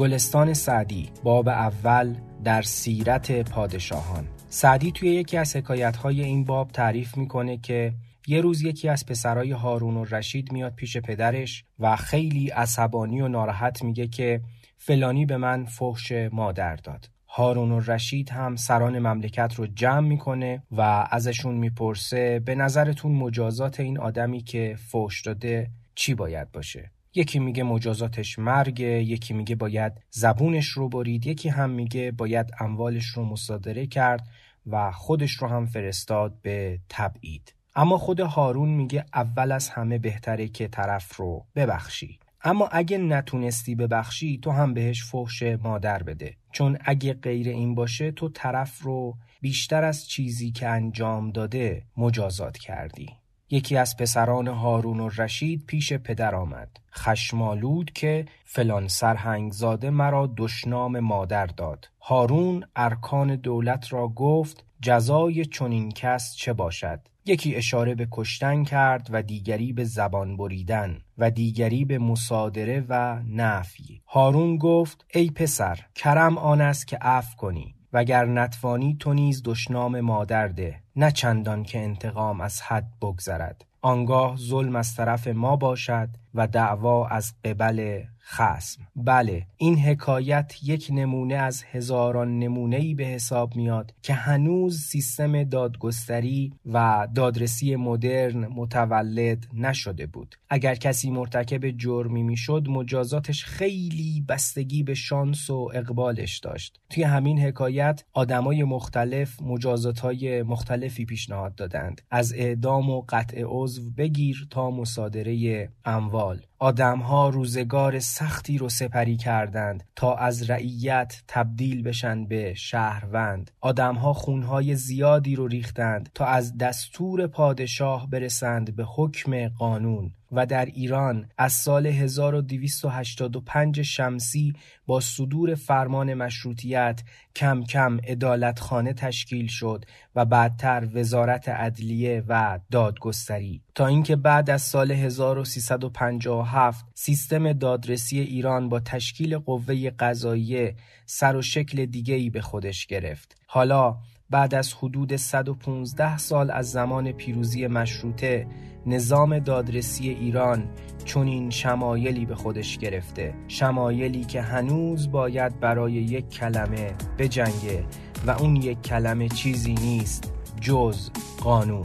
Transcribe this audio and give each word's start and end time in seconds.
گلستان 0.00 0.54
سعدی 0.54 1.08
باب 1.22 1.48
اول 1.48 2.14
در 2.44 2.62
سیرت 2.62 3.50
پادشاهان. 3.50 4.28
سعدی 4.48 4.92
توی 4.92 5.08
یکی 5.08 5.36
از 5.36 5.56
حکایتهای 5.56 6.22
این 6.24 6.44
باب 6.44 6.70
تعریف 6.70 7.16
می‌کنه 7.16 7.58
که 7.58 7.92
یه 8.26 8.40
روز 8.40 8.62
یکی 8.62 8.88
از 8.88 9.06
پسرای 9.06 9.50
هارون 9.50 9.96
و 9.96 10.04
رشید 10.04 10.52
میاد 10.52 10.74
پیش 10.74 10.96
پدرش 10.96 11.64
و 11.78 11.96
خیلی 11.96 12.48
عصبانی 12.48 13.20
و 13.20 13.28
ناراحت 13.28 13.82
میگه 13.82 14.08
که 14.08 14.40
فلانی 14.78 15.26
به 15.26 15.36
من 15.36 15.64
فحش 15.64 16.12
مادر 16.32 16.76
داد. 16.76 17.10
هارون 17.28 17.72
و 17.72 17.80
رشید 17.80 18.30
هم 18.30 18.56
سران 18.56 18.98
مملکت 18.98 19.54
رو 19.54 19.66
جمع 19.66 20.08
می‌کنه 20.08 20.62
و 20.70 20.80
ازشون 21.10 21.54
می‌پرسه 21.54 22.38
به 22.38 22.54
نظرتون 22.54 23.12
مجازات 23.12 23.80
این 23.80 23.98
آدمی 23.98 24.40
که 24.42 24.76
فحش 24.78 25.20
داده 25.20 25.70
چی 25.94 26.14
باید 26.14 26.52
باشه؟ 26.52 26.90
یکی 27.14 27.38
میگه 27.38 27.62
مجازاتش 27.62 28.38
مرگه 28.38 28.86
یکی 28.86 29.34
میگه 29.34 29.54
باید 29.54 29.92
زبونش 30.10 30.66
رو 30.66 30.88
برید 30.88 31.26
یکی 31.26 31.48
هم 31.48 31.70
میگه 31.70 32.10
باید 32.10 32.50
اموالش 32.60 33.06
رو 33.06 33.24
مصادره 33.24 33.86
کرد 33.86 34.28
و 34.66 34.92
خودش 34.92 35.32
رو 35.32 35.48
هم 35.48 35.66
فرستاد 35.66 36.40
به 36.42 36.78
تبعید. 36.88 37.54
اما 37.74 37.98
خود 37.98 38.20
هارون 38.20 38.68
میگه 38.68 39.04
اول 39.14 39.52
از 39.52 39.68
همه 39.68 39.98
بهتره 39.98 40.48
که 40.48 40.68
طرف 40.68 41.16
رو 41.16 41.46
ببخشی. 41.54 42.18
اما 42.44 42.68
اگه 42.72 42.98
نتونستی 42.98 43.74
ببخشی 43.74 44.38
تو 44.42 44.50
هم 44.50 44.74
بهش 44.74 45.04
فحش 45.04 45.42
مادر 45.42 46.02
بده. 46.02 46.36
چون 46.52 46.78
اگه 46.80 47.14
غیر 47.14 47.48
این 47.48 47.74
باشه 47.74 48.10
تو 48.10 48.28
طرف 48.28 48.80
رو 48.80 49.16
بیشتر 49.40 49.84
از 49.84 50.08
چیزی 50.08 50.50
که 50.50 50.68
انجام 50.68 51.30
داده 51.30 51.82
مجازات 51.96 52.58
کردی. 52.58 53.19
یکی 53.50 53.76
از 53.76 53.96
پسران 53.96 54.48
هارون 54.48 55.00
و 55.00 55.08
رشید 55.08 55.66
پیش 55.66 55.92
پدر 55.92 56.34
آمد. 56.34 56.68
خشمالود 56.94 57.90
که 57.92 58.26
فلان 58.44 58.88
سرهنگزاده 58.88 59.90
مرا 59.90 60.34
دشنام 60.36 61.00
مادر 61.00 61.46
داد. 61.46 61.88
هارون 62.00 62.64
ارکان 62.76 63.36
دولت 63.36 63.92
را 63.92 64.08
گفت 64.08 64.64
جزای 64.82 65.44
چنین 65.44 65.90
کس 65.90 66.34
چه 66.36 66.52
باشد؟ 66.52 67.00
یکی 67.24 67.54
اشاره 67.54 67.94
به 67.94 68.08
کشتن 68.10 68.64
کرد 68.64 69.08
و 69.10 69.22
دیگری 69.22 69.72
به 69.72 69.84
زبان 69.84 70.36
بریدن 70.36 70.98
و 71.18 71.30
دیگری 71.30 71.84
به 71.84 71.98
مصادره 71.98 72.84
و 72.88 73.20
نفی. 73.28 74.02
هارون 74.06 74.56
گفت 74.56 75.04
ای 75.14 75.30
پسر 75.30 75.78
کرم 75.94 76.38
آن 76.38 76.60
است 76.60 76.86
که 76.86 76.96
عفو 76.96 77.36
کنی. 77.36 77.74
وگر 77.92 78.24
نتوانی 78.24 78.96
تو 79.00 79.14
نیز 79.14 79.42
دشنام 79.44 80.00
مادر 80.00 80.48
ده 80.48 80.80
نه 80.96 81.10
چندان 81.10 81.62
که 81.62 81.78
انتقام 81.78 82.40
از 82.40 82.62
حد 82.62 82.92
بگذرد. 83.02 83.64
آنگاه 83.82 84.36
ظلم 84.36 84.76
از 84.76 84.94
طرف 84.94 85.26
ما 85.26 85.56
باشد 85.56 86.08
و 86.34 86.46
دعوا 86.46 87.08
از 87.08 87.32
قبل 87.44 88.02
خسم 88.32 88.82
بله 88.96 89.46
این 89.56 89.78
حکایت 89.78 90.54
یک 90.62 90.88
نمونه 90.92 91.34
از 91.34 91.62
هزاران 91.62 92.38
نمونه 92.38 92.76
ای 92.76 92.94
به 92.94 93.04
حساب 93.04 93.56
میاد 93.56 93.94
که 94.02 94.14
هنوز 94.14 94.80
سیستم 94.80 95.44
دادگستری 95.44 96.52
و 96.66 97.08
دادرسی 97.14 97.76
مدرن 97.76 98.46
متولد 98.46 99.46
نشده 99.54 100.06
بود. 100.06 100.34
اگر 100.48 100.74
کسی 100.74 101.10
مرتکب 101.10 101.70
جرمی 101.70 102.22
می‌شد 102.22 102.66
مجازاتش 102.68 103.44
خیلی 103.44 104.24
بستگی 104.28 104.82
به 104.82 104.94
شانس 104.94 105.50
و 105.50 105.70
اقبالش 105.74 106.38
داشت. 106.38 106.80
توی 106.90 107.02
همین 107.02 107.38
حکایت 107.38 108.04
آدمای 108.12 108.64
مختلف 108.64 109.42
مجازاتهای 109.42 110.42
مختلفی 110.42 111.04
پیشنهاد 111.04 111.54
دادند. 111.54 112.00
از 112.10 112.32
اعدام 112.32 112.90
و 112.90 113.04
قطع 113.08 113.42
عضو 113.46 113.90
بگیر 113.90 114.46
تا 114.50 114.70
مصادره 114.70 115.68
اموال. 115.84 116.40
آدمها 116.62 117.28
روزگار 117.28 117.98
سختی 117.98 118.58
رو 118.58 118.68
سپری 118.68 119.16
کردند 119.16 119.84
تا 119.96 120.14
از 120.14 120.50
رعیت 120.50 121.22
تبدیل 121.28 121.82
بشن 121.82 122.26
به 122.26 122.54
شهروند. 122.54 123.50
آدمها 123.60 124.12
خونهای 124.12 124.74
زیادی 124.74 125.36
رو 125.36 125.46
ریختند 125.46 126.10
تا 126.14 126.24
از 126.24 126.58
دستور 126.58 127.26
پادشاه 127.26 128.10
برسند 128.10 128.76
به 128.76 128.84
حکم 128.84 129.48
قانون. 129.48 130.12
و 130.32 130.46
در 130.46 130.64
ایران 130.64 131.28
از 131.38 131.52
سال 131.52 131.86
1285 131.86 133.82
شمسی 133.82 134.54
با 134.86 135.00
صدور 135.00 135.54
فرمان 135.54 136.14
مشروطیت 136.14 137.02
کم 137.36 137.64
کم 137.64 137.98
ادالتخانه 138.04 138.92
تشکیل 138.92 139.46
شد 139.46 139.84
و 140.14 140.24
بعدتر 140.24 140.88
وزارت 140.94 141.48
عدلیه 141.48 142.24
و 142.28 142.58
دادگستری. 142.70 143.62
تا 143.74 143.86
اینکه 143.86 144.16
بعد 144.16 144.50
از 144.50 144.62
سال 144.62 144.92
1357 144.92 146.84
سیستم 146.94 147.52
دادرسی 147.52 148.20
ایران 148.20 148.68
با 148.68 148.80
تشکیل 148.80 149.38
قوه 149.38 149.90
قضاییه 149.90 150.74
سر 151.06 151.36
و 151.36 151.42
شکل 151.42 151.86
دیگه‌ای 151.86 152.30
به 152.30 152.40
خودش 152.40 152.86
گرفت. 152.86 153.36
حالا 153.46 153.96
بعد 154.30 154.54
از 154.54 154.74
حدود 154.74 155.16
115 155.16 156.18
سال 156.18 156.50
از 156.50 156.70
زمان 156.70 157.12
پیروزی 157.12 157.66
مشروطه 157.66 158.46
نظام 158.86 159.38
دادرسی 159.38 160.08
ایران 160.08 160.68
چنین 161.04 161.50
شمایلی 161.50 162.26
به 162.26 162.34
خودش 162.34 162.78
گرفته. 162.78 163.34
شمایلی 163.48 164.24
که 164.24 164.42
هنوز 164.42 165.10
باید 165.10 165.60
برای 165.60 165.92
یک 165.92 166.28
کلمه 166.28 166.94
بجنگه 167.18 167.84
و 168.26 168.30
اون 168.30 168.56
یک 168.56 168.82
کلمه 168.82 169.28
چیزی 169.28 169.74
نیست 169.74 170.32
جز 170.60 171.10
قانون. 171.40 171.82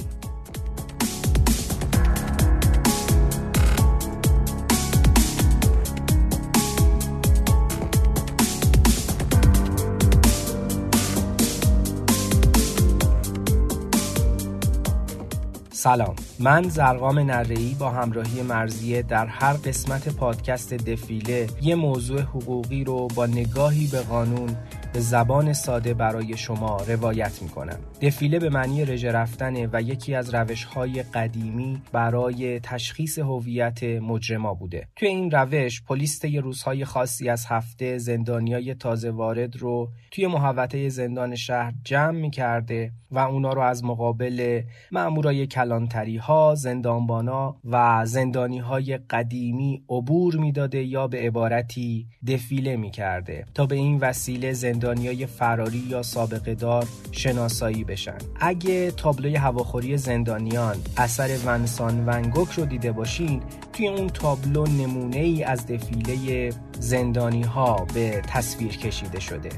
سلام. 15.85 16.16
من 16.40 16.69
زرقام 16.69 17.19
نرهی 17.19 17.75
با 17.79 17.90
همراهی 17.90 18.41
مرزیه 18.41 19.01
در 19.01 19.25
هر 19.25 19.53
قسمت 19.53 20.09
پادکست 20.09 20.73
دفیله 20.73 21.47
یه 21.62 21.75
موضوع 21.75 22.22
حقوقی 22.22 22.84
رو 22.84 23.07
با 23.16 23.25
نگاهی 23.25 23.88
به 23.88 24.01
قانون 24.01 24.56
به 24.95 25.01
زبان 25.01 25.53
ساده 25.53 25.94
برای 25.94 26.38
شما 26.38 26.78
روایت 26.88 27.41
می‌کنم. 27.41 27.79
دفیله 28.01 28.39
به 28.39 28.50
معنی 28.50 28.85
رژه 28.85 29.11
رفتنه 29.11 29.69
و 29.73 29.81
یکی 29.81 30.16
از 30.16 30.35
روش 30.35 30.63
های 30.63 31.03
قدیمی 31.03 31.81
برای 31.91 32.59
تشخیص 32.59 33.19
هویت 33.19 33.83
مجرما 33.83 34.53
بوده. 34.53 34.88
توی 34.95 35.07
این 35.07 35.31
روش 35.31 35.83
پلیس 35.83 36.19
طی 36.19 36.38
روزهای 36.38 36.85
خاصی 36.85 37.29
از 37.29 37.45
هفته 37.45 37.97
زندانیای 37.97 38.75
تازه 38.75 39.11
وارد 39.11 39.57
رو 39.57 39.89
توی 40.11 40.28
محوطه 40.28 40.89
زندان 40.89 41.35
شهر 41.35 41.73
جمع 41.83 42.19
می‌کرده 42.19 42.91
و 43.12 43.19
اونا 43.19 43.53
رو 43.53 43.62
از 43.62 43.83
مقابل 43.83 44.62
مامورای 44.91 45.47
کلانتری 45.47 46.17
ها 46.17 46.56
زندانبانا 46.56 47.56
و 47.63 48.06
زندانی 48.06 48.59
های 48.59 48.97
قدیمی 48.97 49.83
عبور 49.89 50.35
می‌داده 50.35 50.83
یا 50.83 51.07
به 51.07 51.17
عبارتی 51.17 52.07
دفیله 52.27 52.75
می‌کرده. 52.75 53.45
تا 53.53 53.66
به 53.66 53.75
این 53.75 54.00
وسیله 54.00 54.53
زندانیای 54.85 55.25
فراری 55.25 55.84
یا 55.90 56.03
سابقه 56.03 56.56
دار 56.56 56.88
شناسایی 57.12 57.84
بشن. 57.84 58.18
اگه 58.35 58.91
تابلوی 58.91 59.35
هواخوری 59.35 59.97
زندانیان 59.97 60.75
اثر 60.97 61.38
ونسان 61.46 62.06
ونگوک 62.06 62.51
رو 62.51 62.66
دیده 62.66 62.91
باشین 62.91 63.41
توی 63.74 63.88
اون 63.88 64.07
تابلو 64.07 64.68
نمونه 64.68 65.18
ای 65.18 65.44
از 65.44 65.68
دفیله 65.68 66.54
زندانی 66.80 67.42
ها 67.42 67.88
به 67.94 68.21
تصویر 68.27 68.77
کشیده 68.77 69.19
شده. 69.19 69.50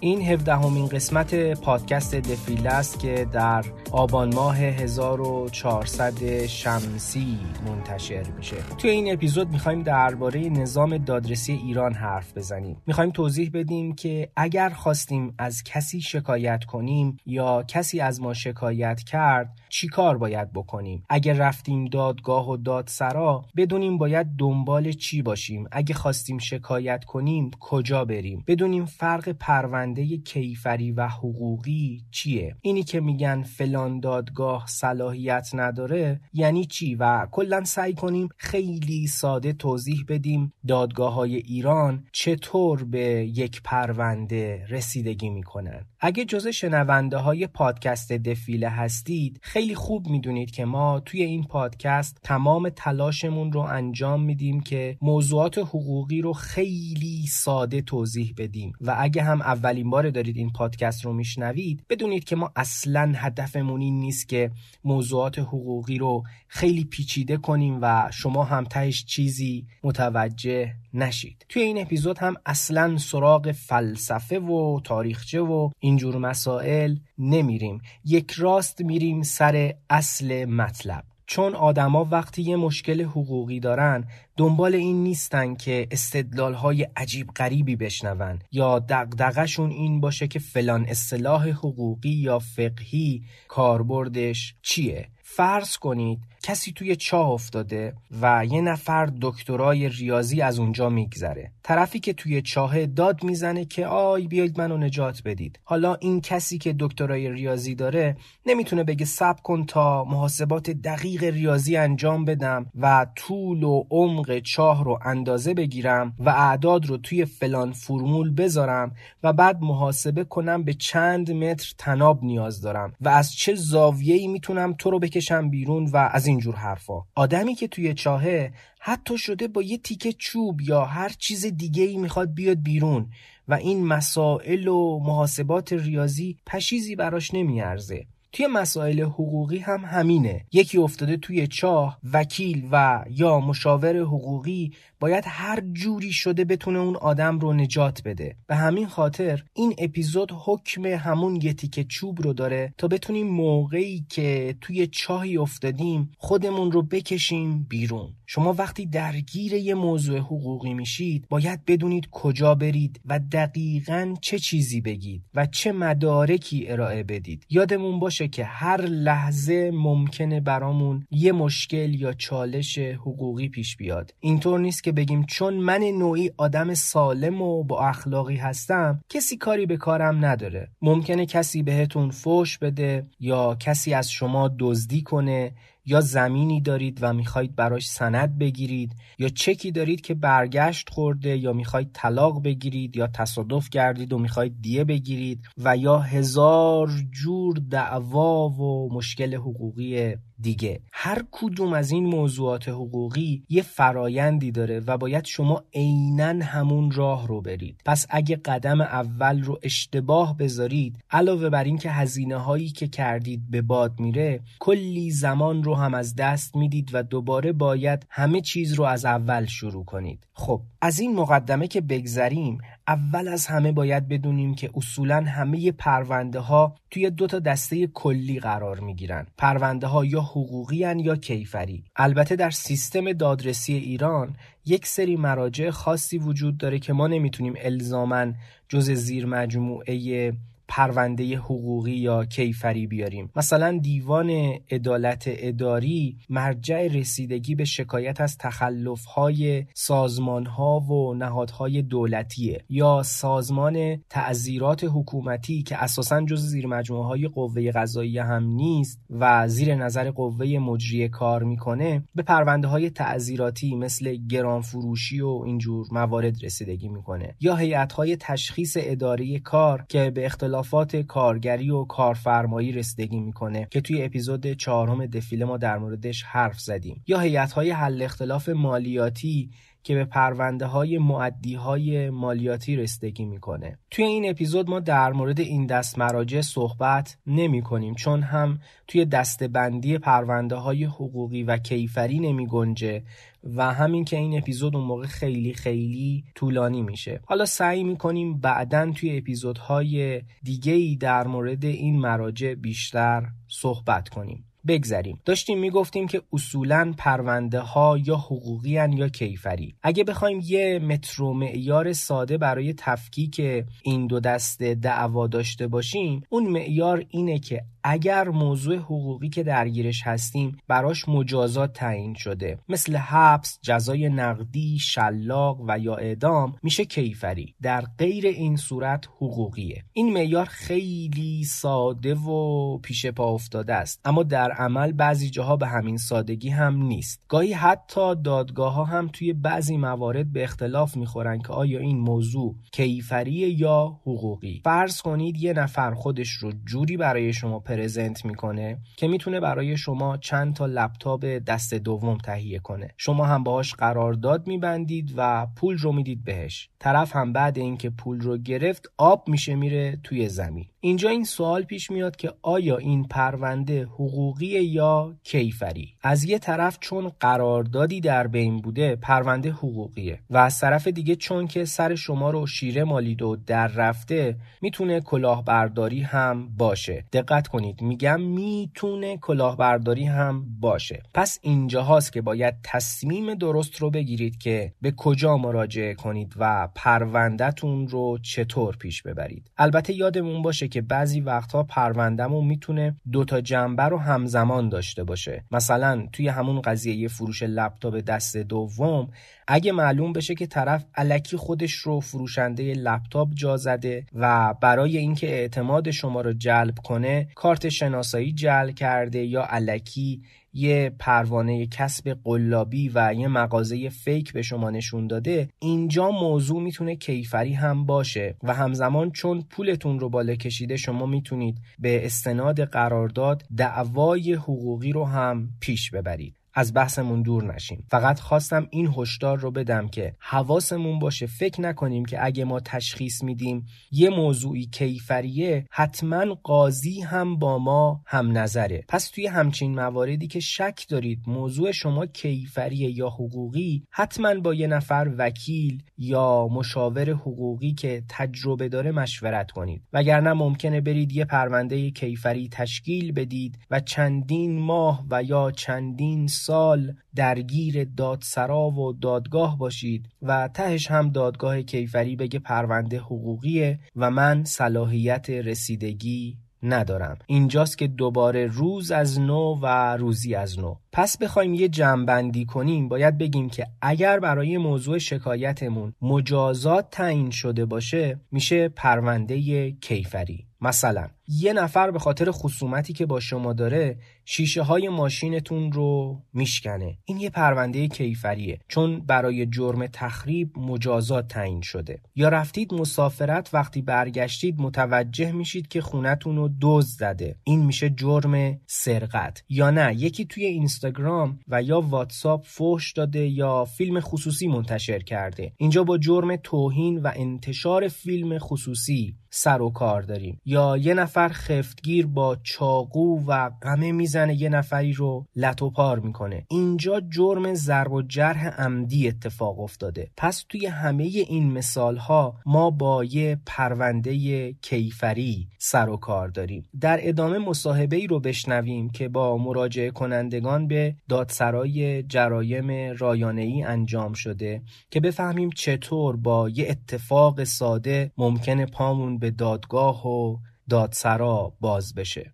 این 0.00 0.22
هفدهمین 0.22 0.86
قسمت 0.86 1.60
پادکست 1.60 2.14
دفیله 2.14 2.70
است 2.70 2.98
که 2.98 3.26
در 3.32 3.64
آبان 3.92 4.34
ماه 4.34 4.56
1400 4.56 6.46
شمسی 6.46 7.38
منتشر 7.66 8.22
میشه. 8.36 8.56
توی 8.78 8.90
این 8.90 9.12
اپیزود 9.12 9.50
می‌خوایم 9.50 9.82
درباره 9.82 10.40
نظام 10.40 10.98
دادرسی 10.98 11.52
ایران 11.52 11.94
حرف 11.94 12.36
بزنیم. 12.36 12.82
می‌خوایم 12.86 13.10
توضیح 13.10 13.50
بدیم 13.54 13.94
که 13.94 14.30
اگر 14.36 14.68
خواستیم 14.68 15.34
از 15.38 15.62
کسی 15.64 16.00
شکایت 16.00 16.64
کنیم 16.64 17.16
یا 17.26 17.62
کسی 17.68 18.00
از 18.00 18.20
ما 18.20 18.34
شکایت 18.34 19.00
کرد 19.02 19.58
چی 19.68 19.88
کار 19.88 20.18
باید 20.18 20.52
بکنیم؟ 20.52 21.04
اگر 21.08 21.34
رفتیم 21.34 21.84
دادگاه 21.84 22.50
و 22.50 22.56
دادسرا 22.56 23.44
بدونیم 23.56 23.98
باید 23.98 24.26
دنبال 24.38 24.92
چی 24.92 25.22
باشیم؟ 25.22 25.66
اگه 25.72 25.94
خواستیم 25.94 26.38
شکایت 26.38 27.04
کنیم 27.04 27.50
کجا 27.60 28.04
بریم؟ 28.04 28.44
بدونیم 28.46 28.84
فرق 28.84 29.28
پرونده 29.28 29.87
پرونده 29.88 30.16
کیفری 30.18 30.92
و 30.92 31.08
حقوقی 31.08 32.04
چیه؟ 32.10 32.56
اینی 32.60 32.82
که 32.82 33.00
میگن 33.00 33.42
فلان 33.42 34.00
دادگاه 34.00 34.64
صلاحیت 34.66 35.48
نداره 35.52 36.20
یعنی 36.32 36.64
چی؟ 36.64 36.94
و 36.94 37.26
کلا 37.30 37.64
سعی 37.64 37.94
کنیم 37.94 38.28
خیلی 38.36 39.06
ساده 39.06 39.52
توضیح 39.52 40.04
بدیم 40.08 40.52
دادگاه 40.66 41.14
های 41.14 41.36
ایران 41.36 42.04
چطور 42.12 42.84
به 42.84 43.00
یک 43.34 43.62
پرونده 43.64 44.66
رسیدگی 44.68 45.28
می‌کنن. 45.28 45.86
اگه 46.00 46.24
جز 46.24 46.46
شنونده 46.46 47.16
های 47.16 47.46
پادکست 47.46 48.12
دفیله 48.12 48.68
هستید 48.68 49.40
خیلی 49.42 49.74
خوب 49.74 50.06
می‌دونید 50.06 50.50
که 50.50 50.64
ما 50.64 51.00
توی 51.00 51.22
این 51.22 51.44
پادکست 51.44 52.18
تمام 52.22 52.68
تلاشمون 52.68 53.52
رو 53.52 53.60
انجام 53.60 54.22
میدیم 54.22 54.60
که 54.60 54.98
موضوعات 55.02 55.58
حقوقی 55.58 56.20
رو 56.20 56.32
خیلی 56.32 57.26
ساده 57.28 57.82
توضیح 57.82 58.34
بدیم. 58.38 58.72
و 58.80 58.96
اگه 58.98 59.22
هم 59.22 59.40
اولین 59.40 59.77
بار 59.84 60.10
دارید 60.10 60.36
این 60.36 60.50
پادکست 60.50 61.04
رو 61.04 61.12
میشنوید 61.12 61.84
بدونید 61.88 62.24
که 62.24 62.36
ما 62.36 62.52
اصلا 62.56 63.12
هدفمون 63.16 63.80
این 63.80 64.00
نیست 64.00 64.28
که 64.28 64.50
موضوعات 64.84 65.38
حقوقی 65.38 65.98
رو 65.98 66.22
خیلی 66.48 66.84
پیچیده 66.84 67.36
کنیم 67.36 67.78
و 67.82 68.10
شما 68.12 68.44
هم 68.44 68.64
تهش 68.64 69.04
چیزی 69.04 69.66
متوجه 69.84 70.74
نشید. 70.94 71.46
توی 71.48 71.62
این 71.62 71.80
اپیزود 71.80 72.18
هم 72.18 72.34
اصلا 72.46 72.96
سراغ 72.96 73.52
فلسفه 73.52 74.38
و 74.38 74.80
تاریخچه 74.84 75.40
و 75.40 75.70
اینجور 75.80 76.18
مسائل 76.18 76.96
نمیریم. 77.18 77.80
یک 78.04 78.30
راست 78.30 78.80
میریم 78.80 79.22
سر 79.22 79.74
اصل 79.90 80.44
مطلب. 80.44 81.04
چون 81.30 81.54
آدما 81.54 82.04
وقتی 82.04 82.42
یه 82.42 82.56
مشکل 82.56 83.02
حقوقی 83.02 83.60
دارن 83.60 84.04
دنبال 84.36 84.74
این 84.74 85.02
نیستن 85.02 85.54
که 85.54 85.88
استدلال 85.90 86.54
های 86.54 86.88
عجیب 86.96 87.30
غریبی 87.30 87.76
بشنون 87.76 88.38
یا 88.52 88.78
دقدقشون 88.78 89.70
این 89.70 90.00
باشه 90.00 90.28
که 90.28 90.38
فلان 90.38 90.84
اصطلاح 90.88 91.48
حقوقی 91.48 92.10
یا 92.10 92.38
فقهی 92.38 93.22
کاربردش 93.48 94.54
چیه. 94.62 95.08
فرض 95.22 95.76
کنید 95.76 96.18
کسی 96.48 96.72
توی 96.72 96.96
چاه 96.96 97.30
افتاده 97.30 97.94
و 98.22 98.46
یه 98.50 98.60
نفر 98.60 99.08
دکترای 99.22 99.88
ریاضی 99.88 100.40
از 100.40 100.58
اونجا 100.58 100.88
میگذره. 100.88 101.52
طرفی 101.62 102.00
که 102.00 102.12
توی 102.12 102.42
چاه 102.42 102.86
داد 102.86 103.24
می‌زنه 103.24 103.64
که 103.64 103.86
آی 103.86 104.26
بیاید 104.26 104.60
منو 104.60 104.76
نجات 104.76 105.22
بدید. 105.24 105.60
حالا 105.64 105.94
این 105.94 106.20
کسی 106.20 106.58
که 106.58 106.74
دکترای 106.78 107.30
ریاضی 107.32 107.74
داره 107.74 108.16
نمی‌تونه 108.46 108.84
بگه 108.84 109.04
سب 109.04 109.40
کن 109.42 109.64
تا 109.64 110.04
محاسبات 110.04 110.70
دقیق 110.70 111.24
ریاضی 111.24 111.76
انجام 111.76 112.24
بدم 112.24 112.66
و 112.80 113.06
طول 113.16 113.62
و 113.62 113.84
عمق 113.90 114.38
چاه 114.38 114.84
رو 114.84 114.98
اندازه 115.04 115.54
بگیرم 115.54 116.14
و 116.18 116.28
اعداد 116.28 116.86
رو 116.86 116.96
توی 116.96 117.24
فلان 117.24 117.72
فرمول 117.72 118.34
بذارم 118.34 118.92
و 119.22 119.32
بعد 119.32 119.60
محاسبه 119.60 120.24
کنم 120.24 120.62
به 120.62 120.74
چند 120.74 121.30
متر 121.30 121.74
تناب 121.78 122.24
نیاز 122.24 122.60
دارم 122.60 122.92
و 123.00 123.08
از 123.08 123.32
چه 123.32 123.54
زاویه‌ای 123.54 124.26
می‌تونم 124.26 124.74
تو 124.78 124.90
رو 124.90 124.98
بکشم 124.98 125.50
بیرون 125.50 125.90
و 125.92 126.08
از 126.12 126.26
اینجور 126.38 126.54
حرفا. 126.54 127.02
آدمی 127.14 127.54
که 127.54 127.68
توی 127.68 127.94
چاهه 127.94 128.52
حتی 128.80 129.18
شده 129.18 129.48
با 129.48 129.62
یه 129.62 129.78
تیکه 129.78 130.12
چوب 130.12 130.60
یا 130.60 130.84
هر 130.84 131.08
چیز 131.08 131.46
دیگه 131.46 131.82
ای 131.82 131.96
می‌خواد 131.96 132.34
بیاد 132.34 132.62
بیرون 132.62 133.10
و 133.48 133.54
این 133.54 133.86
مسائل 133.86 134.68
و 134.68 134.98
محاسبات 134.98 135.72
ریاضی 135.72 136.36
پشیزی 136.46 136.96
براش 136.96 137.34
نمیارزه. 137.34 138.06
توی 138.32 138.46
مسائل 138.46 139.00
حقوقی 139.00 139.58
هم 139.58 139.84
همینه. 139.84 140.46
یکی 140.52 140.78
افتاده 140.78 141.16
توی 141.16 141.46
چاه 141.46 141.98
وکیل 142.12 142.68
و 142.72 143.04
یا 143.10 143.40
مشاور 143.40 143.96
حقوقی 143.96 144.72
باید 145.00 145.24
هر 145.26 145.60
جوری 145.72 146.12
شده 146.12 146.44
بتونه 146.44 146.78
اون 146.78 146.96
آدم 146.96 147.38
رو 147.38 147.52
نجات 147.52 148.02
بده. 148.04 148.36
به 148.46 148.56
همین 148.56 148.86
خاطر 148.86 149.42
این 149.54 149.74
اپیزود 149.78 150.32
حکم 150.44 150.86
همون 150.86 151.36
یه 151.42 151.52
تیکه 151.52 151.84
چوب 151.84 152.22
رو 152.22 152.32
داره 152.32 152.74
تا 152.78 152.88
بتونیم 152.88 153.26
موقعی 153.26 154.06
که 154.08 154.56
توی 154.60 154.86
چاهی 154.86 155.36
افتادیم 155.36 156.10
خودمون 156.18 156.72
رو 156.72 156.82
بکشیم 156.82 157.66
بیرون. 157.68 158.14
شما 158.26 158.52
وقتی 158.52 158.86
درگیر 158.86 159.52
یه 159.52 159.74
موضوع 159.74 160.18
حقوقی 160.18 160.74
میشید 160.74 161.26
باید 161.28 161.64
بدونید 161.64 162.08
کجا 162.10 162.54
برید 162.54 163.00
و 163.04 163.20
دقیقا 163.32 164.14
چه 164.20 164.38
چیزی 164.38 164.80
بگید 164.80 165.22
و 165.34 165.46
چه 165.46 165.72
مدارکی 165.72 166.68
ارائه 166.68 167.02
بدید. 167.02 167.46
یادمون 167.50 167.98
باشه 167.98 168.28
که 168.28 168.44
هر 168.44 168.80
لحظه 168.80 169.70
ممکنه 169.74 170.40
برامون 170.40 171.06
یه 171.10 171.32
مشکل 171.32 171.94
یا 171.94 172.12
چالش 172.12 172.78
حقوقی 172.78 173.48
پیش 173.48 173.76
بیاد. 173.76 174.14
اینطور 174.20 174.60
نیست 174.60 174.84
که 174.84 174.87
بگیم 174.92 175.24
چون 175.24 175.54
من 175.54 175.80
نوعی 175.80 176.30
آدم 176.36 176.74
سالم 176.74 177.42
و 177.42 177.64
با 177.64 177.88
اخلاقی 177.88 178.36
هستم 178.36 179.00
کسی 179.08 179.36
کاری 179.36 179.66
به 179.66 179.76
کارم 179.76 180.24
نداره. 180.24 180.68
ممکنه 180.82 181.26
کسی 181.26 181.62
بهتون 181.62 182.10
فوش 182.10 182.58
بده 182.58 183.06
یا 183.20 183.54
کسی 183.60 183.94
از 183.94 184.10
شما 184.10 184.50
دزدی 184.58 185.02
کنه 185.02 185.52
یا 185.86 186.00
زمینی 186.00 186.60
دارید 186.60 186.98
و 187.02 187.12
می‌خواید 187.12 187.56
براش 187.56 187.88
سند 187.88 188.38
بگیرید 188.38 188.92
یا 189.18 189.28
چکی 189.28 189.70
دارید 189.70 190.00
که 190.00 190.14
برگشت 190.14 190.90
خورده 190.90 191.36
یا 191.36 191.52
می‌خواید 191.52 191.90
طلاق 191.92 192.42
بگیرید 192.42 192.96
یا 192.96 193.06
تصادف 193.06 193.70
کردید 193.70 194.12
و 194.12 194.18
می‌خواید 194.18 194.62
دیه 194.62 194.84
بگیرید 194.84 195.44
و 195.58 195.76
یا 195.76 195.98
هزار 195.98 196.90
جور 197.10 197.60
دعوا 197.70 198.48
و 198.48 198.92
مشکل 198.92 199.34
حقوقی 199.34 200.16
دیگه. 200.40 200.80
هر 200.92 201.22
کدوم 201.30 201.72
از 201.72 201.90
این 201.90 202.06
موضوعات 202.06 202.68
حقوقی 202.68 203.44
یه 203.48 203.62
فرایندی 203.62 204.50
داره 204.50 204.80
و 204.80 204.98
باید 204.98 205.24
شما 205.24 205.64
عینا 205.74 206.44
همون 206.44 206.90
راه 206.90 207.28
رو 207.28 207.40
برید. 207.40 207.80
پس 207.84 208.06
اگه 208.10 208.36
قدم 208.36 208.80
اول 208.80 209.42
رو 209.42 209.58
اشتباه 209.62 210.36
بذارید 210.36 210.98
علاوه 211.10 211.48
بر 211.48 211.64
اینکه 211.64 211.90
هزینه 211.90 212.36
هایی 212.36 212.68
که 212.68 212.88
کردید 212.88 213.50
به 213.50 213.62
باد 213.62 214.00
میره 214.00 214.40
کلی 214.58 215.10
زمان 215.10 215.62
رو 215.62 215.74
هم 215.74 215.94
از 215.94 216.14
دست 216.16 216.56
می‌دید 216.56 216.90
و 216.92 217.02
دوباره 217.02 217.52
باید 217.52 218.06
همه 218.10 218.40
چیز 218.40 218.72
رو 218.72 218.84
از 218.84 219.04
اول 219.04 219.46
شروع 219.46 219.84
کنید. 219.84 220.26
خب 220.32 220.60
از 220.80 221.00
این 221.00 221.14
مقدمه 221.14 221.68
که 221.68 221.80
بگذریم 221.80 222.58
اول 222.88 223.28
از 223.28 223.46
همه 223.46 223.72
باید 223.72 224.08
بدونیم 224.08 224.54
که 224.54 224.70
اصولا 224.74 225.24
همه 225.28 225.72
پرونده 225.72 226.38
ها 226.38 226.76
توی 226.90 227.10
دو 227.10 227.26
تا 227.26 227.38
دسته 227.38 227.86
کلی 227.86 228.40
قرار 228.40 228.80
می 228.80 228.94
گیرن. 228.94 229.26
پرونده 229.38 229.86
ها 229.86 230.04
یا 230.04 230.20
حقوقی 230.20 230.84
هن 230.84 230.98
یا 230.98 231.16
کیفری. 231.16 231.84
البته 231.96 232.36
در 232.36 232.50
سیستم 232.50 233.12
دادرسی 233.12 233.74
ایران 233.74 234.36
یک 234.64 234.86
سری 234.86 235.16
مراجع 235.16 235.70
خاصی 235.70 236.18
وجود 236.18 236.58
داره 236.58 236.78
که 236.78 236.92
ما 236.92 237.06
نمی‌تونیم 237.06 237.54
الزامن 237.58 238.34
جز 238.68 238.90
زیر 238.90 239.26
مجموعه 239.26 240.32
پرونده 240.68 241.36
حقوقی 241.36 241.96
یا 241.96 242.24
کیفری 242.24 242.86
بیاریم. 242.86 243.30
مثلا 243.36 243.78
دیوان 243.82 244.30
عدالت 244.70 245.24
اداری 245.26 246.16
مرجع 246.28 246.86
رسیدگی 246.86 247.54
به 247.54 247.64
شکایت 247.64 248.20
از 248.20 248.38
تخلفهای 248.38 249.64
سازمانها 249.74 250.80
و 250.80 251.14
نهادهای 251.14 251.82
دولتیه 251.82 252.64
یا 252.68 253.02
سازمان 253.02 253.96
تعذیرات 254.10 254.84
حکومتی 254.84 255.62
که 255.62 255.82
اساسا 255.82 256.20
جز 256.24 256.40
زیر 256.46 256.66
مجموعه 256.66 257.06
های 257.06 257.28
قوه 257.28 257.70
قضایی 257.70 258.18
هم 258.18 258.44
نیست 258.44 259.00
و 259.10 259.48
زیر 259.48 259.74
نظر 259.74 260.10
قوه 260.10 260.46
مجریه 260.46 261.08
کار 261.08 261.42
می‌کنه 261.42 262.02
به 262.14 262.22
پرونده 262.22 262.68
های 262.68 262.90
تعذیراتی 262.90 263.74
مثل 263.76 264.16
گران 264.30 264.60
فروشی 264.60 265.20
و 265.20 265.42
اینجور 265.46 265.86
موارد 265.92 266.44
رسیدگی 266.44 266.88
می‌کنه 266.88 267.34
یا 267.40 267.56
هیئت 267.56 267.92
های 267.92 268.16
تشخیص 268.16 268.76
اداره 268.80 269.38
کار 269.38 269.84
که 269.88 270.10
به 270.10 270.26
اختلاف 270.26 270.57
اختلافات 270.58 270.96
کارگری 270.96 271.70
و 271.70 271.84
کارفرمایی 271.84 272.72
رسیدگی 272.72 273.20
می‌کنه 273.20 273.68
که 273.70 273.80
توی 273.80 274.02
اپیزود 274.02 274.52
چهارم 274.52 275.06
دفیله 275.06 275.44
ما 275.44 275.56
در 275.56 275.78
موردش 275.78 276.22
حرف 276.22 276.60
زدیم. 276.60 277.02
یا 277.06 277.18
هیئت 277.18 277.52
های 277.52 277.70
حل 277.70 278.02
اختلاف 278.02 278.48
مالیاتی 278.48 279.50
که 279.82 279.94
به 279.94 280.04
پرونده 280.04 280.66
های 280.66 280.98
معدی 280.98 281.54
های 281.54 282.10
مالیاتی 282.10 282.76
رسیدگی 282.76 283.24
می‌کنه. 283.24 283.78
توی 283.90 284.04
این 284.04 284.30
اپیزود 284.30 284.70
ما 284.70 284.80
در 284.80 285.12
مورد 285.12 285.40
این 285.40 285.66
دست 285.66 285.98
مراجع 285.98 286.40
صحبت 286.40 287.16
نمی 287.26 287.62
کنیم 287.62 287.94
چون 287.94 288.22
هم 288.22 288.58
توی 288.86 289.04
دستبندی 289.04 289.98
پرونده 289.98 290.56
های 290.56 290.84
حقوقی 290.84 291.42
و 291.42 291.56
کیفری 291.56 292.18
نمی 292.18 292.46
گنجه 292.46 293.02
و 293.44 293.74
همین 293.74 294.04
که 294.04 294.16
این 294.16 294.38
اپیزود 294.38 294.76
اون 294.76 294.84
موقع 294.84 295.06
خیلی 295.06 295.54
خیلی 295.54 296.24
طولانی 296.34 296.82
میشه. 296.82 297.20
حالا 297.24 297.44
سعی 297.46 297.84
می‌کنیم 297.84 298.40
بعدا 298.40 298.92
توی 298.92 299.18
اپیزودهای 299.18 300.22
دیگه 300.42 300.72
ای 300.72 300.96
در 300.96 301.26
مورد 301.26 301.64
این 301.64 301.98
مراجع 301.98 302.54
بیشتر 302.54 303.26
صحبت 303.48 304.08
کنیم. 304.08 304.47
بگذریم. 304.66 305.20
داشتیم 305.24 305.58
می‌گفتیم 305.58 306.06
که 306.06 306.22
اصولا 306.32 306.94
پرونده 306.98 307.60
ها 307.60 307.98
یا 308.06 308.16
حقوقی 308.16 308.70
یا 308.70 309.08
کیفری. 309.08 309.74
اگه 309.82 310.04
بخوایم 310.04 310.40
یه 310.44 310.78
مترو 310.78 311.34
معیار 311.34 311.92
ساده 311.92 312.38
برای 312.38 312.74
تفکیک 312.78 313.40
این 313.82 314.06
دو 314.06 314.20
دسته 314.20 314.74
دعوا 314.74 315.26
داشته 315.26 315.66
باشیم 315.66 316.22
اون 316.28 316.46
معیار 316.46 317.04
اینه 317.08 317.38
که 317.38 317.62
اگر 317.90 318.28
موضوع 318.28 318.76
حقوقی 318.76 319.28
که 319.28 319.42
درگیرش 319.42 320.02
هستیم 320.04 320.56
براش 320.68 321.08
مجازات 321.08 321.72
تعیین 321.72 322.14
شده 322.14 322.58
مثل 322.68 322.96
حبس، 322.96 323.58
جزای 323.62 324.08
نقدی، 324.08 324.78
شلاق 324.78 325.60
و 325.68 325.78
یا 325.78 325.94
اعدام 325.96 326.54
میشه 326.62 326.84
کیفری. 326.84 327.54
در 327.62 327.84
غیر 327.98 328.26
این 328.26 328.56
صورت 328.56 329.06
حقوقیه. 329.16 329.84
این 329.92 330.12
معیار 330.12 330.44
خیلی 330.44 331.44
ساده 331.44 332.14
و 332.14 332.78
پیش 332.78 333.06
پا 333.06 333.24
افتاده 333.34 333.74
است. 333.74 334.00
اما 334.04 334.22
در 334.22 334.50
عمل 334.50 334.92
بعضی 334.92 335.30
جاها 335.30 335.56
به 335.56 335.66
همین 335.66 335.96
سادگی 335.96 336.48
هم 336.48 336.82
نیست. 336.82 337.20
گاهی 337.28 337.52
حتی 337.52 338.14
دادگاه 338.14 338.74
ها 338.74 338.84
هم 338.84 339.08
توی 339.12 339.32
بعضی 339.32 339.76
موارد 339.76 340.32
به 340.32 340.44
اختلاف 340.44 340.96
می‌خورن 340.96 341.38
که 341.38 341.52
آیا 341.52 341.78
این 341.80 341.98
موضوع 341.98 342.54
کیفری 342.72 343.32
یا 343.32 344.00
حقوقی. 344.02 344.60
فرض 344.64 345.02
کنید 345.02 345.36
یه 345.36 345.52
نفر 345.52 345.94
خودش 345.94 346.30
رو 346.30 346.52
جوری 346.64 346.96
برای 346.96 347.32
شما 347.32 347.60
پرزنت 347.78 348.24
می‌کنه 348.24 348.78
که 348.96 349.08
می‌تونه 349.08 349.40
برای 349.40 349.76
شما 349.76 350.16
چند 350.16 350.54
تا 350.54 350.66
لپتاپ 350.66 351.24
دست 351.24 351.74
دوم 351.74 352.18
تهیه 352.18 352.58
کنه. 352.58 352.88
شما 352.96 353.24
هم 353.26 353.44
باهاش 353.44 353.74
قرارداد 353.74 354.46
میبندید 354.46 355.14
و 355.16 355.46
پول 355.56 355.78
رو 355.78 355.92
می‌دید 355.92 356.24
بهش. 356.24 356.68
طرف 356.78 357.16
هم 357.16 357.32
بعد 357.32 357.58
اینکه 357.58 357.90
پول 357.90 358.20
رو 358.20 358.38
گرفت 358.38 358.92
آب 358.96 359.28
میشه 359.28 359.54
میره 359.54 359.98
توی 360.02 360.28
زمین. 360.28 360.66
اینجا 360.80 361.08
این 361.08 361.24
سوال 361.24 361.62
پیش 361.62 361.90
میاد 361.90 362.16
که 362.16 362.32
آیا 362.42 362.76
این 362.76 363.04
پرونده 363.04 363.84
حقوقی 363.84 364.46
یا 364.46 365.14
کیفری؟ 365.24 365.94
از 366.02 366.24
یه 366.24 366.38
طرف 366.38 366.78
چون 366.80 367.12
قراردادی 367.20 368.00
در 368.00 368.26
بین 368.26 368.60
بوده 368.60 368.96
پرونده 368.96 369.50
حقوقیه. 369.50 370.20
و 370.30 370.36
از 370.36 370.60
طرف 370.60 370.88
دیگه 370.88 371.16
چون 371.16 371.46
که 371.46 371.64
سر 371.64 371.94
شما 371.94 372.30
رو 372.30 372.46
شیره 372.46 372.84
مالید 372.84 373.22
و 373.22 373.36
در 373.36 373.68
رفته 373.68 374.36
می‌تونه 374.62 375.00
کلاهبرداری 375.00 376.00
هم 376.00 376.48
باشه. 376.56 377.04
دقت 377.12 377.48
کنید 377.48 377.82
میگم 377.82 378.20
می‌تونه 378.20 379.16
کلاهبرداری 379.16 380.04
هم 380.04 380.46
باشه. 380.60 381.02
پس 381.14 381.38
اینجا 381.42 381.82
هاست 381.82 382.12
که 382.12 382.22
باید 382.22 382.54
تصمیم 382.64 383.34
درست 383.34 383.76
رو 383.76 383.90
بگیرید 383.90 384.38
که 384.38 384.72
به 384.82 384.92
کجا 384.96 385.36
مراجعه 385.36 385.94
کنید 385.94 386.34
و 386.36 386.68
پروندهتون 386.74 387.88
رو 387.88 388.18
چطور 388.22 388.76
پیش 388.76 389.02
ببرید. 389.02 389.50
البته 389.58 389.92
یادمون 389.92 390.42
باشه 390.42 390.67
که 390.68 390.80
بعضی 390.80 391.20
وقتها 391.20 391.62
پروندهمون 391.62 392.46
می‌تونه 392.46 392.96
دوتا 393.12 393.40
جنبه 393.40 393.82
رو 393.82 393.98
همزمان 393.98 394.68
داشته 394.68 395.04
باشه. 395.04 395.44
مثلا 395.50 396.06
توی 396.12 396.28
همون 396.28 396.60
قضیه 396.60 397.08
فروش 397.08 397.42
لپتاپ 397.42 397.94
دست 397.96 398.36
دوم 398.36 399.08
اگه 399.48 399.72
معلوم 399.72 400.12
بشه 400.12 400.34
که 400.34 400.46
طرف 400.46 400.84
علکی 400.94 401.36
خودش 401.36 401.72
رو 401.72 402.00
فروشنده 402.00 402.74
لپتاپ 402.74 403.28
جا 403.34 403.56
زده 403.56 404.06
و 404.14 404.54
برای 404.60 404.96
اینکه 404.96 405.26
اعتماد 405.26 405.90
شما 405.90 406.20
رو 406.20 406.32
جلب 406.32 406.78
کنه 406.84 407.28
کارت 407.34 407.68
شناسایی 407.68 408.32
جلب 408.32 408.74
کرده 408.74 409.24
یا 409.24 409.42
علکی 409.42 410.22
یه 410.58 410.92
پروانه 410.98 411.66
کسب 411.66 412.18
قلابی 412.24 412.90
و 412.94 413.14
یه 413.14 413.28
مغازه 413.28 413.88
فیک 413.88 414.32
به 414.32 414.42
شما 414.42 414.70
نشون 414.70 415.06
داده 415.06 415.48
اینجا 415.58 416.10
موضوع 416.10 416.62
می‌تونه 416.62 416.96
کیفری 416.96 417.52
هم 417.52 417.86
باشه 417.86 418.36
و 418.42 418.54
همزمان 418.54 419.10
چون 419.10 419.42
پولتون 419.50 420.00
رو 420.00 420.08
بالا 420.08 420.34
کشیده 420.34 420.76
شما 420.76 421.06
می‌تونید 421.06 421.58
به 421.78 422.06
استناد 422.06 422.60
قرارداد 422.64 423.42
دعوای 423.56 424.32
حقوقی 424.32 424.92
رو 424.92 425.04
هم 425.04 425.48
پیش 425.60 425.90
ببرید. 425.90 426.37
از 426.58 426.74
بحثمون 426.74 427.22
دور 427.22 427.54
نشیم. 427.54 427.84
فقط 427.90 428.20
خواستم 428.20 428.66
این 428.70 428.94
هشدار 428.96 429.38
رو 429.38 429.50
بدم 429.50 429.88
که 429.88 430.14
حواسمون 430.18 430.98
باشه 430.98 431.26
فکر 431.26 431.60
نکنیم 431.60 432.04
که 432.04 432.24
اگه 432.24 432.44
ما 432.44 432.60
تشخیص 432.60 433.22
میدیم 433.22 433.66
یه 433.90 434.10
موضوعی 434.10 434.66
کیفریه 434.66 435.66
حتما 435.70 436.34
قاضی 436.42 437.00
هم 437.00 437.38
با 437.38 437.58
ما 437.58 438.02
هم 438.06 438.38
نظره. 438.38 438.84
پس 438.88 439.08
توی 439.08 439.26
همچین 439.26 439.74
مواردی 439.74 440.26
که 440.26 440.40
شک 440.40 440.86
دارید 440.88 441.22
موضوع 441.26 441.72
شما 441.72 442.06
کیفریه 442.06 442.98
یا 442.98 443.08
حقوقی 443.08 443.84
حتما 443.90 444.34
با 444.34 444.54
یه 444.54 444.66
نفر 444.66 445.10
وکیل 445.18 445.82
یا 445.98 446.48
مشاور 446.48 447.10
حقوقی 447.10 447.72
که 447.72 448.02
تجربه 448.08 448.68
داره 448.68 448.92
مشورت 448.92 449.50
کنید. 449.50 449.82
وگرنه 449.92 450.32
ممکنه 450.32 450.80
برید 450.80 451.12
یه 451.12 451.24
پرونده 451.24 451.90
کیفری 451.90 452.48
تشکیل 452.52 453.12
بدید 453.12 453.58
و 453.70 453.80
چندین 453.80 454.58
ماه 454.58 455.06
و 455.10 455.22
یا 455.22 455.50
چندین 455.50 456.26
سال 456.48 456.94
درگیر 457.14 457.84
دادسرا 457.84 458.70
و 458.70 458.92
دادگاه 458.92 459.58
باشید 459.58 460.08
و 460.22 460.48
تهش 460.54 460.90
هم 460.90 461.10
دادگاه 461.10 461.62
کیفری 461.62 462.16
بگه 462.16 462.38
پرونده 462.38 462.98
حقوقیه 462.98 463.78
و 463.96 464.10
من 464.10 464.44
صلاحیت 464.44 465.30
رسیدگی 465.30 466.38
ندارم. 466.62 467.18
اینجاست 467.26 467.78
که 467.78 467.86
دوباره 467.86 468.46
روز 468.46 468.90
از 468.90 469.20
نو 469.20 469.58
و 469.62 469.96
روزی 469.96 470.34
از 470.34 470.58
نو. 470.58 470.74
پس 470.92 471.18
بخوایم 471.18 471.54
یه 471.54 471.68
جمعبندی 471.68 472.44
کنیم. 472.44 472.88
باید 472.88 473.18
بگیم 473.18 473.50
که 473.50 473.66
اگر 473.82 474.20
برای 474.20 474.58
موضوع 474.58 474.98
شکایتمون 474.98 475.94
مجازات 476.02 476.90
تعیین 476.90 477.30
شده 477.30 477.64
باشه 477.64 478.20
میشه 478.32 478.68
پرونده 478.68 479.70
کیفری. 479.70 480.46
مثلا 480.60 481.08
یه 481.28 481.52
نفر 481.52 481.90
به 481.90 481.98
خاطر 481.98 482.30
خصومتی 482.30 482.92
که 482.92 483.06
با 483.06 483.20
شما 483.20 483.52
داره 483.52 483.98
شیشه 484.30 484.62
های 484.62 484.88
ماشینتون 484.88 485.72
رو 485.72 486.20
میشکنه. 486.32 486.98
این 487.04 487.20
یه 487.20 487.30
پرونده 487.30 487.88
کیفریه 487.88 488.58
چون 488.68 489.00
برای 489.00 489.46
جرم 489.46 489.86
تخریب 489.86 490.58
مجازات 490.58 491.28
تعیین 491.28 491.60
شده. 491.60 492.00
یا 492.16 492.28
رفتید 492.28 492.74
مسافرت 492.74 493.50
وقتی 493.52 493.82
برگشتید 493.82 494.60
متوجه 494.60 495.32
میشید 495.32 495.68
که 495.68 495.80
خونتون 495.80 496.36
رو 496.36 496.48
دوز 496.48 496.96
زده. 496.96 497.36
این 497.44 497.64
میشه 497.64 497.90
جرم 497.90 498.60
سرقت. 498.66 499.42
یا 499.48 499.70
نه 499.70 499.94
یکی 499.94 500.24
توی 500.24 500.44
اینستاگرام 500.44 501.38
و 501.48 501.62
یا 501.62 501.80
واتساپ 501.80 502.44
فوش 502.44 502.92
داده 502.92 503.26
یا 503.26 503.64
فیلم 503.64 504.00
خصوصی 504.00 504.48
منتشر 504.48 504.98
کرده. 504.98 505.52
اینجا 505.56 505.84
با 505.84 505.98
جرم 505.98 506.36
توهین 506.36 506.98
و 506.98 507.12
انتشار 507.16 507.88
فیلم 507.88 508.38
خصوصی 508.38 509.16
سر 509.30 509.62
و 509.62 509.70
کار 509.70 510.02
داریم. 510.02 510.40
یا 510.44 510.76
یه 510.76 510.94
نفر 510.94 511.28
خفتگیر 511.28 512.06
با 512.06 512.36
چاقو 512.42 513.24
و 513.26 513.50
قمه 513.60 513.92
می‌زنه 513.92 514.42
یه 514.42 514.48
نفری 514.48 514.92
رو 514.92 515.26
لطوپار 515.36 515.98
می‌کنه. 515.98 516.46
اینجا 516.50 517.00
جرم 517.00 517.54
ضرب 517.54 517.92
و 517.92 518.02
جرح 518.02 518.48
عمدی 518.48 519.08
اتفاق 519.08 519.60
افتاده. 519.60 520.10
پس 520.16 520.44
توی 520.48 520.66
همه 520.66 521.04
این 521.04 521.52
مثال 521.52 521.96
ها 521.96 522.34
ما 522.46 522.70
با 522.70 523.04
یه 523.04 523.38
پرونده 523.46 524.52
کیفری 524.52 525.48
سر 525.58 525.88
و 525.88 525.96
کار 525.96 526.28
داریم. 526.28 526.68
در 526.80 526.98
ادامه 527.02 527.38
مصاحبه 527.38 527.96
ای 527.96 528.06
رو 528.06 528.20
بشنویم 528.20 528.90
که 528.90 529.08
با 529.08 529.36
مراجعه 529.36 529.90
کنندگان 529.90 530.68
به 530.68 530.94
دادسرای 531.08 532.02
جرایم 532.02 532.96
رایانه 532.98 533.42
ای 533.42 533.62
انجام 533.62 534.12
شده 534.12 534.62
که 534.90 535.00
بفهمیم 535.00 535.50
چطور 535.50 536.16
با 536.16 536.48
یه 536.48 536.66
اتفاق 536.70 537.44
ساده 537.44 538.12
ممکنه 538.18 538.66
پامون 538.66 539.17
به 539.18 539.30
دادگاه 539.30 540.06
و 540.06 540.36
دادسرا 540.70 541.52
باز 541.60 541.94
بشه. 541.94 542.32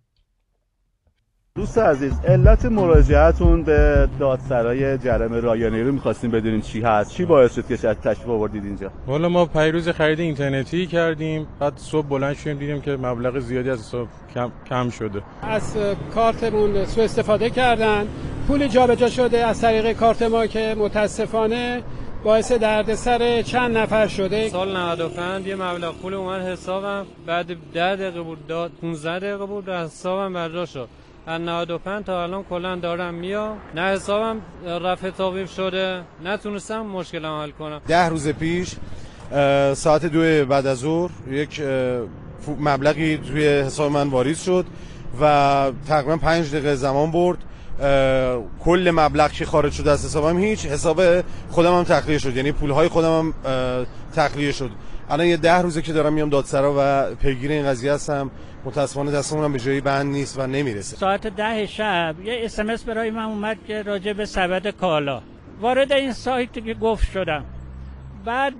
دوست 1.55 1.77
عزیز 1.77 2.19
علت 2.19 2.65
مراجعتون 2.65 3.63
به 3.63 4.09
دادسرای 4.19 4.97
جرم 4.97 5.33
رایانه 5.33 5.83
رو 5.83 5.91
می‌خواستیم 5.91 6.31
بدونین 6.31 6.61
چی 6.61 6.81
هست. 6.81 7.11
چی 7.11 7.25
باعث 7.25 7.55
شد 7.55 7.67
که 7.67 7.75
شاید 7.75 7.99
تشریف 7.99 8.29
آوردید 8.29 8.65
اینجا؟ 8.65 8.91
والا 9.07 9.29
ما 9.29 9.45
پیروز 9.45 9.89
خرید 9.89 10.19
اینترنتی 10.19 10.87
کردیم 10.87 11.47
بعد 11.59 11.77
صبح 11.77 12.07
بلند 12.07 12.35
شدیم 12.35 12.57
دیدیم 12.57 12.81
که 12.81 12.91
مبلغ 12.91 13.39
زیادی 13.39 13.69
از 13.69 13.79
صبح 13.79 14.09
کم, 14.33 14.51
کم 14.69 14.89
شده. 14.89 15.21
از 15.41 15.77
کارتمون 16.15 16.85
سو 16.85 17.01
استفاده 17.01 17.49
کردن. 17.49 18.07
پول 18.47 18.67
جابجا 18.67 19.09
شده 19.09 19.37
از 19.37 19.61
طریق 19.61 19.93
کارت 19.93 20.21
ما 20.21 20.47
که 20.47 20.75
متاسفانه 20.79 21.81
باعث 22.25 22.51
دردسر 22.51 23.41
چند 23.41 23.77
نفر 23.77 24.07
شده؟ 24.07 24.49
سال 24.49 24.77
95 24.77 25.47
یه 25.47 25.55
مبلغ 25.55 25.95
پول 25.95 26.13
اومد 26.13 26.41
حسابم 26.41 27.05
بعد 27.25 27.71
10 27.73 27.95
دقیقه 27.95 28.21
بود 28.21 28.47
داد 28.47 28.71
15 28.81 29.19
دقیقه 29.19 29.45
بود 29.45 29.69
حسابم 29.69 30.33
برداشت 30.33 30.73
شد. 30.73 30.89
از 31.27 31.41
95 31.41 32.05
تا 32.05 32.23
الان 32.23 32.43
کلا 32.43 32.75
دارم 32.75 33.13
میام. 33.13 33.57
نه 33.75 33.81
حسابم 33.81 34.41
رفع 34.65 35.09
تاقیب 35.09 35.47
شده 35.47 36.01
نتونستم 36.23 36.85
مشکل 36.85 37.25
حل 37.25 37.51
کنم. 37.51 37.81
ده 37.87 38.09
روز 38.09 38.27
پیش 38.27 38.75
ساعت 39.73 40.05
دو 40.05 40.45
بعد 40.45 40.67
از 40.67 40.77
ظهر 40.77 41.11
یک 41.29 41.61
مبلغی 42.59 43.17
توی 43.17 43.47
حساب 43.47 43.91
من 43.91 44.07
واریز 44.07 44.39
شد 44.39 44.65
و 45.21 45.71
تقریبا 45.87 46.17
پنج 46.17 46.49
دقیقه 46.51 46.75
زمان 46.75 47.11
برد. 47.11 47.37
کل 48.59 48.91
مبلغ 48.93 49.31
که 49.31 49.45
خارج 49.45 49.73
شد 49.73 49.87
از 49.87 50.05
حسابم 50.05 50.39
هیچ 50.39 50.65
حساب 50.65 51.01
خودم 51.49 51.77
هم 51.77 51.83
تخلیه 51.83 52.17
شد. 52.17 52.35
یعنی 52.35 52.51
پول 52.51 52.69
های 52.69 52.87
خودم 52.87 53.19
هم 53.19 53.33
تخلیه 54.15 54.51
شد. 54.51 54.69
الان 55.09 55.27
یه 55.27 55.37
ده 55.37 55.61
روزه 55.61 55.81
که 55.81 55.93
دارم 55.93 56.13
میام 56.13 56.29
دادسرا 56.29 56.75
و 56.77 57.15
پیگیر 57.15 57.51
این 57.51 57.65
قضیه 57.65 57.93
هستم. 57.93 58.31
متاسفانه 58.65 59.11
دستمون 59.11 59.53
به 59.53 59.59
جایی 59.59 59.81
بند 59.81 60.11
نیست 60.11 60.39
و 60.39 60.47
نمی‌رسه. 60.47 60.97
ساعت 60.97 61.27
ده 61.27 61.65
شب 61.65 62.15
یه 62.23 62.41
اسمس 62.43 62.83
برای 62.83 63.11
من 63.11 63.23
اومد 63.23 63.57
که 63.67 63.81
راجع 63.81 64.13
به 64.13 64.25
سبد 64.25 64.67
کالا. 64.67 65.21
وارد 65.61 65.93
این 65.93 66.13
سایت 66.13 66.53
که 66.53 66.73
گفت 66.73 67.11
شدم. 67.11 67.45
بعد 68.25 68.53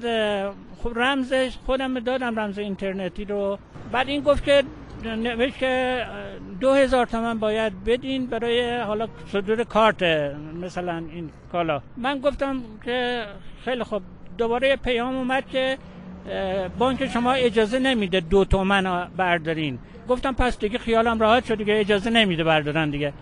خب 0.83 0.91
رمزش 0.95 1.57
خودم 1.65 1.99
دادم 1.99 2.39
رمز 2.39 2.57
اینترنتی 2.57 3.25
رو. 3.25 3.57
بعد 3.91 4.07
این 4.07 4.21
گفت 4.21 4.43
که 4.43 4.63
نوشت 5.05 5.57
که 5.57 6.05
دو 6.59 6.73
هزار 6.73 7.05
تومن 7.05 7.39
باید 7.39 7.83
بدین 7.83 8.25
برای 8.25 8.77
حالا 8.77 9.07
صدور 9.31 9.63
کارت 9.63 10.03
مثلا 10.61 11.03
این 11.11 11.29
کالا. 11.51 11.81
من 11.97 12.19
گفتم 12.19 12.61
که 12.85 13.25
خیلی 13.65 13.83
خوب. 13.83 14.01
دوباره 14.37 14.75
پیام 14.75 15.15
اومد 15.15 15.47
که 15.47 15.77
بانک 16.79 17.07
شما 17.07 17.33
اجازه 17.33 17.79
نمیده 17.79 18.19
دو 18.19 18.45
تومن 18.45 19.07
بردارین. 19.17 19.79
گفتم 20.09 20.33
پس 20.33 20.59
دیگه 20.59 20.77
خیالم 20.77 21.19
راحت 21.19 21.45
شد 21.45 21.57
دیگه 21.57 21.79
اجازه 21.79 22.09
نمیده 22.09 22.43
بردارن 22.43 22.89
دیگه. 22.89 23.13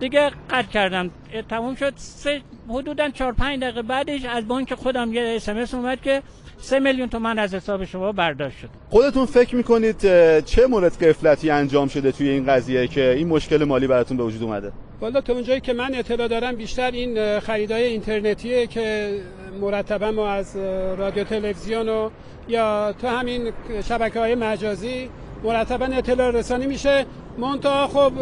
دیگه 0.00 0.30
قطع 0.50 0.68
کردم. 0.68 1.10
تموم 1.48 1.74
شد. 1.74 1.92
سه 1.96 2.40
حدودا 2.68 3.08
4 3.08 3.32
5 3.32 3.60
دقیقه 3.60 3.82
بعدش 3.82 4.24
از 4.24 4.48
بانک 4.48 4.74
خودم 4.74 5.12
یه 5.12 5.22
اس 5.36 5.74
اومد 5.74 6.00
که 6.00 6.22
سه 6.60 6.78
میلیون 6.78 7.08
تومن 7.08 7.38
از 7.38 7.54
حساب 7.54 7.84
شما 7.84 8.12
برداشت 8.12 8.58
شد 8.58 8.68
خودتون 8.90 9.26
فکر 9.26 9.56
می‌کنید 9.56 10.00
چه 10.44 10.66
مورد 10.66 11.04
قفلتی 11.04 11.50
انجام 11.50 11.88
شده 11.88 12.12
توی 12.12 12.28
این 12.28 12.46
قضیه 12.46 12.86
که 12.86 13.10
این 13.10 13.28
مشکل 13.28 13.64
مالی 13.64 13.86
براتون 13.86 14.16
به 14.16 14.22
وجود 14.22 14.42
اومده؟ 14.42 14.72
والا 15.00 15.20
تو 15.20 15.32
اونجایی 15.32 15.60
که 15.60 15.72
من 15.72 15.94
اطلاع 15.94 16.28
دارم 16.28 16.56
بیشتر 16.56 16.90
این 16.90 17.40
خریدای 17.40 17.84
اینترنتیه 17.84 18.66
که 18.66 19.14
مرتبا 19.60 20.10
ما 20.10 20.30
از 20.30 20.56
رادیو 20.98 21.24
تلویزیون 21.24 21.88
و 21.88 22.10
یا 22.48 22.94
تو 23.00 23.08
همین 23.08 23.52
شبکه 23.88 24.20
های 24.20 24.34
مجازی 24.34 25.08
مرتبا 25.44 25.86
اطلاع 25.86 26.30
رسانی 26.30 26.66
میشه. 26.66 27.06
منتها 27.38 27.86
خب 27.86 28.12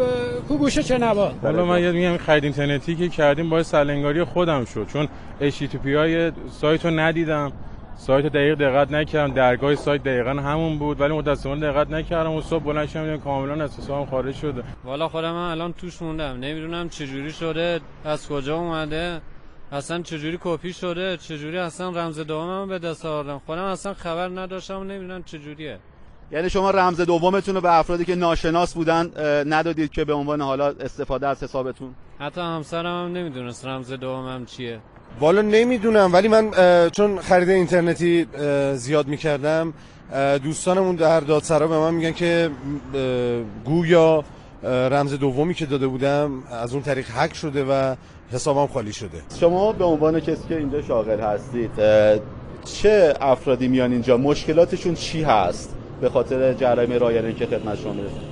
کو 0.47 0.57
گوشه 0.57 0.83
چه 0.83 0.97
نوا 0.97 1.31
حالا 1.41 1.65
من 1.65 1.81
یاد 1.81 1.95
میگم 1.95 2.17
خرید 2.17 2.43
اینترنتی 2.43 2.95
که 2.95 3.09
کردیم 3.09 3.49
باید 3.49 3.65
سلنگاری 3.65 4.23
خودم 4.23 4.65
شد 4.65 4.87
چون 4.93 5.07
HTTP 5.41 5.87
های 5.87 6.31
سایت 6.61 6.85
رو 6.85 6.91
ندیدم. 6.91 7.51
سایت 7.99 8.25
دقیق 8.25 8.55
دقت 8.55 8.91
نکردم. 8.91 9.33
درگاه 9.33 9.75
سایت 9.75 10.03
دقیقا 10.03 10.29
همون 10.29 10.79
بود 10.79 11.01
ولی 11.01 11.13
متأسفانه 11.13 11.71
دقت 11.71 11.91
نکردم. 11.91 12.31
و 12.31 12.41
صبح 12.41 12.63
بلند 12.63 12.89
شدم 12.89 13.17
کاملا 13.17 13.63
از 13.63 13.79
حسابم 13.79 14.05
خارج 14.11 14.35
شده. 14.35 14.63
والا 14.83 15.07
خودم 15.07 15.31
من 15.31 15.51
الان 15.51 15.73
توش 15.73 16.01
موندم. 16.01 16.39
نمی‌دونم 16.39 16.89
چجوری 16.89 17.31
شده 17.31 17.79
از 18.05 18.27
کجا 18.27 18.57
اومده 18.57 19.21
اصلا 19.71 20.01
چجوری 20.01 20.39
کپی 20.41 20.73
شده 20.73 21.17
چجوری 21.17 21.57
اصلا 21.57 21.89
رمز 21.89 22.19
دومم 22.19 22.67
به 22.67 22.79
دست 22.79 23.05
آوردم. 23.05 23.41
خودم 23.45 23.63
اصلا 23.63 23.93
خبر 23.93 24.27
نداشتم 24.27 24.79
و 24.79 24.83
نمی‌دونم 24.83 25.23
چجوریه. 25.23 25.79
یعنی 26.31 26.49
شما 26.49 26.71
رمز 26.71 27.01
دومتون 27.01 27.55
رو 27.55 27.61
به 27.61 27.79
افرادی 27.79 28.05
که 28.05 28.15
ناشناس 28.15 28.73
بودن 28.73 29.11
ندادید 29.53 29.91
که 29.91 30.05
به 30.05 30.13
عنوان 30.13 30.41
حالا 30.41 30.67
استفاده 30.67 31.27
از 31.27 31.43
حسابتون؟ 31.43 31.95
حتی 32.19 32.41
همسرم 32.41 33.05
هم 33.05 33.13
نمی‌دونست 33.13 33.65
رمز 33.65 33.91
دومم 33.91 34.45
چیه. 34.45 34.79
والا 35.19 35.41
نمی‌دونم 35.41 36.13
ولی 36.13 36.27
من 36.27 36.51
چون 36.89 37.19
خرید 37.19 37.49
اینترنتی 37.49 38.25
زیاد 38.75 39.07
می‌کردم 39.07 39.73
دوستانمون 40.43 40.95
در 40.95 41.19
دادسرا 41.19 41.67
به 41.67 41.77
من 41.77 41.93
میگن 41.93 42.11
که 42.11 42.49
گویا 43.65 44.23
رمز 44.63 45.13
دومی 45.13 45.53
که 45.53 45.65
داده 45.65 45.87
بودم 45.87 46.43
از 46.51 46.73
اون 46.73 46.83
طریق 46.83 47.05
هک 47.15 47.35
شده 47.35 47.63
و 47.63 47.95
حسابم 48.31 48.67
خالی 48.73 48.93
شده. 48.93 49.21
شما 49.39 49.71
به 49.71 49.85
عنوان 49.85 50.19
کسی 50.19 50.47
که 50.49 50.57
اینجا 50.57 50.81
شاغل 50.81 51.19
هستید 51.19 51.71
چه 52.65 53.13
افرادی 53.21 53.67
میان 53.67 53.91
اینجا؟ 53.91 54.17
مشکلاتشون 54.17 54.93
چی 54.95 55.23
هست؟ 55.23 55.75
به 56.01 56.09
خاطر 56.09 56.53
جرایم 56.53 56.99
رایانه 56.99 57.33
که 57.33 57.45
خدمت 57.45 57.79
شما 57.79 57.93
می‌رسه. 57.93 58.28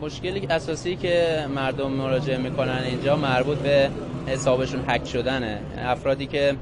مشکلی 0.00 0.46
اساسی 0.46 0.96
که 0.96 1.46
مردم 1.54 1.90
مراجعه 1.90 2.38
می‌کنن 2.38 2.82
اینجا 2.84 3.16
مربوط 3.16 3.58
به 3.58 3.90
حسابشون 4.26 4.84
هک 4.88 5.06
شدنه. 5.06 5.60
افرادی 5.78 6.26
که 6.26 6.56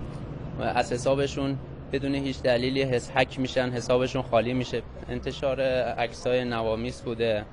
از 0.61 0.93
حسابشون 0.93 1.59
بدون 1.93 2.15
هیچ 2.15 2.43
دلیلی 2.43 2.83
حس 2.83 3.11
هک 3.15 3.41
میشن 3.41 3.71
حسابشون 3.71 4.23
خالی 4.23 4.53
میشه. 4.53 4.83
انتشار 5.09 5.61
عکسای 5.99 6.45
نوامیس 6.45 7.01
بوده 7.01 7.45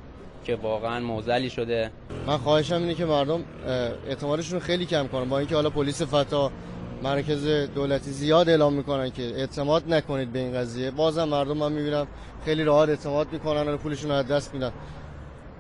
که 0.44 0.56
واقعا 0.56 1.00
موزلی 1.00 1.50
شده. 1.50 1.92
من 2.28 2.38
خواهشم 2.38 2.76
اینه 2.76 2.94
که 2.94 3.06
مردم 3.06 3.44
اعتمادشون 4.08 4.60
خیلی 4.60 4.86
کم 4.86 5.08
کنن. 5.08 5.30
با 5.30 5.40
اینکه 5.40 5.56
حالا 5.56 5.70
پلیس 5.70 6.02
فتا 6.02 6.52
مرکز 7.04 7.48
دولتی 7.76 8.12
زیاد 8.12 8.50
اعلام 8.50 8.74
می‌کنن 8.74 9.10
که 9.10 9.24
اعتماد 9.24 9.94
نکنید 9.94 10.34
به 10.34 10.40
این 10.40 10.54
قضیه. 10.54 10.92
بازم 10.92 11.24
مردم 11.24 11.58
من 11.58 11.72
می‌بینم 11.72 12.08
خیلی 12.46 12.64
راحت 12.64 12.90
اعتماد 12.90 13.28
می‌کنن 13.32 13.68
و 13.68 13.78
پولشون 13.78 14.10
رو 14.10 14.16
از 14.16 14.28
دست 14.28 14.54
میدن. 14.54 14.72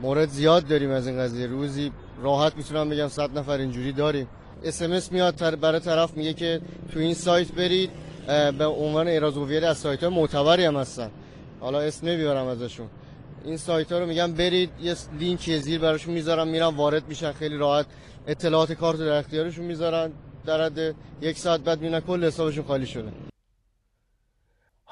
مورد 0.04 0.30
زیاد 0.30 0.68
داریم 0.68 0.92
از 0.92 1.08
این 1.08 1.20
قضیه. 1.20 1.48
روزی 1.48 1.92
راحت 2.24 2.56
می‌تونم 2.56 2.90
بگم 2.90 3.08
100 3.08 3.38
نفر 3.38 3.58
اینجوری 3.58 3.92
داریم. 3.92 4.28
اس 4.64 5.12
میاد 5.12 5.60
برای 5.60 5.80
طرف 5.80 6.18
میگه 6.18 6.34
که 6.34 6.62
تو 6.94 7.00
این 7.00 7.14
سایت 7.14 7.52
برید 7.52 7.90
به 8.58 8.66
عنوان 8.66 9.08
اراز 9.08 9.38
هویت 9.38 9.64
از 9.64 9.78
سایت 9.78 10.04
های 10.04 10.14
معتبری 10.14 10.66
هم 10.66 10.76
هستن. 10.76 11.10
حالا 11.60 11.80
اسم 11.80 12.08
نمی‌برم 12.08 12.48
ازشون. 12.48 12.88
این 13.46 13.58
سایت 13.58 13.92
ها 13.92 14.00
رو 14.00 14.06
میگم 14.06 14.34
برید 14.34 14.70
یه 14.82 14.96
لینک 15.20 15.58
زیر 15.58 15.80
براشون 15.80 16.14
می‌ذارم 16.14 16.48
میرن 16.48 16.76
وارد 16.76 17.08
میشن 17.08 17.32
خیلی 17.32 17.58
راحت 17.58 17.86
اطلاعات 18.28 18.72
کارت 18.72 19.00
در 19.00 19.18
اختیارشون 19.18 19.66
می‌ذارن. 19.66 20.12
در 20.46 20.66
حد 20.66 20.96
یک 21.22 21.38
ساعت 21.38 21.60
بعد 21.62 21.82
می‌بینن 21.82 22.00
کل 22.00 22.24
حسابشون 22.24 22.66
خالی 22.66 22.86
شده. 22.86 23.33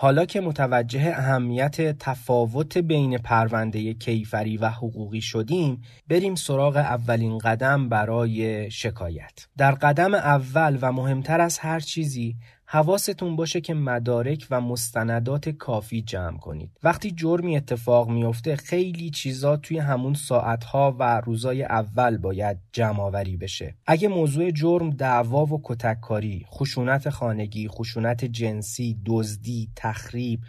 حالا 0.01 0.25
که 0.25 0.41
متوجه 0.41 1.13
اهمیت 1.15 1.97
تفاوت 1.97 2.77
بین 2.77 3.17
پرونده 3.17 3.93
کیفری 3.93 4.57
و 4.57 4.69
حقوقی 4.69 5.21
شدیم 5.21 5.81
بریم 6.09 6.35
سراغ 6.35 6.75
اولین 6.75 7.37
قدم 7.37 7.89
برای 7.89 8.71
شکایت. 8.71 9.47
در 9.57 9.71
قدم 9.71 10.13
اول 10.13 10.77
و 10.81 10.91
مهمتر 10.91 11.41
از 11.41 11.59
هر 11.59 11.79
چیزی 11.79 12.35
حواستون 12.73 13.35
باشه 13.35 13.61
که 13.61 13.73
مدارک 13.73 14.47
و 14.51 14.61
مستندات 14.61 15.49
کافی 15.49 16.01
جمع 16.01 16.37
کنید. 16.37 16.71
وقتی 16.83 17.11
جرمی 17.11 17.57
اتفاق 17.57 18.09
میفته 18.09 18.55
خیلی 18.55 19.09
چیزا 19.09 19.57
توی 19.57 19.77
همون 19.77 20.13
ساعتها 20.13 20.95
و 20.99 21.21
روزای 21.21 21.63
اول 21.63 22.17
باید 22.17 22.57
جمع 22.73 22.99
آوری 22.99 23.37
بشه. 23.37 23.75
اگه 23.87 24.07
موضوع 24.07 24.51
جرم 24.51 24.89
دعوا 24.89 25.45
و 25.45 25.61
کتککاری 25.63 26.45
خشونت 26.49 27.09
خانگی 27.09 27.67
خشونت 27.67 28.25
جنسی 28.25 28.97
دزدی 29.05 29.69
تخریب 29.75 30.39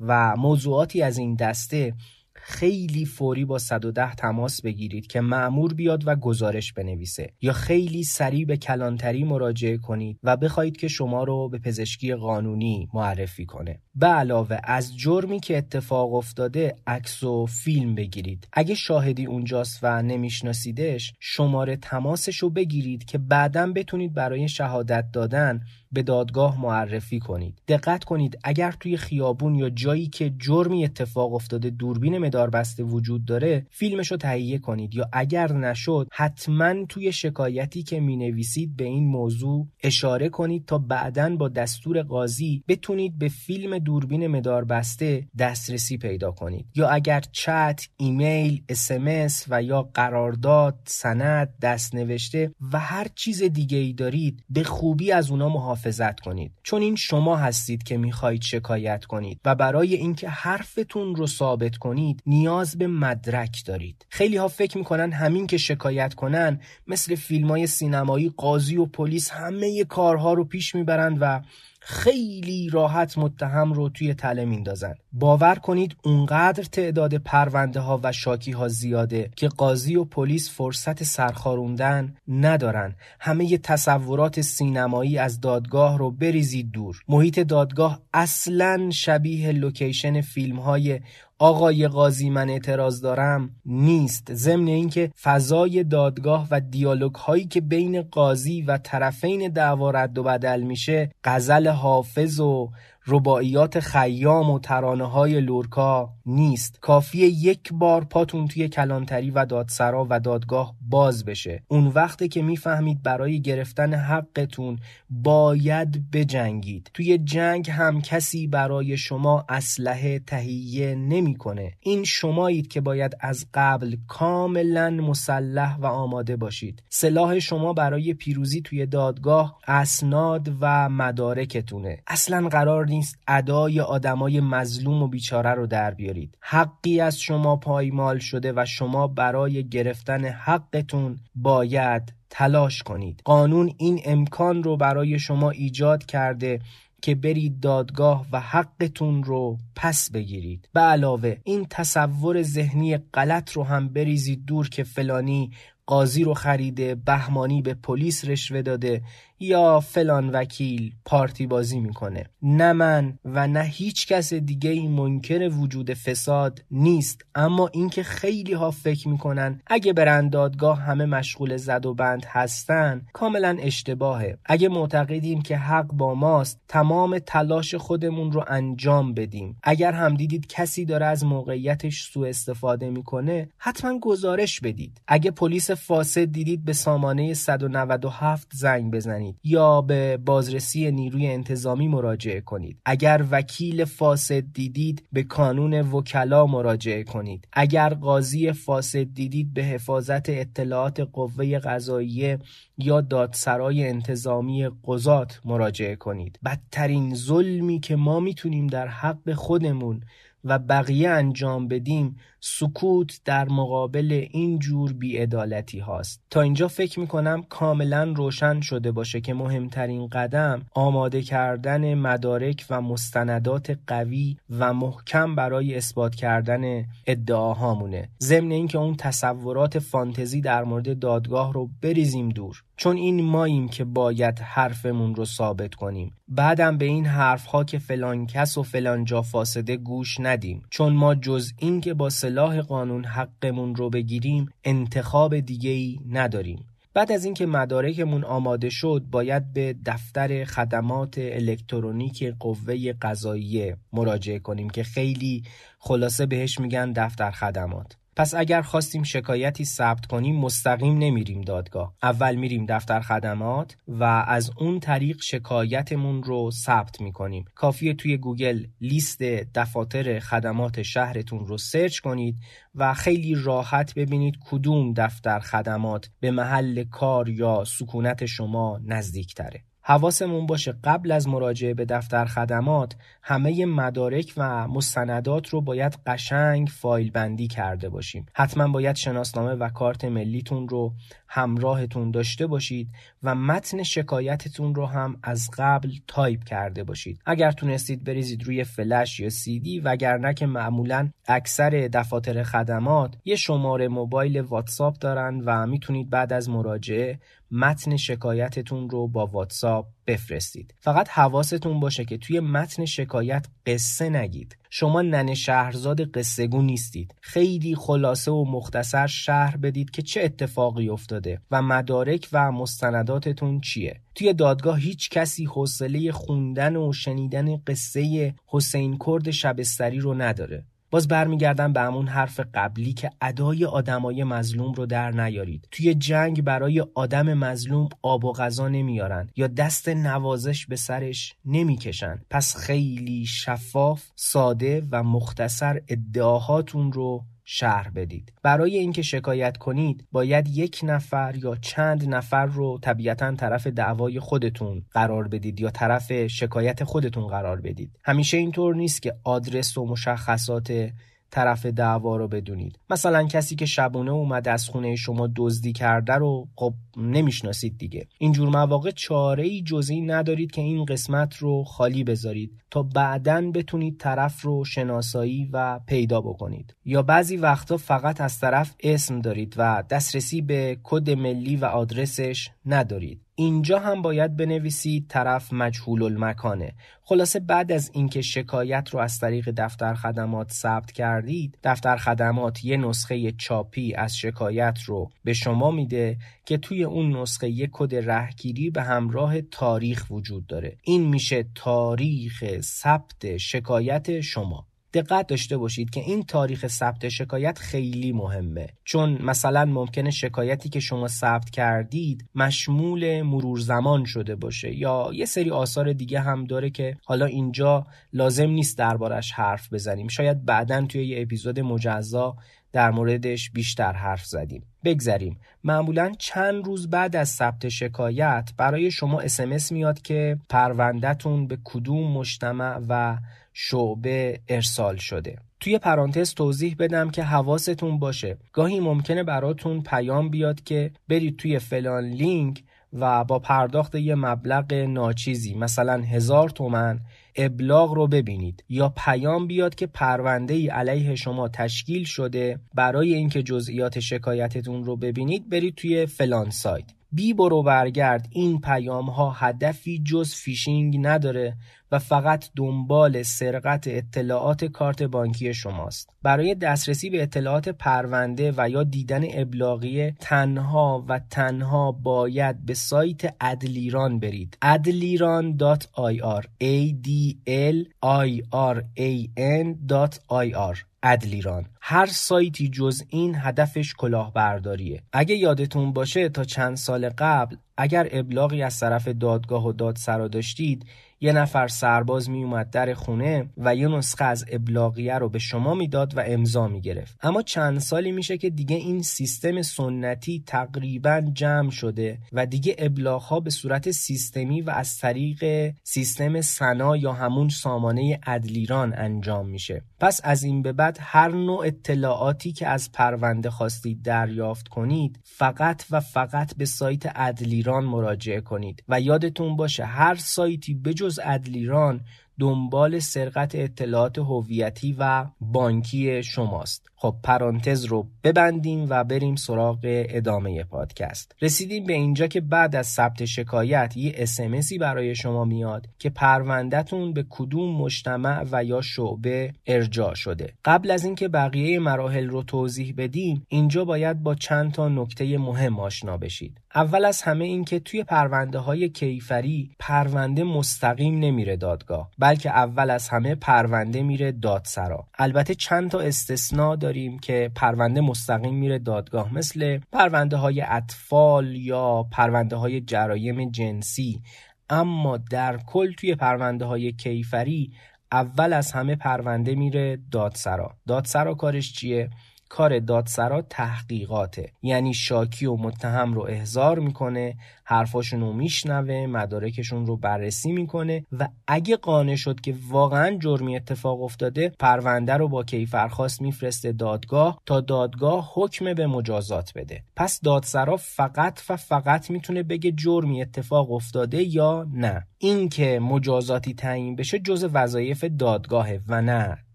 و 0.00 0.36
موضوعاتی 0.36 1.02
از 1.02 1.18
این 1.18 1.34
دسته 1.34 1.94
خیلی 2.44 3.04
فوری 3.04 3.44
با 3.44 3.58
110 3.58 4.14
تماس 4.14 4.62
بگیرید 4.62 5.06
که 5.06 5.20
معمور 5.20 5.74
بیاد 5.74 6.02
و 6.06 6.16
گزارش 6.16 6.72
بنویسه. 6.72 7.32
یا 7.40 7.52
خیلی 7.52 8.04
سریع 8.04 8.46
به 8.46 8.56
کلانتری 8.56 9.24
مراجعه 9.24 9.78
کنید 9.78 10.18
و 10.22 10.36
بخواهید 10.36 10.76
که 10.76 10.88
شما 10.88 11.24
رو 11.24 11.48
به 11.48 11.58
پزشکی 11.58 12.14
قانونی 12.14 12.88
معرفی 12.94 13.46
کنه. 13.46 13.80
به 13.94 14.06
علاوه 14.06 14.58
از 14.64 14.96
جرمی 14.96 15.40
که 15.40 15.58
اتفاق 15.58 16.14
افتاده 16.14 16.76
عکس 16.86 17.22
و 17.22 17.46
فیلم 17.46 17.94
بگیرید. 17.94 18.48
اگه 18.52 18.74
شاهدی 18.74 19.26
اونجاست 19.26 19.78
و 19.82 20.02
نمیشناسیدش 20.02 21.12
شماره 21.20 21.76
تماسش 21.76 22.38
رو 22.38 22.50
بگیرید 22.50 23.04
که 23.04 23.18
بعدا 23.18 23.72
بتونید 23.72 24.14
برای 24.14 24.48
شهادت 24.48 25.04
دادن 25.12 25.60
به 25.92 26.02
دادگاه 26.02 26.60
معرفی 26.60 27.18
کنید. 27.18 27.58
دقت 27.68 28.04
کنید 28.04 28.38
اگر 28.44 28.72
توی 28.80 28.96
خیابون 28.96 29.54
یا 29.54 29.70
جایی 29.70 30.06
که 30.06 30.32
جرمی 30.38 30.84
اتفاق 30.84 31.34
افتاده 31.34 31.70
دوربین 31.70 32.18
مداربسته 32.18 32.82
وجود 32.82 33.24
داره 33.24 33.66
فیلمش 33.70 34.10
رو 34.10 34.16
تهیه 34.16 34.58
کنید. 34.58 34.94
یا 34.94 35.08
اگر 35.12 35.52
نشد 35.52 36.08
حتما 36.12 36.84
توی 36.88 37.12
شکایتی 37.12 37.82
که 37.82 38.00
می 38.00 38.16
نویسید 38.16 38.76
به 38.76 38.84
این 38.84 39.06
موضوع 39.06 39.68
اشاره 39.82 40.28
کنید 40.28 40.66
تا 40.66 40.78
بعدا 40.78 41.36
با 41.36 41.48
دستور 41.48 42.02
قاضی 42.02 42.64
بتونید 42.68 43.18
به 43.18 43.28
فیلم 43.28 43.78
دوربین 43.78 44.26
مداربسته 44.26 45.28
دسترسی 45.38 45.98
پیدا 45.98 46.30
کنید. 46.30 46.66
یا 46.74 46.88
اگر 46.88 47.22
چت، 47.32 47.88
ایمیل، 47.96 48.62
اسمس 48.68 49.46
و 49.48 49.62
یا 49.62 49.82
قرارداد، 49.94 50.78
سند، 50.84 51.54
دست 51.62 51.94
نوشته 51.94 52.54
و 52.72 52.78
هر 52.78 53.06
چیز 53.14 53.42
دیگه 53.42 53.78
ای 53.78 53.92
دارید 53.92 54.44
به 54.50 54.62
خوبی 54.64 55.12
از 55.12 55.30
اونا 55.30 55.48
محافظت 55.82 56.20
کنید. 56.20 56.52
چون 56.62 56.82
این 56.82 56.96
شما 56.96 57.36
هستید 57.36 57.82
که 57.82 57.96
می‌خواهید 57.96 58.42
شکایت 58.42 59.04
کنید 59.04 59.40
و 59.44 59.54
برای 59.54 59.94
اینکه 59.94 60.28
حرفتون 60.28 61.16
رو 61.16 61.26
ثابت 61.26 61.76
کنید 61.76 62.22
نیاز 62.26 62.78
به 62.78 62.86
مدرک 62.86 63.62
دارید. 63.66 64.06
خیلی 64.08 64.36
ها 64.36 64.48
فکر 64.48 64.78
می‌کنن 64.78 65.12
همین 65.12 65.46
که 65.46 65.56
شکایت 65.56 66.14
کنن 66.14 66.60
مثل 66.86 67.14
فیلم 67.14 67.48
های 67.48 67.66
سینمایی 67.66 68.32
قاضی 68.36 68.76
و 68.76 68.86
پلیس 68.86 69.30
همه 69.30 69.84
کارها 69.84 70.32
رو 70.32 70.44
پیش 70.44 70.74
می‌برند 70.74 71.18
و 71.20 71.40
خیلی 71.84 72.68
راحت 72.70 73.18
متهم 73.18 73.72
رو 73.72 73.88
توی 73.88 74.14
تله 74.14 74.44
میندازن. 74.44 74.94
باور 75.12 75.54
کنید 75.54 75.96
اونقدر 76.04 76.62
تعداد 76.62 77.14
پرونده 77.14 77.80
ها 77.80 78.00
و 78.02 78.12
شاکی 78.12 78.50
ها 78.52 78.68
زیاده 78.68 79.30
که 79.36 79.48
قاضی 79.48 79.96
و 79.96 80.04
پلیس 80.04 80.50
فرصت 80.50 81.02
سرخاروندن 81.02 82.16
ندارن. 82.28 82.94
همه 83.20 83.58
تصورات 83.58 84.40
سینمایی 84.40 85.18
از 85.18 85.40
دادگاه 85.40 85.98
رو 85.98 86.10
بریزید 86.10 86.70
دور. 86.70 86.96
محیط 87.08 87.38
دادگاه 87.38 88.00
اصلا 88.14 88.90
شبیه 88.90 89.52
لوکیشن 89.52 90.20
فیلم 90.20 90.58
های 90.58 91.00
آقای 91.42 91.88
قاضی 91.88 92.30
من 92.30 92.50
اعتراض 92.50 93.00
دارم 93.00 93.50
نیست. 93.66 94.34
ضمن 94.34 94.66
اینکه 94.68 95.10
فضای 95.22 95.84
دادگاه 95.84 96.48
و 96.50 96.60
دیالوگ 96.60 97.14
هایی 97.14 97.44
که 97.44 97.60
بین 97.60 98.02
قاضی 98.02 98.62
و 98.62 98.78
طرفین 98.78 99.48
دعوا 99.48 99.90
رد 99.90 100.18
و 100.18 100.22
بدل 100.22 100.60
میشه 100.60 101.10
غزل 101.24 101.68
حافظ 101.68 102.40
و 102.40 102.70
رباعیات 103.06 103.80
خیام 103.80 104.50
و 104.50 104.58
ترانه 104.58 105.04
های 105.04 105.40
لورکا. 105.40 106.12
نیست. 106.26 106.78
کافیه 106.80 107.26
یک 107.26 107.72
بار 107.72 108.04
پاتون 108.04 108.48
توی 108.48 108.68
کلانتری 108.68 109.30
و 109.30 109.44
دادسرا 109.44 110.06
و 110.10 110.20
دادگاه 110.20 110.74
باز 110.80 111.24
بشه. 111.24 111.62
اون 111.68 111.86
وقته 111.86 112.28
که 112.28 112.42
می‌فهمید 112.42 113.02
برای 113.02 113.40
گرفتن 113.40 113.94
حقتون 113.94 114.78
باید 115.10 116.10
بجنگید. 116.10 116.90
توی 116.94 117.18
جنگ 117.18 117.70
هم 117.70 118.02
کسی 118.02 118.46
برای 118.46 118.96
شما 118.96 119.44
اسلحه 119.48 120.18
تهیه 120.18 120.94
نمی‌کنه. 120.94 121.72
این 121.80 122.04
شمایید 122.04 122.68
که 122.68 122.80
باید 122.80 123.16
از 123.20 123.46
قبل 123.54 123.96
کاملا 124.08 124.90
مسلح 124.90 125.76
و 125.76 125.86
آماده 125.86 126.36
باشید. 126.36 126.82
سلاح 126.88 127.38
شما 127.38 127.72
برای 127.72 128.14
پیروزی 128.14 128.60
توی 128.60 128.86
دادگاه 128.86 129.58
اسناد 129.66 130.52
و 130.60 130.88
مدارکتونه. 130.88 132.02
اصلا 132.06 132.48
قرار 132.48 132.86
نیست 132.86 133.18
ادای 133.28 133.80
آدمای 133.80 134.40
مظلوم 134.40 135.02
و 135.02 135.08
بیچاره 135.08 135.50
رو 135.50 135.66
در 135.66 135.90
بیارید. 135.90 136.11
حقی 136.40 137.00
از 137.00 137.20
شما 137.20 137.56
پایمال 137.56 138.18
شده 138.18 138.52
و 138.56 138.64
شما 138.66 139.06
برای 139.06 139.68
گرفتن 139.68 140.24
حقتون 140.24 141.18
باید 141.34 142.12
تلاش 142.30 142.82
کنید. 142.82 143.20
قانون 143.24 143.74
این 143.78 144.00
امکان 144.04 144.62
رو 144.62 144.76
برای 144.76 145.18
شما 145.18 145.50
ایجاد 145.50 146.06
کرده 146.06 146.60
که 147.02 147.14
برید 147.14 147.60
دادگاه 147.60 148.26
و 148.32 148.40
حقتون 148.40 149.24
رو 149.24 149.58
پس 149.76 150.10
بگیرید. 150.10 150.68
به 150.72 150.80
علاوه 150.80 151.36
این 151.44 151.66
تصور 151.70 152.42
ذهنی 152.42 152.96
غلط 152.96 153.52
رو 153.52 153.64
هم 153.64 153.88
بریزید 153.88 154.44
دور 154.44 154.68
که 154.68 154.84
فلانی 154.84 155.50
قاضی 155.86 156.24
رو 156.24 156.34
خریده 156.34 156.94
بهمانی 156.94 157.62
به 157.62 157.74
پلیس 157.74 158.24
رشوه 158.24 158.62
داده 158.62 159.02
یا 159.42 159.80
فلان 159.80 160.30
وکیل 160.30 160.92
پارتی 161.04 161.46
بازی 161.46 161.80
می‌کنه. 161.80 162.24
نه 162.42 162.72
من 162.72 163.18
و 163.24 163.46
نه 163.46 163.62
هیچ 163.62 164.06
کس 164.06 164.34
دیگه 164.34 164.70
این 164.70 164.90
منکر 164.90 165.48
وجود 165.48 165.94
فساد 165.94 166.64
نیست. 166.70 167.20
اما 167.34 167.68
اینکه 167.72 168.02
خیلی 168.02 168.52
ها 168.52 168.70
فکر 168.70 169.08
می‌کنن 169.08 169.60
اگه 169.66 169.92
برن 169.92 170.28
دادگاه 170.28 170.78
همه 170.78 171.06
مشغول 171.06 171.56
زد 171.56 171.86
و 171.86 171.94
بند 171.94 172.24
هستن 172.28 173.06
کاملا 173.12 173.56
اشتباهه. 173.60 174.38
اگه 174.44 174.68
معتقدیم 174.68 175.42
که 175.42 175.56
حق 175.56 175.86
با 175.86 176.14
ماست 176.14 176.60
تمام 176.68 177.18
تلاش 177.18 177.74
خودمون 177.74 178.32
رو 178.32 178.44
انجام 178.48 179.14
بدیم. 179.14 179.56
اگر 179.62 179.92
هم 179.92 180.14
دیدید 180.14 180.46
کسی 180.46 180.84
داره 180.84 181.06
از 181.06 181.24
موقعیتش 181.24 182.02
سوء 182.02 182.28
استفاده 182.28 182.90
می‌کنه 182.90 183.48
حتما 183.58 183.98
گزارش 183.98 184.60
بدید. 184.60 185.00
اگه 185.08 185.30
پلیس 185.30 185.70
فاسد 185.70 186.24
دیدید 186.24 186.64
به 186.64 186.72
سامانه 186.72 187.34
197 187.34 188.48
زنگ 188.52 188.92
بزنید. 188.92 189.31
یا 189.44 189.80
به 189.80 190.16
بازرسی 190.16 190.90
نیروی 190.90 191.26
انتظامی 191.26 191.88
مراجعه 191.88 192.40
کنید. 192.40 192.78
اگر 192.84 193.24
وکیل 193.30 193.84
فاسد 193.84 194.44
دیدید 194.52 195.02
به 195.12 195.22
قانون 195.22 195.74
وکلا 195.80 196.46
مراجعه 196.46 197.04
کنید. 197.04 197.48
اگر 197.52 197.94
قاضی 197.94 198.52
فاسد 198.52 199.04
دیدید 199.14 199.54
به 199.54 199.62
حفاظت 199.62 200.28
اطلاعات 200.28 201.00
قوه 201.00 201.58
قضاییه 201.58 202.38
یا 202.78 203.00
دادسرای 203.00 203.88
انتظامی 203.88 204.68
قضات 204.84 205.40
مراجعه 205.44 205.96
کنید. 205.96 206.38
بدترین 206.44 207.14
ظلمی 207.14 207.80
که 207.80 207.96
ما 207.96 208.20
می‌تونیم 208.20 208.66
در 208.66 208.88
حق 208.88 209.32
خودمون 209.32 210.00
و 210.44 210.58
بقیه 210.58 211.10
انجام 211.10 211.68
بدیم 211.68 212.16
سکوت 212.40 213.20
در 213.24 213.48
مقابل 213.48 214.26
این 214.30 214.58
جور 214.58 214.92
بیعدالتی 214.92 215.78
هاست. 215.78 216.22
تا 216.30 216.40
اینجا 216.40 216.68
فکر 216.68 217.00
می 217.00 217.06
کنم 217.06 217.42
کاملا 217.42 218.12
روشن 218.16 218.60
شده 218.60 218.92
باشه 218.92 219.20
که 219.20 219.34
مهمترین 219.34 220.06
قدم 220.06 220.62
آماده 220.74 221.22
کردن 221.22 221.94
مدارک 221.94 222.66
و 222.70 222.80
مستندات 222.80 223.78
قوی 223.86 224.36
و 224.50 224.74
محکم 224.74 225.34
برای 225.34 225.74
اثبات 225.74 226.14
کردن 226.14 226.84
ادعاهامونه. 227.06 228.08
ضمن 228.20 228.50
اینکه 228.50 228.78
اون 228.78 228.94
تصورات 228.96 229.78
فانتزی 229.78 230.40
در 230.40 230.64
مورد 230.64 230.98
دادگاه 230.98 231.52
رو 231.52 231.70
بریزیم 231.82 232.28
دور. 232.28 232.62
چون 232.76 232.96
این 232.96 233.24
ماییم 233.24 233.68
که 233.68 233.84
باید 233.84 234.38
حرفمون 234.38 235.14
رو 235.14 235.24
ثابت 235.24 235.74
کنیم. 235.74 236.14
بعدم 236.28 236.78
به 236.78 236.84
این 236.84 237.06
حرف 237.06 237.46
ها 237.46 237.64
که 237.64 237.78
فلان 237.78 238.26
کس 238.26 238.58
و 238.58 238.62
فلان 238.62 239.04
جا 239.04 239.22
فاسده 239.22 239.76
گوش 239.76 240.20
ندیم. 240.20 240.62
چون 240.70 240.92
ما 240.92 241.14
جز 241.14 241.52
این 241.58 241.80
که 241.80 241.94
با 241.94 242.10
صلاح 242.10 242.60
قانون 242.60 243.04
حقمون 243.04 243.74
رو 243.74 243.90
بگیریم 243.90 244.48
انتخاب 244.64 245.40
دیگه 245.40 245.70
ای 245.70 246.00
نداریم. 246.10 246.66
بعد 246.94 247.12
از 247.12 247.24
اینکه 247.24 247.46
مدارکمون 247.46 248.24
آماده 248.24 248.70
شد 248.70 249.02
باید 249.10 249.52
به 249.52 249.76
دفتر 249.86 250.44
خدمات 250.44 251.14
الکترونیک 251.18 252.24
قوه 252.40 252.92
قضاییه 252.92 253.76
مراجعه 253.92 254.38
کنیم 254.38 254.70
که 254.70 254.82
خیلی 254.82 255.42
خلاصه 255.78 256.26
بهش 256.26 256.60
میگن 256.60 256.92
دفتر 256.92 257.30
خدمات. 257.30 257.96
پس 258.16 258.34
اگر 258.34 258.62
خواستیم 258.62 259.02
شکایتی 259.02 259.64
ثبت 259.64 260.06
کنیم 260.06 260.36
مستقیم 260.36 260.98
نمیریم 260.98 261.40
دادگاه. 261.40 261.94
اول 262.02 262.34
میریم 262.34 262.66
دفتر 262.68 263.00
خدمات 263.00 263.76
و 263.88 264.04
از 264.04 264.50
اون 264.58 264.80
طریق 264.80 265.20
شکایتمون 265.20 266.22
رو 266.22 266.50
ثبت 266.50 267.00
می‌کنیم. 267.00 267.44
کافیه 267.54 267.94
توی 267.94 268.16
گوگل 268.16 268.66
لیست 268.80 269.22
دفاتر 269.54 270.18
خدمات 270.18 270.82
شهرتون 270.82 271.46
رو 271.46 271.58
search 271.58 271.98
کنید 271.98 272.36
و 272.74 272.94
خیلی 272.94 273.34
راحت 273.34 273.94
ببینید 273.94 274.34
کدوم 274.50 274.92
دفتر 274.96 275.38
خدمات 275.38 276.10
به 276.20 276.30
محل 276.30 276.84
کار 276.84 277.28
یا 277.28 277.64
سکونت 277.64 278.26
شما 278.26 278.80
نزدیک 278.84 279.34
تره 279.34 279.64
حواسمون 279.82 280.46
باشه 280.46 280.74
قبل 280.84 281.10
از 281.12 281.28
مراجعه 281.28 281.74
به 281.74 281.84
دفتر 281.84 282.24
خدمات 282.24 282.96
همه 283.22 283.66
مدارک 283.66 284.32
و 284.36 284.68
مستندات 284.68 285.48
رو 285.48 285.60
باید 285.60 285.98
قشنگ 286.06 286.68
فایل 286.68 287.10
بندی 287.10 287.48
کرده 287.48 287.88
باشیم. 287.88 288.26
حتما 288.34 288.68
باید 288.68 288.96
شناسنامه 288.96 289.52
و 289.52 289.68
کارت 289.68 290.04
ملیتون 290.04 290.68
رو 290.68 290.92
همراهتون 291.28 292.10
داشته 292.10 292.46
باشید 292.46 292.88
و 293.22 293.34
متن 293.34 293.82
شکایتتون 293.82 294.74
رو 294.74 294.86
هم 294.86 295.16
از 295.22 295.50
قبل 295.58 295.90
تایپ 296.06 296.44
کرده 296.44 296.84
باشید. 296.84 297.20
اگر 297.26 297.52
تونستید 297.52 298.04
بریزید 298.04 298.42
روی 298.42 298.64
فلش 298.64 299.20
یا 299.20 299.30
سی 299.30 299.60
دی 299.60 299.80
وگرنه 299.80 300.34
که 300.34 300.46
معمولا 300.46 301.10
اکثر 301.28 301.70
دفاتر 301.70 302.42
خدمات 302.42 303.14
یه 303.24 303.36
شماره 303.36 303.88
موبایل 303.88 304.40
واتساپ 304.40 304.98
دارن 304.98 305.40
و 305.44 305.66
می‌تونید 305.66 306.10
بعد 306.10 306.32
از 306.32 306.48
مراجعه 306.48 307.18
متن 307.54 307.96
شکایتتون 307.96 308.90
رو 308.90 309.08
با 309.08 309.26
واتساپ 309.26 309.86
بفرستید. 310.06 310.74
فقط 310.80 311.08
حواستون 311.08 311.80
باشه 311.80 312.04
که 312.04 312.18
توی 312.18 312.40
متن 312.40 312.84
شکایت 312.84 313.46
قصه 313.66 314.08
نگید. 314.08 314.56
شما 314.70 315.02
نن 315.02 315.34
شهرزاد 315.34 316.10
قصه 316.10 316.46
گو 316.46 316.62
نیستید. 316.62 317.14
خیلی 317.20 317.74
خلاصه 317.74 318.30
و 318.30 318.44
مختصر 318.44 319.06
شرح 319.06 319.56
بدید 319.56 319.90
که 319.90 320.02
چه 320.02 320.22
اتفاقی 320.22 320.88
افتاده 320.88 321.40
و 321.50 321.62
مدارک 321.62 322.28
و 322.32 322.52
مستنداتتون 322.52 323.60
چیه. 323.60 324.00
توی 324.14 324.32
دادگاه 324.32 324.80
هیچ 324.80 325.10
کسی 325.10 325.44
حوصله 325.44 326.12
خوندن 326.12 326.76
و 326.76 326.92
شنیدن 326.92 327.56
قصه 327.56 328.34
حسین 328.46 328.98
کرد 329.06 329.30
شبستری 329.30 329.98
رو 329.98 330.14
نداره. 330.14 330.64
باز 330.92 331.08
برمیگردم 331.08 331.72
به 331.72 331.80
همون 331.80 332.08
حرف 332.08 332.40
قبلی 332.54 332.92
که 332.92 333.10
ادای 333.20 333.64
آدمای 333.64 334.24
مظلوم 334.24 334.72
رو 334.72 334.86
در 334.86 335.10
نیارید. 335.10 335.68
توی 335.70 335.94
جنگ 335.94 336.42
برای 336.42 336.84
آدم 336.94 337.34
مظلوم 337.34 337.88
آب 338.02 338.24
و 338.24 338.32
غذا 338.32 338.68
نمیارن 338.68 339.28
یا 339.36 339.46
دست 339.46 339.88
نوازش 339.88 340.66
به 340.66 340.76
سرش 340.76 341.34
نمی‌کشن. 341.44 342.22
پس 342.30 342.56
خیلی 342.56 343.26
شفاف 343.26 344.04
ساده 344.16 344.82
و 344.90 345.02
مختصر 345.02 345.80
ادعاهاتون 345.88 346.92
رو 346.92 347.24
شهر 347.54 347.90
بدید. 347.90 348.32
برای 348.42 348.78
اینکه 348.78 349.02
شکایت 349.02 349.56
کنید 349.56 350.04
باید 350.12 350.48
یک 350.48 350.80
نفر 350.82 351.34
یا 351.36 351.56
چند 351.56 352.08
نفر 352.08 352.46
رو 352.46 352.78
طبیعتا 352.82 353.34
طرف 353.34 353.66
دعوای 353.66 354.20
خودتون 354.20 354.82
قرار 354.90 355.28
بدید 355.28 355.60
یا 355.60 355.70
طرف 355.70 356.26
شکایت 356.26 356.84
خودتون 356.84 357.26
قرار 357.26 357.60
بدید. 357.60 357.90
همیشه 358.04 358.36
اینطور 358.36 358.74
نیست 358.74 359.02
که 359.02 359.14
آدرس 359.24 359.78
و 359.78 359.86
مشخصات 359.86 360.90
طرف 361.32 361.66
دعوا 361.66 362.16
رو 362.16 362.28
بدونید. 362.28 362.78
مثلا 362.90 363.26
کسی 363.26 363.56
که 363.56 363.66
شبونه 363.66 364.10
اومده 364.10 364.50
از 364.50 364.68
خونه 364.68 364.96
شما 364.96 365.28
دزدی 365.36 365.72
کرده 365.72 366.12
رو 366.12 366.48
خب 366.56 366.74
نمی‌شناسید 366.96 367.78
دیگه. 367.78 368.06
اینجور 368.18 368.48
مواقع 368.48 368.90
چاره 368.90 369.44
ای 369.44 369.62
جزئی 369.62 370.00
ندارید 370.00 370.50
که 370.50 370.62
این 370.62 370.84
قسمت 370.84 371.36
رو 371.36 371.64
خالی 371.64 372.04
بذارید 372.04 372.52
تا 372.70 372.82
بعدا 372.82 373.50
بتونید 373.54 374.00
طرف 374.00 374.42
رو 374.42 374.64
شناسایی 374.64 375.48
و 375.52 375.80
پیدا 375.86 376.20
بکنید. 376.20 376.74
یا 376.84 377.02
بعضی 377.02 377.36
وقتا 377.36 377.76
فقط 377.76 378.20
از 378.20 378.40
طرف 378.40 378.74
اسم 378.80 379.20
دارید 379.20 379.54
و 379.56 379.84
دسترسی 379.90 380.40
به 380.40 380.78
کد 380.82 381.10
ملی 381.10 381.56
و 381.56 381.64
آدرسش 381.64 382.50
ندارید. 382.66 383.20
اینجا 383.42 383.78
هم 383.78 384.02
باید 384.02 384.36
بنویسید 384.36 385.06
طرف 385.08 385.52
مجهول 385.52 386.02
المکانه 386.02 386.74
خلاصه 387.02 387.40
بعد 387.40 387.72
از 387.72 387.90
اینکه 387.94 388.22
شکایت 388.22 388.88
رو 388.90 389.00
از 389.00 389.18
طریق 389.18 389.50
دفتر 389.56 389.94
خدمات 389.94 390.52
ثبت 390.52 390.92
کردید 390.92 391.58
دفتر 391.64 391.96
خدمات 391.96 392.64
یه 392.64 392.76
نسخه 392.76 393.32
چاپی 393.32 393.94
از 393.94 394.16
شکایت 394.16 394.78
رو 394.86 395.10
به 395.24 395.32
شما 395.32 395.70
میده 395.70 396.16
که 396.44 396.58
توی 396.58 396.84
اون 396.84 397.16
نسخه 397.16 397.48
یه 397.48 397.68
کد 397.72 397.94
رهگیری 397.94 398.70
به 398.70 398.82
همراه 398.82 399.40
تاریخ 399.40 400.06
وجود 400.10 400.46
داره. 400.46 400.76
این 400.82 401.08
میشه 401.08 401.44
تاریخ 401.54 402.60
ثبت 402.60 403.36
شکایت 403.36 404.20
شما. 404.20 404.66
دقت 404.94 405.26
داشته 405.26 405.56
باشید 405.56 405.90
که 405.90 406.00
این 406.00 406.22
تاریخ 406.22 406.66
ثبت 406.66 407.08
شکایت 407.08 407.58
خیلی 407.58 408.12
مهمه. 408.12 408.66
چون 408.84 409.22
مثلا 409.22 409.64
ممکنه 409.64 410.10
شکایتی 410.10 410.68
که 410.68 410.80
شما 410.80 411.08
ثبت 411.08 411.50
کردید 411.50 412.24
مشمول 412.34 413.22
مرور 413.22 413.58
زمان 413.58 414.04
شده 414.04 414.36
باشه 414.36 414.74
یا 414.74 415.10
یه 415.14 415.24
سری 415.24 415.50
آثار 415.50 415.92
دیگه 415.92 416.20
هم 416.20 416.44
داره 416.44 416.70
که 416.70 416.96
حالا 417.04 417.26
اینجا 417.26 417.86
لازم 418.12 418.50
نیست 418.50 418.78
دربارش 418.78 419.32
حرف 419.32 419.72
بزنیم. 419.72 420.08
شاید 420.08 420.44
بعدا 420.44 420.86
توی 420.86 421.06
یه 421.06 421.22
اپیزود 421.22 421.60
مجزا 421.60 422.36
در 422.72 422.90
موردش 422.90 423.50
بیشتر 423.50 423.92
حرف 423.92 424.24
زدیم. 424.24 424.64
بگذریم. 424.84 425.40
معمولا 425.64 426.12
چند 426.18 426.66
روز 426.66 426.90
بعد 426.90 427.16
از 427.16 427.28
ثبت 427.28 427.68
شکایت 427.68 428.50
برای 428.56 428.90
شما 428.90 429.20
اسمس 429.20 429.72
میاد 429.72 430.02
که 430.02 430.38
پروندهتون 430.48 431.46
به 431.46 431.58
کدوم 431.64 432.12
مجتمع 432.12 432.80
و 432.88 433.18
شعبه 433.52 434.40
ارسال 434.48 434.96
شده. 434.96 435.36
توی 435.60 435.78
پرانتز 435.78 436.34
توضیح 436.34 436.76
بدم 436.78 437.10
که 437.10 437.22
حواستون 437.22 437.98
باشه. 437.98 438.36
گاهی 438.52 438.80
ممکنه 438.80 439.22
براتون 439.22 439.82
پیام 439.82 440.28
بیاد 440.28 440.64
که 440.64 440.90
برید 441.08 441.36
توی 441.36 441.58
فلان 441.58 442.04
لینک 442.04 442.62
و 442.92 443.24
با 443.24 443.38
پرداخت 443.38 443.94
یه 443.94 444.14
مبلغ 444.14 444.72
ناچیزی 444.72 445.54
مثلا 445.54 446.02
هزار 446.02 446.48
تومن 446.48 447.00
ابلاغ 447.36 447.92
رو 447.92 448.06
ببینید. 448.06 448.64
یا 448.68 448.88
پیام 448.88 449.46
بیاد 449.46 449.74
که 449.74 449.86
پرونده 449.86 450.54
ای 450.54 450.68
علیه 450.68 451.14
شما 451.14 451.48
تشکیل 451.48 452.04
شده 452.04 452.58
برای 452.74 453.14
اینکه 453.14 453.42
جزئیات 453.42 454.00
شکایتتون 454.00 454.84
رو 454.84 454.96
ببینید 454.96 455.48
برید 455.48 455.74
توی 455.74 456.06
فلان 456.06 456.50
سایت. 456.50 456.84
بی 457.12 457.34
برو 457.34 457.62
برگرد 457.62 458.28
این 458.30 458.60
پیام 458.60 459.10
ها 459.10 459.30
هدفی 459.30 460.02
جز 460.06 460.34
فیشینگ 460.34 460.96
نداره. 461.06 461.56
و 461.92 461.98
فقط 461.98 462.50
دنبال 462.56 463.22
سرقت 463.22 463.84
اطلاعات 463.86 464.64
کارت 464.64 465.02
بانکی 465.02 465.54
شماست. 465.54 466.10
برای 466.22 466.54
دسترسی 466.54 467.10
به 467.10 467.22
اطلاعات 467.22 467.68
پرونده 467.68 468.52
و 468.56 468.70
یا 468.70 468.82
دیدن 468.82 469.24
ابلاغیه 469.32 470.16
تنها 470.20 471.04
و 471.08 471.20
تنها 471.30 471.92
باید 471.92 472.66
به 472.66 472.74
سایت 472.74 473.34
عدل 473.40 473.79
ایران 473.79 474.18
برید. 474.18 474.58
adliran.ir 474.64 476.44
a 476.62 476.92
d 477.06 477.08
l 477.46 477.76
i 478.02 478.42
r 478.52 478.76
a 478.98 479.28
n.ir 479.36 480.91
ادلیران 481.02 481.66
هر 481.80 482.06
سایتی 482.06 482.68
جز 482.68 483.02
این 483.08 483.34
هدفش 483.38 483.94
کلاهبرداریه. 483.94 485.02
اگه 485.12 485.36
یادتون 485.36 485.92
باشه 485.92 486.28
تا 486.28 486.44
چند 486.44 486.76
سال 486.76 487.08
قبل 487.08 487.56
اگر 487.76 488.08
ابلاغی 488.10 488.62
از 488.62 488.80
طرف 488.80 489.08
دادگاه 489.08 489.66
و 489.66 489.72
دادسرا 489.72 490.28
داشتید 490.28 490.86
یه 491.20 491.32
نفر 491.32 491.68
سرباز 491.68 492.30
می 492.30 492.44
اومد 492.44 492.70
در 492.70 492.94
خونه 492.94 493.50
و 493.56 493.74
یه 493.74 493.88
نسخه 493.88 494.24
از 494.24 494.44
ابلاغیه 494.48 495.18
رو 495.18 495.28
به 495.28 495.38
شما 495.38 495.74
می‌داد 495.74 496.16
و 496.16 496.22
امضا 496.26 496.68
می 496.68 496.80
گرفت 496.80 497.18
اما 497.22 497.42
چند 497.42 497.78
سالی 497.78 498.12
میشه 498.12 498.38
که 498.38 498.50
دیگه 498.50 498.76
این 498.76 499.02
سیستم 499.02 499.62
سنتی 499.62 500.42
تقریبا 500.46 501.20
جمع 501.32 501.70
شده 501.70 502.18
و 502.32 502.46
دیگه 502.46 502.76
ابلاغ 502.78 503.22
ها 503.22 503.40
به 503.40 503.50
صورت 503.50 503.90
سیستمی 503.90 504.60
و 504.60 504.70
از 504.70 504.98
طریق 504.98 505.72
سیستم 505.82 506.40
سنا 506.40 506.96
یا 506.96 507.12
همون 507.12 507.48
سامانه 507.48 508.20
ادلیران 508.26 508.94
انجام 508.96 509.48
میشه. 509.48 509.82
پس 510.00 510.20
از 510.24 510.42
این 510.42 510.62
به 510.62 510.72
بعد 510.72 510.91
هر 511.00 511.28
نوع 511.28 511.66
اطلاعاتی 511.66 512.52
که 512.52 512.68
از 512.68 512.92
پرونده 512.92 513.50
خواستید 513.50 514.02
دریافت 514.02 514.68
کنید 514.68 515.20
فقط 515.24 515.84
و 515.90 516.00
فقط 516.00 516.56
به 516.56 516.64
سایت 516.64 517.02
ادلیران 517.14 517.84
مراجعه 517.84 518.40
کنید. 518.40 518.84
و 518.88 519.00
یادتون 519.00 519.56
باشه 519.56 519.84
هر 519.84 520.14
سایتی 520.14 520.74
بجز 520.74 521.02
جز 521.02 521.20
ادلیران 521.24 522.00
دنبال 522.40 522.98
سرقت 522.98 523.54
اطلاعات 523.54 524.18
هویتی 524.18 524.96
و 524.98 525.26
بانکی 525.40 526.22
شماست. 526.22 526.91
خب 527.02 527.16
پرانتز 527.22 527.84
رو 527.84 528.06
ببندیم 528.24 528.86
و 528.90 529.04
بریم 529.04 529.36
سراغ 529.36 529.78
ادامه 529.84 530.64
پادکست. 530.64 531.34
رسیدیم 531.42 531.86
به 531.86 531.92
اینجا 531.92 532.26
که 532.26 532.40
بعد 532.40 532.76
از 532.76 532.86
ثبت 532.86 533.24
شکایت 533.24 533.96
یه 533.96 534.12
اسمسی 534.16 534.78
برای 534.78 535.14
شما 535.14 535.44
میاد 535.44 535.86
که 535.98 536.10
پروندهتون 536.10 537.12
به 537.12 537.24
کدوم 537.30 537.76
مجتمع 537.76 538.44
و 538.52 538.64
یا 538.64 538.80
شعبه 538.80 539.52
ارجاع 539.66 540.14
شده. 540.14 540.52
قبل 540.64 540.90
از 540.90 541.04
اینکه 541.04 541.28
بقیه 541.28 541.78
مراحل 541.78 542.28
رو 542.28 542.42
توضیح 542.42 542.94
بدیم 542.96 543.46
اینجا 543.48 543.84
باید 543.84 544.22
با 544.22 544.34
چند 544.34 544.72
تا 544.72 544.88
نکته 544.88 545.38
مهم 545.38 545.80
آشنا 545.80 546.16
بشید. 546.16 546.60
اول 546.74 547.04
از 547.04 547.22
همه 547.22 547.44
اینکه 547.44 547.80
توی 547.80 548.04
پرونده 548.04 548.58
های 548.58 548.88
کیفری 548.88 549.70
پرونده 549.78 550.44
مستقیم 550.44 551.18
نمیره 551.18 551.56
دادگاه 551.56 552.10
بلکه 552.18 552.50
اول 552.50 552.90
از 552.90 553.08
همه 553.08 553.34
پرونده 553.34 554.02
میره 554.02 554.32
دادسرا. 554.32 555.06
البته 555.18 555.54
چند 555.54 555.90
تا 555.90 556.00
استثنا 556.00 556.76
داریم 556.92 557.18
که 557.18 557.50
پرونده 557.54 558.00
مستقیم 558.00 558.54
میره 558.54 558.78
دادگاه 558.78 559.34
مثل 559.34 559.78
پرونده 559.92 560.36
های 560.36 560.60
اطفال 560.60 561.54
یا 561.56 562.02
پرونده 562.02 562.56
های 562.56 562.80
جرایم 562.80 563.50
جنسی. 563.50 564.22
اما 564.70 565.16
در 565.16 565.56
کل 565.66 565.92
توی 565.92 566.14
پرونده 566.14 566.64
های 566.64 566.92
کیفری 566.92 567.72
اول 568.12 568.52
از 568.52 568.72
همه 568.72 568.96
پرونده 568.96 569.54
میره 569.54 569.98
دادسرا. 570.10 570.76
دادسرا 570.86 571.34
کارش 571.34 571.72
چیه؟ 571.72 572.10
کار 572.52 572.78
دادسرا 572.78 573.42
تحقیقاته. 573.42 574.52
یعنی 574.62 574.94
شاکی 574.94 575.46
و 575.46 575.56
متهم 575.56 576.14
رو 576.14 576.22
احضار 576.22 576.78
می‌کنه 576.78 577.36
حرفاشون 577.64 578.20
رو 578.20 578.32
میشنوه 578.32 579.06
مدارکشون 579.06 579.86
رو 579.86 579.96
بررسی 579.96 580.52
می‌کنه 580.52 581.06
و 581.12 581.28
اگه 581.46 581.76
قانع 581.76 582.16
شد 582.16 582.40
که 582.40 582.54
واقعا 582.68 583.18
جرمی 583.18 583.56
اتفاق 583.56 584.02
افتاده 584.02 584.52
پرونده 584.58 585.12
رو 585.12 585.28
با 585.28 585.44
کیفرخواست 585.44 586.22
میفرسته 586.22 586.72
دادگاه 586.72 587.38
تا 587.46 587.60
دادگاه 587.60 588.30
حکم 588.34 588.74
به 588.74 588.86
مجازات 588.86 589.52
بده. 589.54 589.84
پس 589.96 590.20
دادسرا 590.20 590.76
فقط 590.76 591.40
و 591.48 591.56
فقط 591.56 592.10
می‌تونه 592.10 592.42
بگه 592.42 592.72
جرمی 592.72 593.22
اتفاق 593.22 593.72
افتاده 593.72 594.22
یا 594.22 594.66
نه. 594.72 595.06
اینکه 595.18 595.80
مجازاتی 595.80 596.54
تعیین 596.54 596.96
بشه 596.96 597.18
جز 597.18 597.48
وظایف 597.52 598.04
دادگاهه 598.04 598.80
و 598.88 599.02
نه 599.02 599.38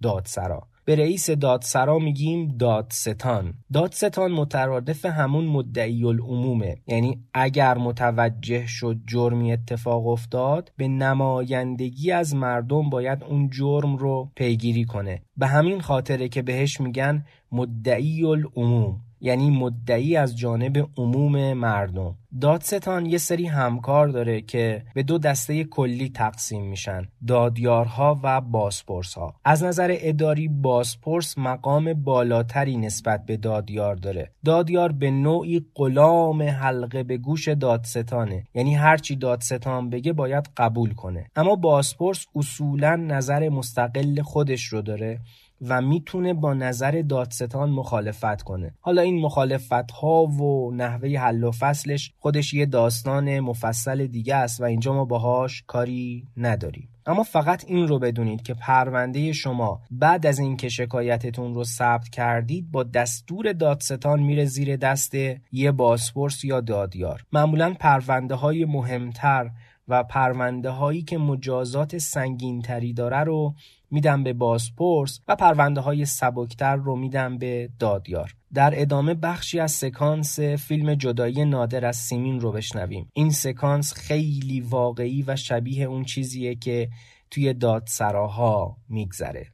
دادسرا. 0.01 0.67
به 0.87 0.95
رئیس 0.95 1.29
دادسرا 1.29 1.99
میگیم 1.99 2.47
دادستان. 2.47 3.53
دادستان 3.73 4.31
مترادف 4.31 5.05
همون 5.05 5.45
مدعی 5.45 6.05
العمومه 6.05 6.77
یعنی 6.87 7.23
اگر 7.33 7.77
متوجه 7.77 8.67
شد 8.67 8.97
جرمی 9.07 9.53
اتفاق 9.53 10.07
افتاد 10.07 10.71
به 10.77 10.87
نمایندگی 10.87 12.11
از 12.11 12.35
مردم 12.35 12.89
باید 12.89 13.23
اون 13.23 13.49
جرم 13.49 13.97
رو 13.97 14.31
پیگیری 14.35 14.85
کنه. 14.85 15.21
به 15.37 15.47
همین 15.47 15.81
خاطره 15.81 16.29
که 16.29 16.41
بهش 16.41 16.81
میگن 16.81 17.25
مدعی 17.51 18.25
العموم 18.25 19.01
یعنی 19.21 19.49
مدعی 19.49 20.15
از 20.15 20.37
جانب 20.37 20.89
عموم 20.97 21.53
مردم. 21.53 22.15
دادستان 22.41 23.05
یه 23.05 23.17
سری 23.17 23.45
همکار 23.45 24.07
داره 24.07 24.41
که 24.41 24.83
به 24.93 25.03
دو 25.03 25.17
دسته 25.17 25.63
کلی 25.63 26.09
تقسیم 26.09 26.65
میشن 26.65 27.07
دادیارها 27.27 28.19
و 28.23 28.41
بازپرسها. 28.41 29.33
از 29.45 29.63
نظر 29.63 29.95
اداری 29.99 30.47
بازپرس 30.47 31.37
مقام 31.37 31.93
بالاتری 31.93 32.77
نسبت 32.77 33.25
به 33.25 33.37
دادیار 33.37 33.95
داره. 33.95 34.31
دادیار 34.45 34.91
به 34.91 35.11
نوعی 35.11 35.65
غلام 35.75 36.41
حلقه 36.41 37.03
به 37.03 37.17
گوش 37.17 37.47
دادستانه. 37.47 38.43
یعنی 38.53 38.75
هرچی 38.75 39.15
دادستان 39.15 39.89
بگه 39.89 40.13
باید 40.13 40.49
قبول 40.57 40.93
کنه. 40.93 41.25
اما 41.35 41.55
بازپرس 41.55 42.25
اصولا 42.35 42.95
نظر 42.95 43.49
مستقل 43.49 44.21
خودش 44.21 44.63
رو 44.63 44.81
داره. 44.81 45.19
و 45.61 45.81
می‌تونه 45.81 46.33
با 46.33 46.53
نظر 46.53 47.03
دادستان 47.09 47.69
مخالفت 47.69 48.41
کنه. 48.41 48.73
حالا 48.81 49.01
این 49.01 49.21
مخالفت 49.21 49.91
ها 49.91 50.23
و 50.23 50.71
نحوه 50.71 51.09
حل 51.09 51.43
و 51.43 51.51
فصلش 51.51 52.13
خودش 52.17 52.53
یه 52.53 52.65
داستان 52.65 53.39
مفصل 53.39 54.07
دیگه 54.07 54.35
است 54.35 54.61
و 54.61 54.63
اینجا 54.63 54.93
ما 54.93 55.05
باهاش 55.05 55.63
کاری 55.67 56.27
نداریم. 56.37 56.89
اما 57.05 57.23
فقط 57.23 57.65
این 57.67 57.87
رو 57.87 57.99
بدونید 57.99 58.41
که 58.41 58.53
پرونده 58.53 59.33
شما 59.33 59.81
بعد 59.91 60.25
از 60.25 60.39
اینکه 60.39 60.69
شکایتتون 60.69 61.53
رو 61.53 61.63
ثبت 61.63 62.09
کردید 62.09 62.71
با 62.71 62.83
دستور 62.83 63.53
دادستان 63.53 64.19
میره 64.19 64.45
زیر 64.45 64.75
دست 64.75 65.13
یه 65.51 65.71
بازپرس 65.71 66.43
یا 66.43 66.61
دادیار. 66.61 67.23
معمولا 67.31 67.73
پرونده 67.79 68.35
های 68.35 68.65
مهمتر 68.65 69.51
و 69.87 70.03
پرونده 70.03 70.69
هایی 70.69 71.01
که 71.01 71.17
مجازات 71.17 71.97
سنگین 71.97 72.61
تری 72.61 72.93
داره 72.93 73.19
رو 73.19 73.53
میدم 73.91 74.23
به 74.23 74.33
بازپرس 74.33 75.19
و 75.27 75.35
پرونده 75.35 75.81
های 75.81 76.05
سبکتر 76.05 76.75
رو 76.75 76.95
میدم 76.95 77.37
به 77.37 77.69
دادیار. 77.79 78.35
در 78.53 78.73
ادامه 78.75 79.13
بخشی 79.13 79.59
از 79.59 79.71
سکانس 79.71 80.39
فیلم 80.39 80.95
جدایی 80.95 81.45
نادر 81.45 81.85
از 81.85 81.95
سیمین 81.95 82.39
رو 82.39 82.51
بشنویم. 82.51 83.09
این 83.13 83.31
سکانس 83.31 83.93
خیلی 83.93 84.61
واقعی 84.61 85.23
و 85.27 85.35
شبیه 85.35 85.85
اون 85.85 86.03
چیزیه 86.03 86.55
که 86.55 86.89
توی 87.31 87.53
دادسراها 87.53 88.77
میگذره. 88.89 89.47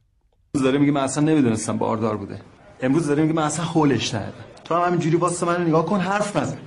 داره 0.54 0.78
میگه 0.78 0.92
من 0.92 1.00
اصلا 1.00 1.24
نمی‌دونستم 1.24 1.78
باردار 1.78 2.16
بوده. 2.16 2.40
امروز 2.82 3.06
داره 3.06 3.22
میگه 3.22 3.34
من 3.34 3.42
اصلا 3.42 3.64
هولش 3.64 4.14
ندادم 4.14 4.44
تو 4.64 4.74
هم 4.74 4.86
همینجوری 4.86 5.16
واسه 5.16 5.46
من 5.46 5.66
نگاه 5.66 5.86
کن 5.86 6.00
حرف 6.00 6.36
نزن. 6.36 6.58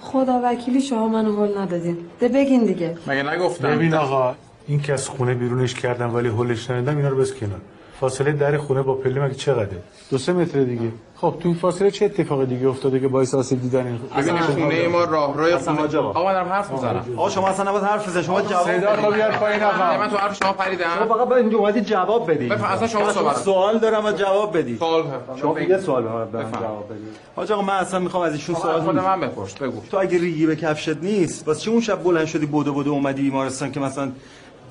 خدا 0.00 0.40
وکیلی 0.44 0.80
شما 0.80 1.08
منو 1.08 1.36
هول 1.36 1.58
ندادین. 1.58 1.96
ده 2.20 2.28
بگین 2.28 2.64
دیگه. 2.64 2.98
مگه 3.06 3.22
نگفتم؟ 3.22 3.68
ببین 3.68 3.94
آقا 3.94 4.34
این 4.66 4.80
که 4.82 4.92
از 4.92 5.08
خونه 5.08 5.34
بیرونش 5.34 5.74
کردم 5.74 6.14
ولی 6.14 6.28
هولش 6.28 6.70
ندادم 6.70 6.96
اینا 6.96 7.08
رو 7.08 7.16
بس 7.16 7.32
کنار. 7.34 7.60
فاصله 8.00 8.32
در 8.32 8.56
خونه 8.56 8.82
با 8.82 8.94
پله 8.94 9.24
مگه 9.24 9.34
چقدره؟ 9.34 9.82
دو 10.10 10.18
سه 10.18 10.32
متر 10.32 10.64
دیگه. 10.64 10.92
خب 11.16 11.34
تو 11.40 11.48
این 11.48 11.58
فاصله 11.58 11.90
چه 11.90 12.04
اتفاق 12.04 12.44
دیگه 12.44 12.68
افتاده 12.68 13.00
که 13.00 13.08
باعث 13.08 13.34
آسیب 13.34 13.62
دیدن 13.62 13.86
این 13.86 13.98
خونه 14.38 14.88
ما 14.88 15.04
راهروی 15.04 15.56
خونه. 15.56 15.96
آقا 15.98 16.24
من 16.24 16.32
دارم 16.32 16.48
حرف 16.48 16.72
می‌زنم. 16.72 17.04
آقا 17.16 17.30
شما 17.30 17.48
اصلا 17.48 17.70
نباید 17.70 17.84
حرف 17.84 18.08
بزنید. 18.08 18.24
شما 18.24 18.42
جواب 18.42 18.66
صدا 18.66 18.96
تو 18.96 19.12
بیار 19.12 19.32
پایین 19.32 19.62
آقا. 19.62 19.98
من 19.98 20.10
تو 20.10 20.16
حرف 20.16 20.38
شما 20.42 20.52
پریدم. 20.52 20.84
شما 20.98 21.14
فقط 21.14 21.28
باید 21.28 21.54
اومدی 21.54 21.80
جواب 21.80 22.30
بدید 22.30 22.52
اصلا 22.52 22.88
شما 22.88 23.12
سوال 23.12 23.34
سوال 23.34 23.78
دارم 23.78 24.04
و 24.04 24.12
جواب 24.12 24.58
بدید 24.58 24.78
سوال 24.78 25.04
شما 25.40 25.60
یه 25.60 25.78
سوال 25.78 26.02
دارم 26.02 26.50
جواب 26.50 26.86
بدید 26.92 27.16
حاج 27.36 27.52
آقا 27.52 27.62
من 27.62 27.74
اصلا 27.74 28.00
می‌خوام 28.00 28.22
از 28.22 28.32
ایشون 28.32 28.54
سوال 28.54 28.80
خود 28.80 28.94
من 28.94 29.20
بپرس 29.20 29.54
بگو. 29.54 29.80
تو 29.90 29.98
اگه 29.98 30.18
ریگی 30.18 30.46
به 30.46 30.56
کفشت 30.56 30.96
نیست 31.02 31.48
واسه 31.48 31.60
چی 31.60 31.70
اون 31.70 31.80
شب 31.80 32.02
بلند 32.02 32.26
شدی 32.26 32.46
بودو 32.46 32.72
بودو 32.72 32.90
اومدی 32.90 33.22
بیمارستان 33.22 33.72
که 33.72 33.80
مثلا 33.80 34.12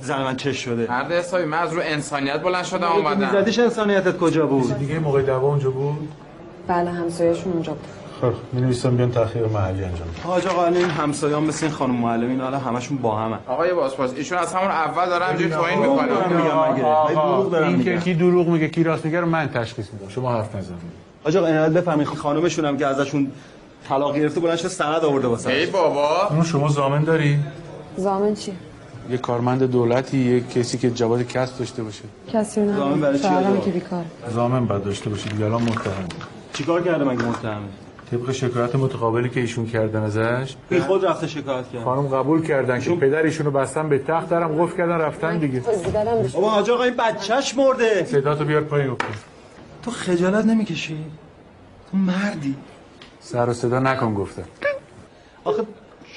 زن 0.01 0.23
من 0.23 0.36
چش 0.36 0.58
شده. 0.58 0.88
مرد 0.89 1.12
حسابی 1.12 1.45
من 1.45 1.58
از 1.58 1.73
رو 1.73 1.81
انسانیت 1.84 2.41
بلند 2.41 2.63
شدم 2.63 2.88
اومدم. 2.88 3.31
زدیش 3.31 3.60
انسانیتت 3.60 4.17
کجا 4.17 4.45
بود؟ 4.45 4.77
دیگه 4.77 4.99
موقع 4.99 5.21
دعوا 5.21 5.47
اونجا 5.47 5.69
بود؟ 5.69 6.10
بله 6.67 6.91
همسایه‌شون 6.91 7.53
اونجا 7.53 7.73
بود. 7.73 7.88
خب 8.21 8.34
می‌نویسم 8.53 8.97
بیان 8.97 9.12
تحقیق 9.12 9.51
محلی 9.51 9.84
انجام 9.84 10.08
حاج 10.23 10.47
آقا 10.47 10.65
این 10.65 10.89
همسایه‌ها 10.89 11.41
مثل 11.41 11.65
این 11.65 11.75
خانم 11.75 11.95
معلم 11.95 12.41
حالا 12.41 12.58
همشون 12.58 12.97
با 12.97 13.15
همن. 13.15 13.38
آقا 13.47 13.67
یه 13.67 13.73
بازپرس 13.73 14.13
ایشون 14.15 14.38
از 14.38 14.53
همون 14.53 14.71
اول 14.71 15.05
داره 15.05 15.25
همینجوری 15.25 15.51
توهین 15.51 15.79
می‌کنه 15.79 16.08
دروغ 17.08 17.51
دارم 17.51 17.67
این 17.67 17.84
که 17.84 17.89
میگم. 17.89 18.01
کی 18.01 18.13
دروغ 18.13 18.47
میگه 18.47 18.67
کی 18.67 18.84
راست 18.84 19.05
میگه 19.05 19.19
رو 19.19 19.27
من 19.27 19.49
تشخیص 19.49 19.93
میدم. 19.93 20.10
شما 20.10 20.34
حرف 20.34 20.55
نزنید. 20.55 20.79
حاج 21.23 21.38
آقا 21.38 21.47
اینال 21.47 21.69
بفهمید 21.69 22.08
خانمشون 22.08 22.65
هم 22.65 22.77
که 22.77 22.88
ازشون 22.88 23.31
طلاق 23.89 24.15
گرفته 24.15 24.39
بلند 24.39 24.58
شده 24.58 24.69
سند 24.69 25.05
آورده 25.05 25.27
واسه 25.27 25.51
ای 25.51 25.65
بابا. 25.65 26.27
اون 26.29 26.43
شما 26.43 26.67
زامن 26.67 27.03
داری؟ 27.03 27.39
زامن 27.97 28.36
چی؟ 28.36 28.53
یه 29.09 29.17
کارمند 29.17 29.63
دولتی 29.63 30.17
یه 30.17 30.41
کسی 30.41 30.77
که 30.77 30.91
جواز 30.91 31.21
کسب 31.21 31.57
داشته 31.59 31.83
باشه. 31.83 32.03
کسی 32.33 32.61
رو 32.61 32.73
زامن 32.73 33.01
برای 33.01 33.19
چی 33.19 33.27
آقا؟ 33.27 33.57
که 33.57 33.71
بیکار. 33.71 34.05
زامن 34.29 34.65
بعد 34.65 34.83
داشته 34.83 35.09
باشه 35.09 35.29
دیگه 35.29 35.45
الان 35.45 35.61
متهم 35.61 36.07
چیکار 36.53 36.81
کرده 36.81 37.03
مگه 37.03 37.23
متهمه 37.23 37.65
طبق 38.11 38.31
شکایت 38.31 38.75
متقابلی 38.75 39.29
که 39.29 39.39
ایشون 39.39 39.65
کردن 39.65 40.03
ازش 40.03 40.55
بی 40.69 40.79
خود 40.79 41.05
رفته 41.05 41.27
شکایت 41.27 41.69
کرد. 41.69 41.83
خانم 41.83 42.07
قبول 42.07 42.47
کردن 42.47 42.79
که 42.79 42.95
پدر 42.95 43.23
ایشونو 43.23 43.51
بستن 43.51 43.89
به 43.89 43.99
تخت 43.99 44.29
دارم 44.29 44.63
قفل 44.63 44.77
کردن 44.77 44.97
رفتن 44.97 45.37
دیگه. 45.37 45.63
بابا 46.33 46.49
حاج 46.49 46.69
آقا 46.69 46.83
این 46.83 46.93
بچهش 46.95 47.57
مرده. 47.57 48.05
صدا 48.05 48.35
تو 48.35 48.45
بیار 48.45 48.61
پایین 48.61 48.91
گفتم 48.91 49.05
تو 49.83 49.91
خجالت 49.91 50.45
نمی‌کشی؟ 50.45 50.97
تو 51.91 51.97
مردی. 51.97 52.55
سر 53.19 53.49
و 53.49 53.53
صدا 53.53 53.79
نکن 53.79 54.13
گفتم. 54.13 54.43
آخه 55.43 55.63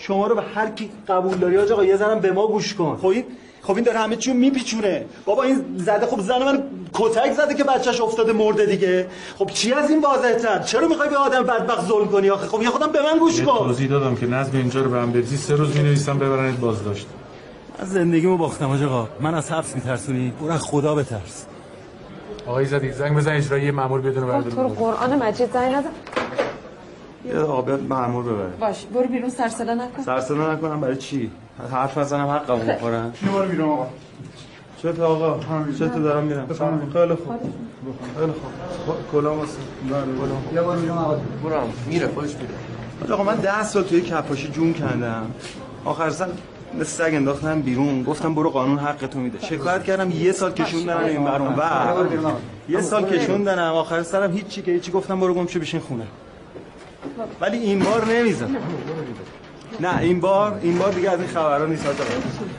شما 0.09 0.27
رو 0.27 0.35
به 0.35 0.43
هر 0.55 0.69
کی 0.71 0.91
قبول 1.09 1.37
داری 1.37 1.57
حاج 1.57 1.73
آقا 1.73 1.85
یه 1.85 1.97
زنم 1.97 2.21
به 2.21 2.33
ما 2.33 2.47
گوش 2.47 2.75
کن. 2.75 2.97
خب 2.97 3.07
این 3.07 3.25
خب 3.63 3.75
این 3.75 3.85
داره 3.85 3.99
همه 3.99 4.17
چیو 4.17 4.35
میپیچونه. 4.35 5.05
بابا 5.25 5.43
این 5.43 5.65
زده 5.77 6.07
خب 6.07 6.21
زن 6.21 6.43
من 6.45 6.63
کتک 6.95 7.33
زده 7.33 7.55
که 7.55 7.65
بچهش 7.65 8.01
افتاده 8.01 8.33
مرده 8.33 8.67
دیگه. 8.67 9.07
خب 9.39 9.47
چی 9.47 9.73
از 9.73 9.91
این 9.91 10.01
واضح 10.01 10.33
تر 10.33 10.59
چرا 10.63 10.89
می‌خوای 10.89 11.09
به 11.09 11.17
آدم 11.17 11.43
بدبخت 11.43 11.89
ظلم 11.89 12.09
کنی 12.09 12.31
آخه؟ 12.31 12.47
خب 12.47 12.63
یه 12.63 12.71
خودم 12.71 12.93
به 12.93 13.03
من 13.03 13.19
گوش 13.19 13.43
کن. 13.43 13.59
توضیح 13.59 13.89
دادم 13.89 14.15
که 14.15 14.27
نظم 14.27 14.57
اینجا 14.57 14.81
رو 14.83 14.91
به 14.91 14.99
هم 14.99 15.13
بریزی. 15.13 15.37
سه 15.37 15.55
روز 15.55 15.77
می‌نویسم 15.77 16.19
ببرنید 16.19 16.61
بازداشت. 16.61 17.07
از 17.79 17.91
زندگیمو 17.91 18.37
باختم 18.37 18.67
حاج 18.67 18.83
آقا. 18.83 19.09
من 19.21 19.35
از 19.35 19.53
حبس 19.53 19.75
میترسونی؟ 19.75 20.33
برو 20.41 20.59
خدا 20.59 20.95
بترس. 20.95 21.45
آقای 22.47 22.65
زدی 22.65 22.93
زنگ 22.93 23.17
بزن 23.17 23.33
اجرایی 23.33 23.65
یه 23.65 23.73
مأمور 23.73 24.01
بدون 24.01 24.13
خب 24.15 24.21
تو 24.21 24.63
رو 24.63 24.69
برداریم 24.69 24.69
قرآن 24.69 25.23
مجید 25.23 25.53
زنگ 25.53 25.75
نزن. 25.75 25.91
یه 27.25 27.39
آقا 27.39 27.63
بیاد 27.63 27.83
مأمور 27.89 28.25
ببره. 28.25 28.51
باش 28.61 28.85
برو 28.95 29.07
بیرون 29.07 29.31
سر 29.31 29.49
صدا 29.49 29.75
نکن. 29.75 30.03
سرسدا 30.03 30.53
نکنم 30.53 30.81
برای 30.81 30.97
چی؟ 30.97 31.31
حرف 31.73 31.99
نزنم 31.99 32.27
حقمو 32.27 32.65
بخورن 32.65 33.13
یه 33.27 33.31
بار 33.31 33.47
بیرون 33.47 33.69
آقا. 33.71 33.87
چطور 34.83 35.05
آقا؟ 35.05 35.41
چطور 35.79 36.03
دارم 36.03 36.25
میرم؟ 36.25 36.47
خیلی 36.93 37.15
خوب. 37.15 37.41
خیلی 38.19 38.33
خوب. 38.33 38.95
کلام 39.13 39.39
واسه 39.39 39.53
یه 40.55 40.63
بار 40.63 40.77
بیرون 40.77 40.99
آقا. 40.99 41.17
برام 41.45 41.73
میره 41.87 42.09
خودش 42.09 42.35
میره. 42.35 43.15
آقا 43.15 43.23
من 43.23 43.37
ده 43.37 43.63
سال 43.63 43.83
توی 43.83 44.01
کپاشی 44.01 44.49
جون 44.49 44.75
کندم. 44.75 45.31
آخر 45.85 46.11
سر 46.11 46.27
مثل 46.75 46.85
سگ 46.85 47.11
انداختم 47.15 47.63
بیرون 47.63 48.03
گفتم 48.03 48.35
برو 48.35 48.51
قانون 48.51 48.79
حق 48.79 49.07
تو 49.07 49.19
میده. 49.19 49.47
شکایت 49.47 49.85
کردم 49.85 50.11
یه 50.11 50.33
سال 50.33 50.53
کشوندنم 50.53 51.05
این 51.05 51.25
برون 51.25 51.55
و 51.55 51.63
یه 52.69 52.81
سال 52.81 53.05
کشوندنم. 53.05 53.73
آخر 53.75 54.03
سرم 54.03 54.33
هیچی 54.33 54.63
که 54.63 54.73
هیچی 54.73 54.93
گفتم 54.93 55.21
برو 55.21 55.35
گم 55.35 55.47
شو 55.47 55.61
بشین 55.61 55.81
خونه. 55.81 56.07
ولی 57.41 57.57
این 57.57 57.79
بار 57.79 58.05
نمیزن 58.05 58.57
نه 59.81 59.99
این 59.99 60.21
بار 60.21 60.61
این 60.63 60.79
بار 60.79 60.93
دیگه 60.93 61.11
از 61.11 61.21
این 61.21 61.29
خبرها 61.29 61.67
نیست 61.67 61.87
آقا. 61.87 62.05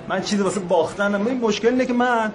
من 0.10 0.22
چیزی 0.22 0.44
واسه 0.44 0.60
باختنم 0.60 1.28
این 1.28 1.40
مشکل 1.40 1.68
اینه 1.68 1.86
که 1.86 1.94
من 1.94 2.32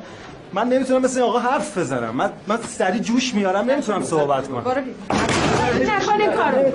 من 0.52 0.68
نمی‌تونم 0.68 1.02
مثل 1.02 1.20
آقا 1.20 1.38
حرف 1.38 1.78
بزنم. 1.78 2.16
من 2.16 2.30
من 2.46 2.58
سری 2.62 3.00
جوش 3.00 3.34
میارم 3.34 3.70
نمی‌تونم 3.70 4.02
صحبت 4.02 4.48
کنم. 4.48 4.58
نکن 4.58 6.20
این 6.20 6.32
کارو. 6.32 6.72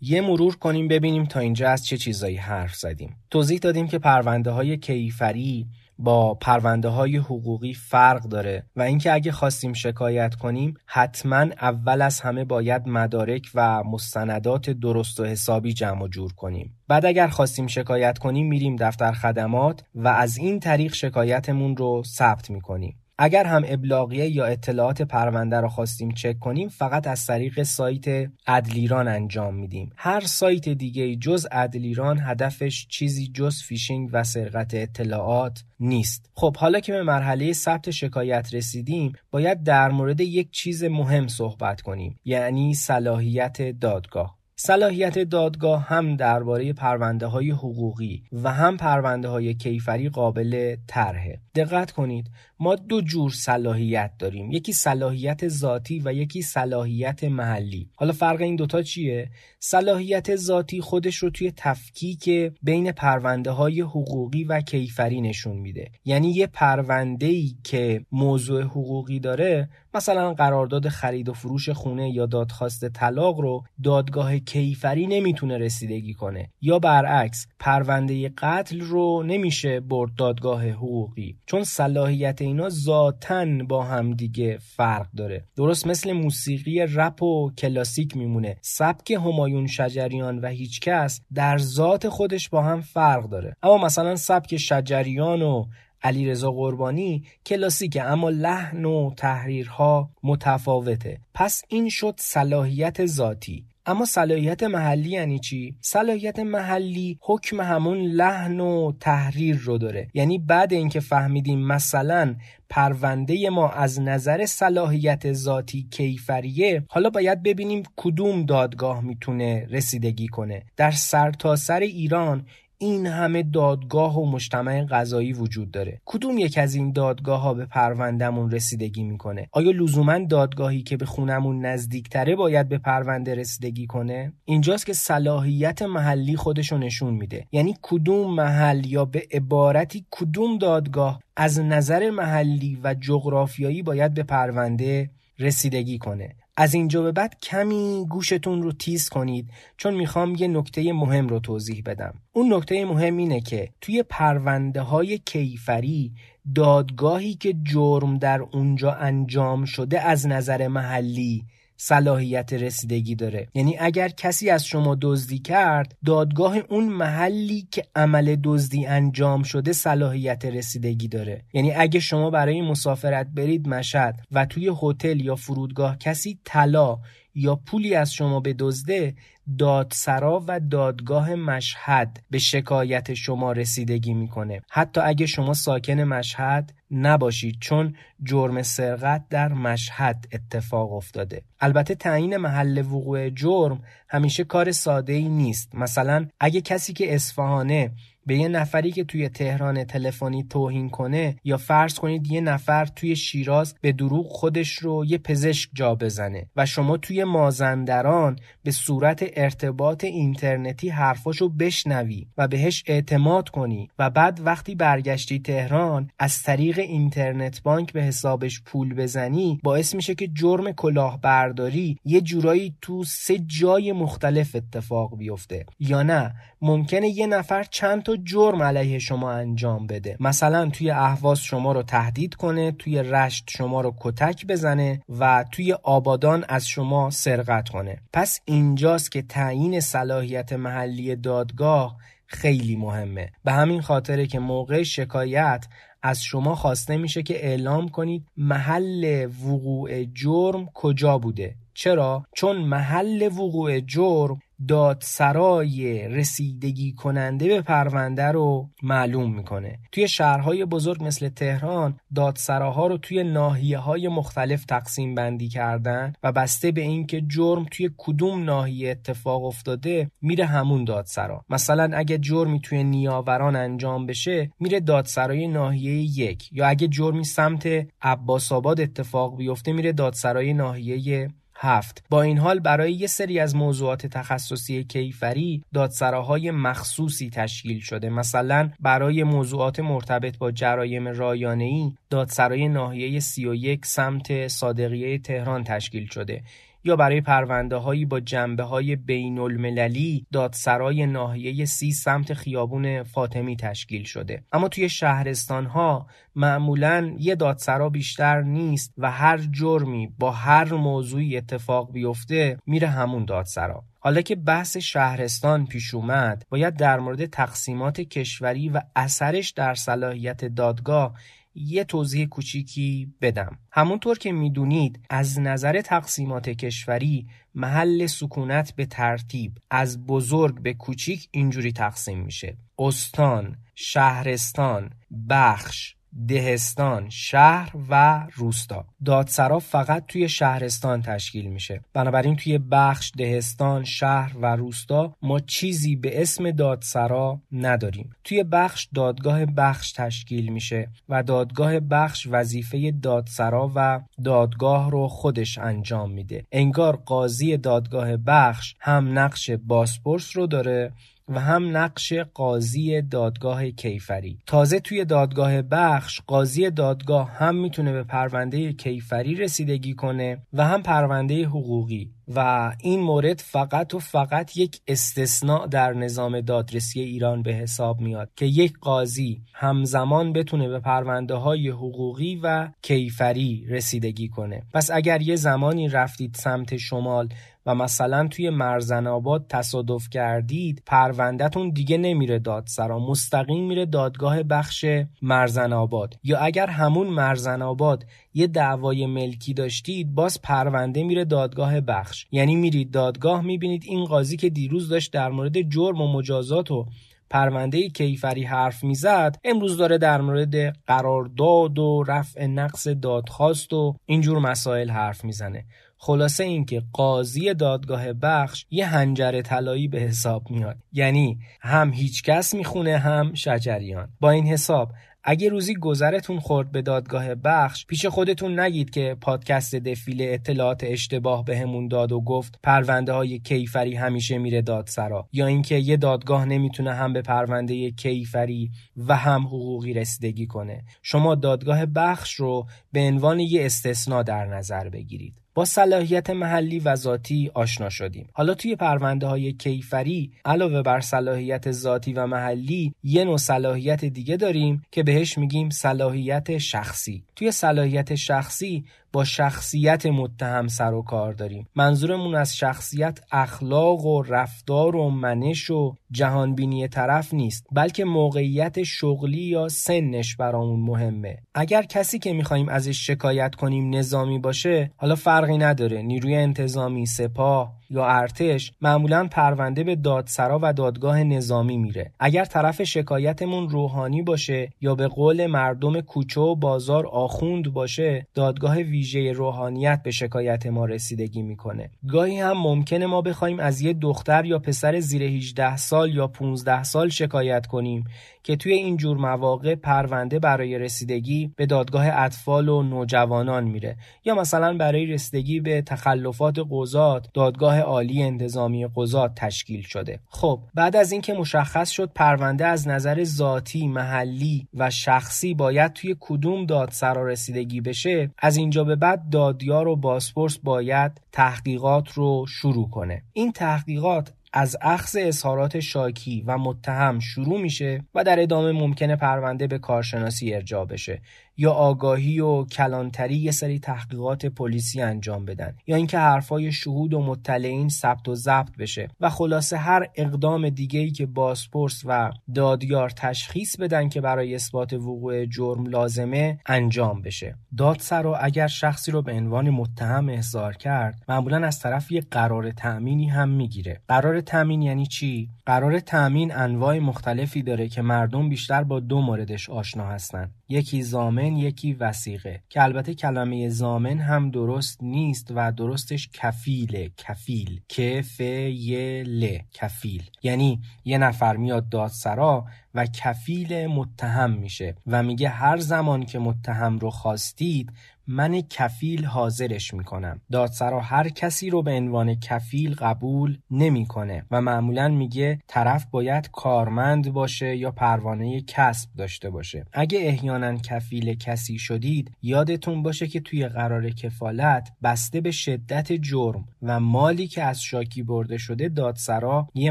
یه 0.00 0.20
مرور 0.20 0.56
کنیم 0.56 0.88
ببینیم 0.88 1.24
تا 1.24 1.40
اینجا 1.40 1.68
از 1.68 1.86
چه 1.86 1.96
چیزایی 1.96 2.36
حرف 2.36 2.74
زدیم. 2.74 3.16
توضیح 3.30 3.58
دادیم 3.58 3.88
که 3.88 3.98
پرونده 3.98 4.50
های 4.50 4.76
کیفری 4.76 5.66
با 6.00 6.34
پرونده 6.34 6.88
های 6.88 7.16
حقوقی 7.16 7.74
فرق 7.74 8.22
داره 8.22 8.64
و 8.76 8.82
اینکه 8.82 9.12
اگه 9.12 9.32
خواستیم 9.32 9.72
شکایت 9.72 10.34
کنیم 10.34 10.74
حتما 10.86 11.36
اول 11.36 12.02
از 12.02 12.20
همه 12.20 12.44
باید 12.44 12.88
مدارک 12.88 13.50
و 13.54 13.82
مستندات 13.82 14.70
درست 14.70 15.20
و 15.20 15.24
حسابی 15.24 15.72
جمع 15.72 16.02
و 16.02 16.08
جور 16.08 16.32
کنیم. 16.32 16.74
بعد 16.88 17.06
اگر 17.06 17.28
خواستیم 17.28 17.66
شکایت 17.66 18.18
کنیم 18.18 18.48
میریم 18.48 18.76
دفتر 18.76 19.12
خدمات 19.12 19.82
و 19.94 20.08
از 20.08 20.36
این 20.36 20.60
طریق 20.60 20.94
شکایتمون 20.94 21.76
رو 21.76 22.02
ثبت 22.06 22.50
می‌کنیم. 22.50 22.99
اگر 23.22 23.44
هم 23.44 23.62
ابلاغیه 23.66 24.28
یا 24.28 24.44
اطلاعات 24.44 25.02
پرونده 25.02 25.60
را 25.60 25.68
خواستیم 25.68 26.10
چک 26.10 26.38
کنیم 26.38 26.68
فقط 26.68 27.06
از 27.06 27.26
طریق 27.26 27.62
سایت 27.62 28.30
عدل 28.46 28.77
ایران 28.77 29.08
انجام 29.08 29.54
میدیم. 29.54 29.92
هر 29.96 30.20
سایت 30.20 30.68
دیگه 30.68 31.16
جز 31.16 31.46
عدل 31.52 31.85
ایران 31.85 32.18
هدفش 32.22 32.86
چیزی 32.88 33.28
جز 33.34 33.62
فیشینگ 33.62 34.10
و 34.12 34.24
سرقت 34.24 34.74
اطلاعات 34.74 35.64
نیست. 35.80 36.30
خب 36.34 36.56
حالا 36.56 36.80
که 36.80 36.92
به 36.92 37.02
مرحله 37.02 37.52
ثبت 37.52 37.90
شکایت 37.90 38.54
رسیدیم 38.54 39.12
باید 39.30 39.62
در 39.62 39.88
مورد 39.90 40.20
یک 40.20 40.50
چیز 40.50 40.84
مهم 40.84 41.28
صحبت 41.28 41.80
کنیم 41.80 42.20
یعنی 42.24 42.74
صلاحیت 42.74 43.62
دادگاه. 43.62 44.40
صلاحیت 44.62 45.18
دادگاه 45.18 45.82
هم 45.82 46.16
درباره 46.16 46.72
پرونده 46.72 47.26
های 47.26 47.50
حقوقی 47.50 48.22
و 48.32 48.52
هم 48.52 48.76
پرونده 48.76 49.28
های 49.28 49.54
کیفری 49.54 50.08
قابل 50.08 50.76
طرحه. 50.86 51.40
دقت 51.54 51.90
کنید 51.90 52.30
ما 52.62 52.74
دو 52.74 53.00
جور 53.00 53.30
صلاحیت 53.30 54.10
داریم. 54.18 54.50
یکی 54.50 54.72
صلاحیت 54.72 55.48
ذاتی 55.48 56.02
و 56.04 56.12
یکی 56.12 56.42
صلاحیت 56.42 57.24
محلی. 57.24 57.88
حالا 57.96 58.12
فرق 58.12 58.40
این 58.40 58.56
دوتا 58.56 58.82
چیه؟ 58.82 59.30
صلاحیت 59.58 60.36
ذاتی 60.36 60.80
خودش 60.80 61.16
رو 61.16 61.30
توی 61.30 61.52
تفکیک 61.56 62.30
بین 62.62 62.92
پرونده 62.92 63.50
های 63.50 63.80
حقوقی 63.80 64.44
و 64.44 64.60
کیفری 64.60 65.20
نشون 65.20 65.56
میده. 65.56 65.90
یعنی 66.04 66.30
یه 66.30 66.46
پرونده 66.46 67.26
ای 67.26 67.54
که 67.64 68.04
موضوع 68.12 68.62
حقوقی 68.62 69.20
داره 69.20 69.68
مثلا 69.94 70.34
قرارداد 70.34 70.88
خرید 70.88 71.28
و 71.28 71.32
فروش 71.32 71.68
خونه 71.68 72.10
یا 72.10 72.26
دادخواست 72.26 72.88
طلاق 72.88 73.40
رو 73.40 73.64
دادگاه 73.82 74.38
کیفری 74.38 75.06
نمی‌تونه 75.06 75.58
رسیدگی 75.58 76.14
کنه. 76.14 76.50
یا 76.60 76.78
برعکس 76.78 77.46
پرونده 77.58 78.28
قتل 78.28 78.80
رو 78.80 79.22
نمیشه 79.22 79.80
برد 79.80 80.14
دادگاه 80.14 80.68
حقوقی. 80.68 81.36
چون 81.46 81.64
صلاحیت 81.64 82.42
اینا 82.50 82.68
ذاتا 82.68 83.46
با 83.68 83.82
هم 83.82 84.14
دیگه 84.14 84.58
فرق 84.60 85.06
داره. 85.16 85.44
درست 85.56 85.86
مثل 85.86 86.12
موسیقی 86.12 86.80
رپ 86.80 87.22
و 87.22 87.50
کلاسیک 87.58 88.16
میمونه. 88.16 88.56
سبک 88.60 89.10
همایون 89.10 89.66
شجریان 89.66 90.38
و 90.38 90.46
هیچکس 90.46 91.20
در 91.34 91.58
ذات 91.58 92.08
خودش 92.08 92.48
با 92.48 92.62
هم 92.62 92.80
فرق 92.80 93.24
داره. 93.28 93.56
اما 93.62 93.78
مثلا 93.78 94.16
سبک 94.16 94.56
شجریان 94.56 95.42
و 95.42 95.66
علیرضا 96.02 96.50
قربانی 96.50 97.24
کلاسیکه 97.46 98.02
اما 98.02 98.30
لحن 98.30 98.84
و 98.84 99.14
تحریرها 99.16 100.10
متفاوته. 100.22 101.20
پس 101.34 101.62
این 101.68 101.88
شد 101.88 102.14
صلاحیت 102.18 103.06
ذاتی. 103.06 103.64
اما 103.86 104.04
صلاحیت 104.04 104.62
محلی 104.62 105.10
یعنی 105.10 105.38
چی؟ 105.38 105.76
صلاحیت 105.80 106.38
محلی 106.38 107.18
حکم 107.20 107.60
همون 107.60 107.98
لحن 107.98 108.60
و 108.60 108.92
تحریر 109.00 109.56
رو 109.56 109.78
داره. 109.78 110.08
یعنی 110.14 110.38
بعد 110.38 110.72
اینکه 110.72 111.00
فهمیدیم 111.00 111.66
مثلا 111.66 112.34
پرونده 112.68 113.50
ما 113.50 113.68
از 113.68 114.00
نظر 114.00 114.46
صلاحیت 114.46 115.32
ذاتی 115.32 115.88
کیفریه 115.90 116.84
حالا 116.88 117.10
باید 117.10 117.42
ببینیم 117.42 117.82
کدوم 117.96 118.46
دادگاه 118.46 119.00
می‌تونه 119.00 119.66
رسیدگی 119.70 120.28
کنه. 120.28 120.62
در 120.76 120.90
سرتاسر 120.90 121.70
سر 121.70 121.80
ایران 121.80 122.46
این 122.82 123.06
همه 123.06 123.42
دادگاه 123.42 124.18
و 124.18 124.30
مجتمع 124.30 124.84
قضایی 124.84 125.32
وجود 125.32 125.70
داره. 125.70 126.00
کدوم 126.04 126.38
یک 126.38 126.58
از 126.58 126.74
این 126.74 126.92
دادگاه 126.92 127.40
ها 127.40 127.54
به 127.54 127.66
پروندهمون 127.66 128.50
رسیدگی 128.50 129.02
می‌کنه؟ 129.02 129.48
آیا 129.52 129.70
لزوما 129.70 130.18
دادگاهی 130.18 130.82
که 130.82 130.96
به 130.96 131.06
خونمون 131.06 131.66
نزدیکتره 131.66 132.36
باید 132.36 132.68
به 132.68 132.78
پرونده 132.78 133.34
رسیدگی 133.34 133.86
کنه؟ 133.86 134.32
اینجاست 134.44 134.86
که 134.86 134.92
صلاحیت 134.92 135.82
محلی 135.82 136.36
خودشو 136.36 136.78
نشون 136.78 137.14
میده. 137.14 137.46
یعنی 137.52 137.74
کدوم 137.82 138.34
محل 138.34 138.86
یا 138.86 139.04
به 139.04 139.22
عبارتی 139.32 140.06
کدوم 140.10 140.58
دادگاه 140.58 141.20
از 141.36 141.60
نظر 141.60 142.10
محلی 142.10 142.78
و 142.84 142.94
جغرافیایی 142.94 143.82
باید 143.82 144.14
به 144.14 144.22
پرونده 144.22 145.10
رسیدگی 145.38 145.98
کنه. 145.98 146.36
از 146.60 146.74
اینجا 146.74 147.02
به 147.02 147.12
بعد 147.12 147.40
کمی 147.42 148.06
گوشتون 148.08 148.62
رو 148.62 148.72
تیز 148.72 149.08
کنید 149.08 149.50
چون 149.76 149.94
می‌خوام 149.94 150.34
یه 150.34 150.48
نکته 150.48 150.92
مهم 150.92 151.28
رو 151.28 151.40
توضیح 151.40 151.82
بدم. 151.86 152.14
اون 152.32 152.54
نکته 152.54 152.84
مهم 152.84 153.16
اینه 153.16 153.40
که 153.40 153.68
توی 153.80 154.02
پرونده 154.02 154.80
های 154.80 155.18
کیفری 155.18 156.12
دادگاهی 156.54 157.34
که 157.34 157.54
جرم 157.62 158.18
در 158.18 158.40
اونجا 158.40 158.92
انجام 158.92 159.64
شده 159.64 160.00
از 160.00 160.26
نظر 160.26 160.68
محلی 160.68 161.44
صلاحیت 161.82 162.52
رسیدگی 162.52 163.14
داره. 163.14 163.48
یعنی 163.54 163.76
اگر 163.78 164.08
کسی 164.08 164.50
از 164.50 164.64
شما 164.66 164.96
دزدی 165.02 165.38
کرد 165.38 165.96
دادگاه 166.06 166.56
اون 166.56 166.84
محلی 166.84 167.68
که 167.70 167.84
عمل 167.94 168.36
دزدی 168.44 168.86
انجام 168.86 169.42
شده 169.42 169.72
صلاحیت 169.72 170.44
رسیدگی 170.44 171.08
داره. 171.08 171.44
یعنی 171.52 171.72
اگه 171.72 172.00
شما 172.00 172.30
برای 172.30 172.62
مسافرت 172.62 173.26
برید 173.34 173.68
مشهد 173.68 174.20
و 174.32 174.46
توی 174.46 174.70
هتل 174.82 175.20
یا 175.20 175.36
فرودگاه 175.36 175.98
کسی 175.98 176.38
طلا 176.44 176.98
یا 177.34 177.56
پولی 177.56 177.94
از 177.94 178.12
شما 178.12 178.40
بدزده 178.40 179.14
دادسرا 179.58 180.44
و 180.48 180.60
دادگاه 180.60 181.34
مشهد 181.34 182.20
به 182.30 182.38
شکایت 182.38 183.14
شما 183.14 183.52
رسیدگی 183.52 184.14
می‌کنه. 184.14 184.62
حتی 184.70 185.00
اگه 185.00 185.26
شما 185.26 185.54
ساکن 185.54 186.00
مشهد 186.00 186.72
نباشید 186.90 187.56
چون 187.60 187.94
جرم 188.22 188.62
سرقت 188.62 189.24
در 189.30 189.48
مشهد 189.48 190.28
اتفاق 190.32 190.92
افتاده. 190.92 191.42
البته 191.60 191.94
تعیین 191.94 192.36
محل 192.36 192.78
وقوع 192.78 193.30
جرم 193.30 193.82
همیشه 194.08 194.44
کار 194.44 194.72
ساده 194.72 195.12
ای 195.12 195.28
نیست. 195.28 195.74
مثلا 195.74 196.26
اگه 196.40 196.60
کسی 196.60 196.92
که 196.92 197.14
اصفهانه 197.14 197.90
به 198.26 198.36
یه 198.36 198.48
نفری 198.48 198.90
که 198.90 199.04
توی 199.04 199.28
تهران 199.28 199.84
تلفنی 199.84 200.44
توهین 200.50 200.90
کنه 200.90 201.36
یا 201.44 201.56
فرض 201.56 201.94
کنید 201.94 202.32
یه 202.32 202.40
نفر 202.40 202.84
توی 202.84 203.16
شیراز 203.16 203.74
به 203.80 203.92
دروغ 203.92 204.26
خودش 204.28 204.72
رو 204.72 205.04
یه 205.04 205.18
پزشک 205.18 205.70
جا 205.74 205.94
بزنه 205.94 206.46
و 206.56 206.66
شما 206.66 206.96
توی 206.96 207.24
مازندران 207.24 208.38
به 208.62 208.70
صورت 208.70 209.24
ارتباط 209.36 210.04
اینترنتی 210.04 210.88
حرفاشو 210.88 211.48
بشنوی 211.48 212.26
و 212.38 212.48
بهش 212.48 212.84
اعتماد 212.86 213.48
کنی 213.48 213.88
و 213.98 214.10
بعد 214.10 214.40
وقتی 214.44 214.74
برگشتی 214.74 215.38
تهران 215.38 216.10
از 216.18 216.42
طریق 216.42 216.78
اینترنت 216.78 217.62
بانک 217.62 217.92
به 217.92 218.02
حسابش 218.02 218.62
پول 218.62 218.94
بزنی 218.94 219.60
باعث 219.62 219.94
میشه 219.94 220.14
که 220.14 220.28
جرم 220.28 220.72
کلاهبرداری 220.72 221.98
یه 222.04 222.20
جورایی 222.20 222.74
تو 222.82 223.04
سه 223.04 223.38
جای 223.38 223.92
مختلف 223.92 224.56
اتفاق 224.56 225.16
بیفته. 225.16 225.66
یا 225.80 226.02
نه 226.02 226.34
ممکنه 226.62 227.08
یه 227.08 227.26
نفر 227.26 227.62
چند 227.62 228.02
تا 228.02 228.16
جرم 228.24 228.62
علیه 228.62 228.98
شما 228.98 229.32
انجام 229.32 229.86
بده. 229.86 230.16
مثلا 230.20 230.70
توی 230.70 230.90
اهواز 230.90 231.38
شما 231.38 231.72
رو 231.72 231.82
تهدید 231.82 232.34
کنه 232.34 232.72
توی 232.72 233.02
رشت 233.02 233.50
شما 233.50 233.80
رو 233.80 233.94
کتک 234.00 234.46
بزنه 234.46 235.02
و 235.18 235.44
توی 235.52 235.72
آبادان 235.72 236.44
از 236.48 236.66
شما 236.66 237.10
سرقت 237.10 237.68
کنه. 237.68 237.98
پس 238.12 238.40
اینجاست 238.44 239.12
که 239.12 239.22
تعیین 239.22 239.80
صلاحیت 239.80 240.52
محلی 240.52 241.16
دادگاه 241.16 241.96
خیلی 242.26 242.76
مهمه. 242.76 243.32
به 243.44 243.52
همین 243.52 243.80
خاطره 243.80 244.26
که 244.26 244.38
موقع 244.38 244.82
شکایت 244.82 245.66
از 246.02 246.22
شما 246.22 246.54
خواسته 246.54 246.96
میشه 246.96 247.22
که 247.22 247.46
اعلام 247.46 247.88
کنید 247.88 248.26
محل 248.36 249.28
وقوع 249.44 250.04
جرم 250.04 250.66
کجا 250.74 251.18
بوده. 251.18 251.54
چرا؟ 251.74 252.24
چون 252.34 252.56
محل 252.56 253.22
وقوع 253.22 253.80
جرم 253.80 254.40
دادسرای 254.68 256.08
رسیدگی 256.08 256.92
کننده 256.92 257.48
به 257.48 257.62
پرونده 257.62 258.24
رو 258.24 258.68
معلوم 258.82 259.34
می‌کنه. 259.34 259.78
توی 259.92 260.08
شهرهای 260.08 260.64
بزرگ 260.64 261.04
مثل 261.04 261.28
تهران 261.28 262.00
دادسراها 262.14 262.86
رو 262.86 262.98
توی 262.98 263.24
ناحیه 263.24 263.78
های 263.78 264.08
مختلف 264.08 264.64
تقسیم 264.64 265.14
بندی 265.14 265.48
کردن 265.48 266.12
و 266.22 266.32
بسته 266.32 266.72
به 266.72 266.80
اینکه 266.80 267.20
جرم 267.20 267.66
توی 267.70 267.90
کدوم 267.98 268.44
ناحیه 268.44 268.90
اتفاق 268.90 269.44
افتاده 269.44 270.10
میره 270.22 270.44
همون 270.44 270.84
دادسرا 270.84 271.44
مثلا 271.50 271.90
اگه 271.94 272.18
جرمی 272.18 272.60
توی 272.60 272.84
نیاوران 272.84 273.56
انجام 273.56 274.06
بشه 274.06 274.50
میره 274.60 274.80
دادسرای 274.80 275.48
ناحیه 275.48 275.94
یک. 275.94 276.48
یا 276.52 276.66
اگه 276.66 276.88
جرمی 276.88 277.24
سمت 277.24 277.68
عباس 278.02 278.52
آباد 278.52 278.80
اتفاق 278.80 279.36
بیفته 279.36 279.72
میره 279.72 279.92
دادسرای 279.92 280.52
ناحیه 280.54 281.28
هفت. 281.62 282.04
با 282.10 282.22
این 282.22 282.38
حال 282.38 282.60
برای 282.60 282.92
یه 282.92 283.06
سری 283.06 283.38
از 283.40 283.56
موضوعات 283.56 284.06
تخصصی 284.06 284.84
کیفری 284.84 285.64
دادسراهای 285.74 286.50
مخصوصی 286.50 287.30
تشکیل 287.30 287.80
شده. 287.80 288.10
مثلا 288.10 288.70
برای 288.80 289.24
موضوعات 289.24 289.80
مرتبط 289.80 290.38
با 290.38 290.50
جرایم 290.50 291.08
رایانه‌ای 291.08 291.92
دادسرای 292.10 292.68
ناحیه 292.68 293.20
31 293.20 293.86
سمت 293.86 294.48
صادقیه 294.48 295.18
تهران 295.18 295.64
تشکیل 295.64 296.06
شده. 296.06 296.42
یا 296.84 296.96
برای 296.96 297.20
پرونده 297.20 297.76
هایی 297.76 298.04
با 298.04 298.20
جنبه 298.20 298.62
های 298.62 298.96
بین 298.96 299.38
المللی 299.38 300.26
دادسرای 300.32 301.06
ناحیه 301.06 301.64
سی 301.64 301.92
سمت 301.92 302.34
خیابون 302.34 303.02
فاطمی 303.02 303.56
تشکیل 303.56 304.04
شده. 304.04 304.44
اما 304.52 304.68
توی 304.68 304.88
شهرستان 304.88 305.66
ها 305.66 306.06
معمولا 306.34 307.14
یه 307.18 307.34
دادسرا 307.34 307.88
بیشتر 307.88 308.42
نیست 308.42 308.94
و 308.98 309.10
هر 309.10 309.38
جرمی 309.38 310.12
با 310.18 310.30
هر 310.30 310.74
موضوعی 310.74 311.36
اتفاق 311.36 311.92
بیفته 311.92 312.58
میره 312.66 312.88
همون 312.88 313.24
دادسرا. 313.24 313.84
حالا 314.02 314.20
که 314.20 314.34
بحث 314.36 314.76
شهرستان 314.76 315.66
پیش 315.66 315.94
اومد 315.94 316.44
باید 316.48 316.76
در 316.76 317.00
مورد 317.00 317.26
تقسیمات 317.26 318.00
کشوری 318.00 318.68
و 318.68 318.80
اثرش 318.96 319.50
در 319.50 319.74
صلاحیت 319.74 320.44
دادگاه 320.44 321.14
یه 321.54 321.84
توضیح 321.84 322.26
کوچیکی 322.26 323.14
بدم. 323.20 323.58
همونطور 323.72 324.18
که 324.18 324.32
می‌دونید 324.32 325.00
از 325.10 325.40
نظر 325.40 325.80
تقسیمات 325.80 326.48
کشوری 326.48 327.26
محل 327.54 328.06
سکونت 328.06 328.76
به 328.76 328.86
ترتیب 328.86 329.58
از 329.70 330.06
بزرگ 330.06 330.62
به 330.62 330.74
کوچیک 330.74 331.28
اینجوری 331.30 331.72
تقسیم 331.72 332.18
میشه. 332.18 332.56
استان 332.78 333.56
شهرستان 333.74 334.90
بخش 335.28 335.94
دهستان 336.28 337.08
شهر 337.08 337.72
و 337.90 338.26
روستا. 338.34 338.84
دادسرا 339.04 339.58
فقط 339.58 340.04
توی 340.08 340.28
شهرستان 340.28 341.02
تشکیل 341.02 341.46
میشه. 341.46 341.80
بنابراین 341.92 342.36
توی 342.36 342.58
بخش 342.58 343.12
دهستان 343.18 343.84
شهر 343.84 344.36
و 344.38 344.56
روستا 344.56 345.16
ما 345.22 345.40
چیزی 345.40 345.96
به 345.96 346.22
اسم 346.22 346.50
دادسرا 346.50 347.40
نداریم. 347.52 348.10
توی 348.24 348.42
بخش 348.42 348.88
دادگاه 348.94 349.46
بخش 349.46 349.92
تشکیل 349.92 350.52
میشه 350.52 350.88
و 351.08 351.22
دادگاه 351.22 351.80
بخش 351.80 352.28
وظیفه 352.30 352.90
دادسرا 353.02 353.72
و 353.74 354.00
دادگاه 354.24 354.90
رو 354.90 355.08
خودش 355.08 355.58
انجام 355.58 356.10
میده. 356.10 356.44
انگار 356.52 356.96
قاضی 356.96 357.56
دادگاه 357.56 358.16
بخش 358.16 358.74
هم 358.80 359.18
نقش 359.18 359.50
باسپورس 359.50 360.36
رو 360.36 360.46
داره 360.46 360.92
و 361.30 361.40
هم 361.40 361.76
نقش 361.76 362.12
قاضی 362.12 363.02
دادگاه 363.02 363.70
کیفری. 363.70 364.38
تازه 364.46 364.80
توی 364.80 365.04
دادگاه 365.04 365.62
بخش 365.62 366.20
قاضی 366.26 366.70
دادگاه 366.70 367.30
هم 367.30 367.54
می‌تونه 367.54 367.92
به 367.92 368.02
پرونده 368.02 368.72
کیفری 368.72 369.34
رسیدگی 369.34 369.94
کنه 369.94 370.42
و 370.52 370.66
هم 370.66 370.82
پرونده 370.82 371.44
حقوقی. 371.44 372.10
و 372.34 372.72
این 372.80 373.00
مورد 373.00 373.40
فقط 373.40 373.94
و 373.94 373.98
فقط 373.98 374.56
یک 374.56 374.80
استثناء 374.86 375.66
در 375.66 375.92
نظام 375.92 376.40
دادرسی 376.40 377.00
ایران 377.00 377.42
به 377.42 377.52
حساب 377.52 378.00
میاد 378.00 378.30
که 378.36 378.46
یک 378.46 378.72
قاضی 378.80 379.42
همزمان 379.52 380.32
بتونه 380.32 380.68
به 380.68 380.80
پرونده 380.80 381.34
های 381.34 381.68
حقوقی 381.68 382.40
و 382.42 382.68
کیفری 382.82 383.66
رسیدگی 383.68 384.28
کنه. 384.28 384.62
پس 384.74 384.90
اگر 384.90 385.22
یه 385.22 385.36
زمانی 385.36 385.88
رفتید 385.88 386.34
سمت 386.34 386.76
شمال 386.76 387.28
و 387.66 387.74
مثلا 387.74 388.28
توی 388.28 388.50
مرزن 388.50 389.06
آباد 389.06 389.46
تصادف 389.48 390.08
کردید 390.10 390.82
پروندهتون 390.86 391.70
دیگه 391.70 391.98
نمیره 391.98 392.38
دادسرا. 392.38 392.98
مستقیم 392.98 393.66
میره 393.66 393.86
دادگاه 393.86 394.42
بخش 394.42 394.84
مرزن 395.22 395.72
آباد. 395.72 396.18
یا 396.22 396.38
اگر 396.38 396.66
همون 396.66 397.06
مرزن 397.06 397.62
آباد 397.62 398.06
یه 398.34 398.46
دعوای 398.46 399.06
ملکی 399.06 399.54
داشتید 399.54 400.14
باز 400.14 400.42
پرونده 400.42 401.04
میره 401.04 401.24
دادگاه 401.24 401.80
بخش. 401.80 402.19
بخش 402.20 402.26
یعنی 402.32 402.56
میرید 402.56 402.90
دادگاه 402.90 403.42
می‌بینید 403.42 403.82
این 403.86 404.04
قاضی 404.04 404.36
که 404.36 404.50
دیروز 404.50 404.88
داشت 404.88 405.12
در 405.12 405.28
مورد 405.28 405.62
جرم 405.70 406.00
و 406.00 406.12
مجازات 406.12 406.70
و 406.70 406.86
پرونده 407.30 407.88
کیفری 407.88 408.44
حرف 408.44 408.84
می‌زد 408.84 409.36
امروز 409.44 409.76
داره 409.76 409.98
در 409.98 410.20
مورد 410.20 410.76
قرارداد 410.86 411.78
و 411.78 412.04
رفع 412.08 412.46
نقص 412.46 412.88
دادخواست 412.88 413.72
و 413.72 413.96
اینجور 414.06 414.38
مسائل 414.38 414.90
حرف 414.90 415.24
می‌زنه. 415.24 415.64
خلاصه 415.98 416.44
اینکه 416.44 416.82
قاضی 416.92 417.54
دادگاه 417.54 418.12
بخش 418.12 418.66
یه 418.70 418.86
هنجر 418.86 419.42
طلایی 419.42 419.88
به 419.88 419.98
حساب 419.98 420.50
میاد. 420.50 420.76
یعنی 420.92 421.38
هم 421.60 421.92
هیچکس 421.92 422.54
می‌خونه 422.54 422.98
هم 422.98 423.34
شجریان. 423.34 424.08
با 424.20 424.30
این 424.30 424.46
حساب 424.46 424.92
اگه 425.24 425.48
روزی 425.48 425.74
گذرتون 425.74 426.40
خورد 426.40 426.72
به 426.72 426.82
دادگاه 426.82 427.34
بخش 427.34 427.86
پیش 427.86 428.06
خودتون 428.06 428.60
نگید 428.60 428.90
که 428.90 429.16
پادکست 429.20 429.74
دفیل 429.74 430.22
اطلاعات 430.22 430.84
اشتباه 430.84 431.44
بهمون 431.44 431.88
داد 431.88 432.12
و 432.12 432.20
گفت 432.20 432.58
پرونده 432.62 433.12
های 433.12 433.38
کیفری 433.38 433.94
همیشه 433.94 434.38
میره 434.38 434.62
دادسرا 434.62 435.28
یا 435.32 435.46
اینکه 435.46 435.74
یه 435.74 435.96
دادگاه 435.96 436.44
نمی‌تونه 436.44 436.94
هم 436.94 437.12
به 437.12 437.22
پرونده 437.22 437.90
کیفری 437.90 438.70
و 438.96 439.16
هم 439.16 439.46
حقوقی 439.46 439.92
رسیدگی 439.92 440.46
کنه. 440.46 440.84
شما 441.02 441.34
دادگاه 441.34 441.86
بخش 441.86 442.34
رو 442.34 442.66
به 442.92 443.00
عنوان 443.00 443.40
یه 443.40 443.66
استثنا 443.66 444.22
در 444.22 444.46
نظر 444.46 444.88
بگیرید. 444.88 445.39
با 445.54 445.64
صلاحیت 445.64 446.30
محلی 446.30 446.78
و 446.78 446.96
ذاتی 446.96 447.50
آشنا 447.54 447.88
شدیم. 447.88 448.28
حالا 448.32 448.54
توی 448.54 448.76
پرونده 448.76 449.26
های 449.26 449.52
کیفری 449.52 450.32
علاوه 450.44 450.82
بر 450.82 451.00
صلاحیت 451.00 451.72
ذاتی 451.72 452.12
و 452.12 452.26
محلی 452.26 452.94
یه 453.02 453.24
نوع 453.24 453.36
صلاحیت 453.36 454.04
دیگه 454.04 454.36
داریم 454.36 454.82
که 454.90 455.02
بهش 455.02 455.38
میگیم 455.38 455.70
صلاحیت 455.70 456.58
شخصی. 456.58 457.24
توی 457.36 457.52
صلاحیت 457.52 458.14
شخصی 458.14 458.84
با 459.12 459.24
شخصیت 459.24 460.06
متهم 460.06 460.68
سر 460.68 460.94
و 460.94 461.02
کار 461.02 461.32
داریم. 461.32 461.68
منظورمون 461.76 462.34
از 462.34 462.56
شخصیت 462.56 463.20
اخلاق 463.32 464.06
و 464.06 464.22
رفتار 464.22 464.96
و 464.96 465.10
منش 465.10 465.70
و 465.70 465.94
جهانبینی 466.10 466.88
طرف 466.88 467.34
نیست 467.34 467.66
بلکه 467.72 468.04
موقعیت 468.04 468.82
شغلی 468.82 469.42
یا 469.42 469.68
سنش 469.68 470.36
برامون 470.36 470.80
مهمه. 470.80 471.38
اگر 471.54 471.82
کسی 471.82 472.18
که 472.18 472.32
می‌خوایم 472.32 472.68
ازش 472.68 473.06
شکایت 473.06 473.54
کنیم 473.54 473.94
نظامی 473.94 474.38
باشه 474.38 474.90
حالا 474.96 475.14
فرقی 475.14 475.58
نداره. 475.58 476.02
نیروی 476.02 476.34
انتظامی 476.34 477.06
سپاه 477.06 477.79
یا 477.90 478.06
ارتش 478.06 478.72
معمولا 478.80 479.28
پرونده 479.30 479.84
به 479.84 479.96
دادسرا 479.96 480.58
و 480.62 480.72
دادگاه 480.72 481.24
نظامی 481.24 481.76
میره. 481.76 482.12
اگر 482.20 482.44
طرف 482.44 482.82
شکایتمون 482.82 483.68
روحانی 483.68 484.22
باشه 484.22 484.72
یا 484.80 484.94
به 484.94 485.08
قول 485.08 485.46
مردم 485.46 486.00
کوچه 486.00 486.40
و 486.40 486.54
بازار 486.54 487.06
آخوند 487.06 487.72
باشه 487.72 488.26
دادگاه 488.34 488.76
ویژه 488.76 489.32
روحانیت 489.32 490.02
به 490.02 490.10
شکایت 490.10 490.66
ما 490.66 490.84
رسیدگی 490.84 491.42
می‌کنه. 491.42 491.90
گاهی 492.08 492.40
هم 492.40 492.58
ممکنه 492.58 493.06
ما 493.06 493.22
بخوایم 493.22 493.60
از 493.60 493.80
یه 493.80 493.92
دختر 493.92 494.44
یا 494.44 494.58
پسر 494.58 495.00
زیر 495.00 495.22
18 495.22 495.76
سال 495.76 496.14
یا 496.14 496.26
15 496.26 496.82
سال 496.82 497.08
شکایت 497.08 497.66
کنیم. 497.66 498.04
که 498.42 498.56
توی 498.56 498.72
این 498.72 498.96
جور 498.96 499.16
مواقع 499.16 499.74
پرونده 499.74 500.38
برای 500.38 500.78
رسیدگی 500.78 501.52
به 501.56 501.66
دادگاه 501.66 502.06
اطفال 502.06 502.68
و 502.68 502.82
نوجوانان 502.82 503.64
میره. 503.64 503.96
یا 504.24 504.34
مثلا 504.34 504.76
برای 504.76 505.06
رسیدگی 505.06 505.60
به 505.60 505.82
تخلفات 505.82 506.58
قضات 506.70 507.26
دادگاه 507.34 507.80
عالی 507.80 508.22
انتظامی 508.22 508.86
قضات 508.96 509.34
تشکیل 509.36 509.82
شده. 509.82 510.20
خب 510.28 510.60
بعد 510.74 510.96
از 510.96 511.12
اینکه 511.12 511.34
مشخص 511.34 511.90
شد 511.90 512.10
پرونده 512.14 512.66
از 512.66 512.88
نظر 512.88 513.24
ذاتی 513.24 513.86
محلی 513.86 514.68
و 514.74 514.90
شخصی 514.90 515.54
باید 515.54 515.92
توی 515.92 516.16
کدوم 516.20 516.66
دادسرا 516.66 517.26
رسیدگی 517.26 517.80
بشه 517.80 518.30
از 518.38 518.56
اینجا 518.56 518.84
به 518.84 518.96
بعد 518.96 519.30
دادیار 519.30 519.88
و 519.88 519.96
بازپرس 519.96 520.58
باید 520.58 521.20
تحقیقات 521.32 522.12
رو 522.12 522.46
شروع 522.48 522.90
کنه. 522.90 523.22
این 523.32 523.52
تحقیقات 523.52 524.32
از 524.52 524.76
اخذ 524.82 525.16
اظهارات 525.20 525.80
شاکی 525.80 526.44
و 526.46 526.58
متهم 526.58 527.18
شروع 527.20 527.60
میشه 527.60 528.04
و 528.14 528.24
در 528.24 528.40
ادامه 528.40 528.72
ممکنه 528.72 529.16
پرونده 529.16 529.66
به 529.66 529.78
کارشناسی 529.78 530.54
ارجاع 530.54 530.84
بشه. 530.84 531.20
یا 531.60 531.72
آگاهی 531.72 532.40
و 532.40 532.64
کلانتری 532.64 533.36
یه 533.36 533.50
سری 533.50 533.78
تحقیقات 533.78 534.46
پلیسی 534.46 535.00
انجام 535.00 535.44
بدن. 535.44 535.74
یا 535.86 535.96
اینکه 535.96 536.18
حرفای 536.18 536.72
شهود 536.72 537.14
و 537.14 537.22
مطلعین 537.22 537.88
ثبت 537.88 538.28
و 538.28 538.34
ضبط 538.34 538.76
بشه 538.78 539.08
و 539.20 539.30
خلاصه 539.30 539.76
هر 539.76 540.06
اقدام 540.16 540.68
دیگه 540.68 541.00
ای 541.00 541.10
که 541.10 541.26
بازپرس 541.26 542.02
و 542.04 542.30
دادیار 542.54 543.10
تشخیص 543.10 543.76
بدن 543.76 544.08
که 544.08 544.20
برای 544.20 544.54
اثبات 544.54 544.92
وقوع 544.92 545.46
جرم 545.46 545.86
لازمه 545.86 546.58
انجام 546.66 547.22
بشه. 547.22 547.54
دادسرا 547.76 548.36
اگر 548.36 548.66
شخصی 548.66 549.10
رو 549.10 549.22
به 549.22 549.32
عنوان 549.32 549.70
متهم 549.70 550.28
احضار 550.28 550.76
کرد 550.76 551.22
معمولا 551.28 551.66
از 551.66 551.78
طرف 551.80 552.12
یه 552.12 552.20
قرار 552.20 552.70
تأمینی 552.70 553.28
هم 553.28 553.48
می‌گیره. 553.48 554.00
قرار 554.08 554.40
تأمین 554.40 554.82
یعنی 554.82 555.06
چی؟ 555.06 555.50
قرار 555.66 556.00
تأمین 556.00 556.54
انواع 556.54 556.98
مختلفی 556.98 557.62
داره 557.62 557.88
که 557.88 558.02
مردم 558.02 558.48
بیشتر 558.48 558.84
با 558.84 559.00
دو 559.00 559.20
موردش 559.20 559.70
آشنا 559.70 560.06
هستن. 560.06 560.50
یکی 560.72 561.02
زامن 561.02 561.56
یکی 561.56 561.92
وسیقه 561.92 562.62
که 562.68 562.82
البته 562.82 563.14
کلمه 563.14 563.68
زامن 563.68 564.18
هم 564.18 564.50
درست 564.50 565.02
نیست 565.02 565.52
و 565.54 565.72
درستش 565.72 566.28
کفیله 566.32 567.10
کفیل 567.16 567.80
کف 567.88 568.40
ی 568.40 569.22
ل 569.22 569.58
کفیل. 569.72 570.30
یعنی 570.42 570.80
یه 571.04 571.18
نفر 571.18 571.56
میاد 571.56 571.88
دادسرا 571.88 572.66
و 572.94 573.06
کفیل 573.06 573.86
متهم 573.86 574.50
میشه 574.50 574.94
و 575.06 575.22
میگه 575.22 575.48
هر 575.48 575.76
زمان 575.76 576.24
که 576.24 576.38
متهم 576.38 576.98
رو 576.98 577.10
خواستید 577.10 577.92
من 578.26 578.60
کفیل 578.60 579.24
حاضرش 579.24 579.94
می‌کنم. 579.94 580.40
دادسرا 580.50 581.00
هر 581.00 581.28
کسی 581.28 581.70
رو 581.70 581.82
به 581.82 581.90
عنوان 581.90 582.34
کفیل 582.34 582.94
قبول 582.94 583.58
نمی‌کنه 583.70 584.44
و 584.50 584.60
معمولا 584.60 585.08
میگه 585.08 585.58
طرف 585.66 586.06
باید 586.10 586.50
کارمند 586.50 587.32
باشه 587.32 587.76
یا 587.76 587.90
پروانه 587.90 588.60
کسب 588.60 589.08
داشته 589.16 589.50
باشه. 589.50 589.84
اگه 589.92 590.18
احیانا 590.22 590.76
کفیل 590.76 591.34
کسی 591.34 591.78
شدید 591.78 592.30
یادتون 592.42 593.02
باشه 593.02 593.26
که 593.26 593.40
توی 593.40 593.68
قرار 593.68 594.10
کفالت 594.10 594.92
بسته 595.02 595.40
به 595.40 595.50
شدت 595.50 596.12
جرم 596.12 596.64
و 596.82 597.00
مالی 597.00 597.46
که 597.46 597.62
از 597.62 597.82
شاکی 597.82 598.22
برده 598.22 598.58
شده 598.58 598.88
دادسرا 598.88 599.68
یه 599.74 599.90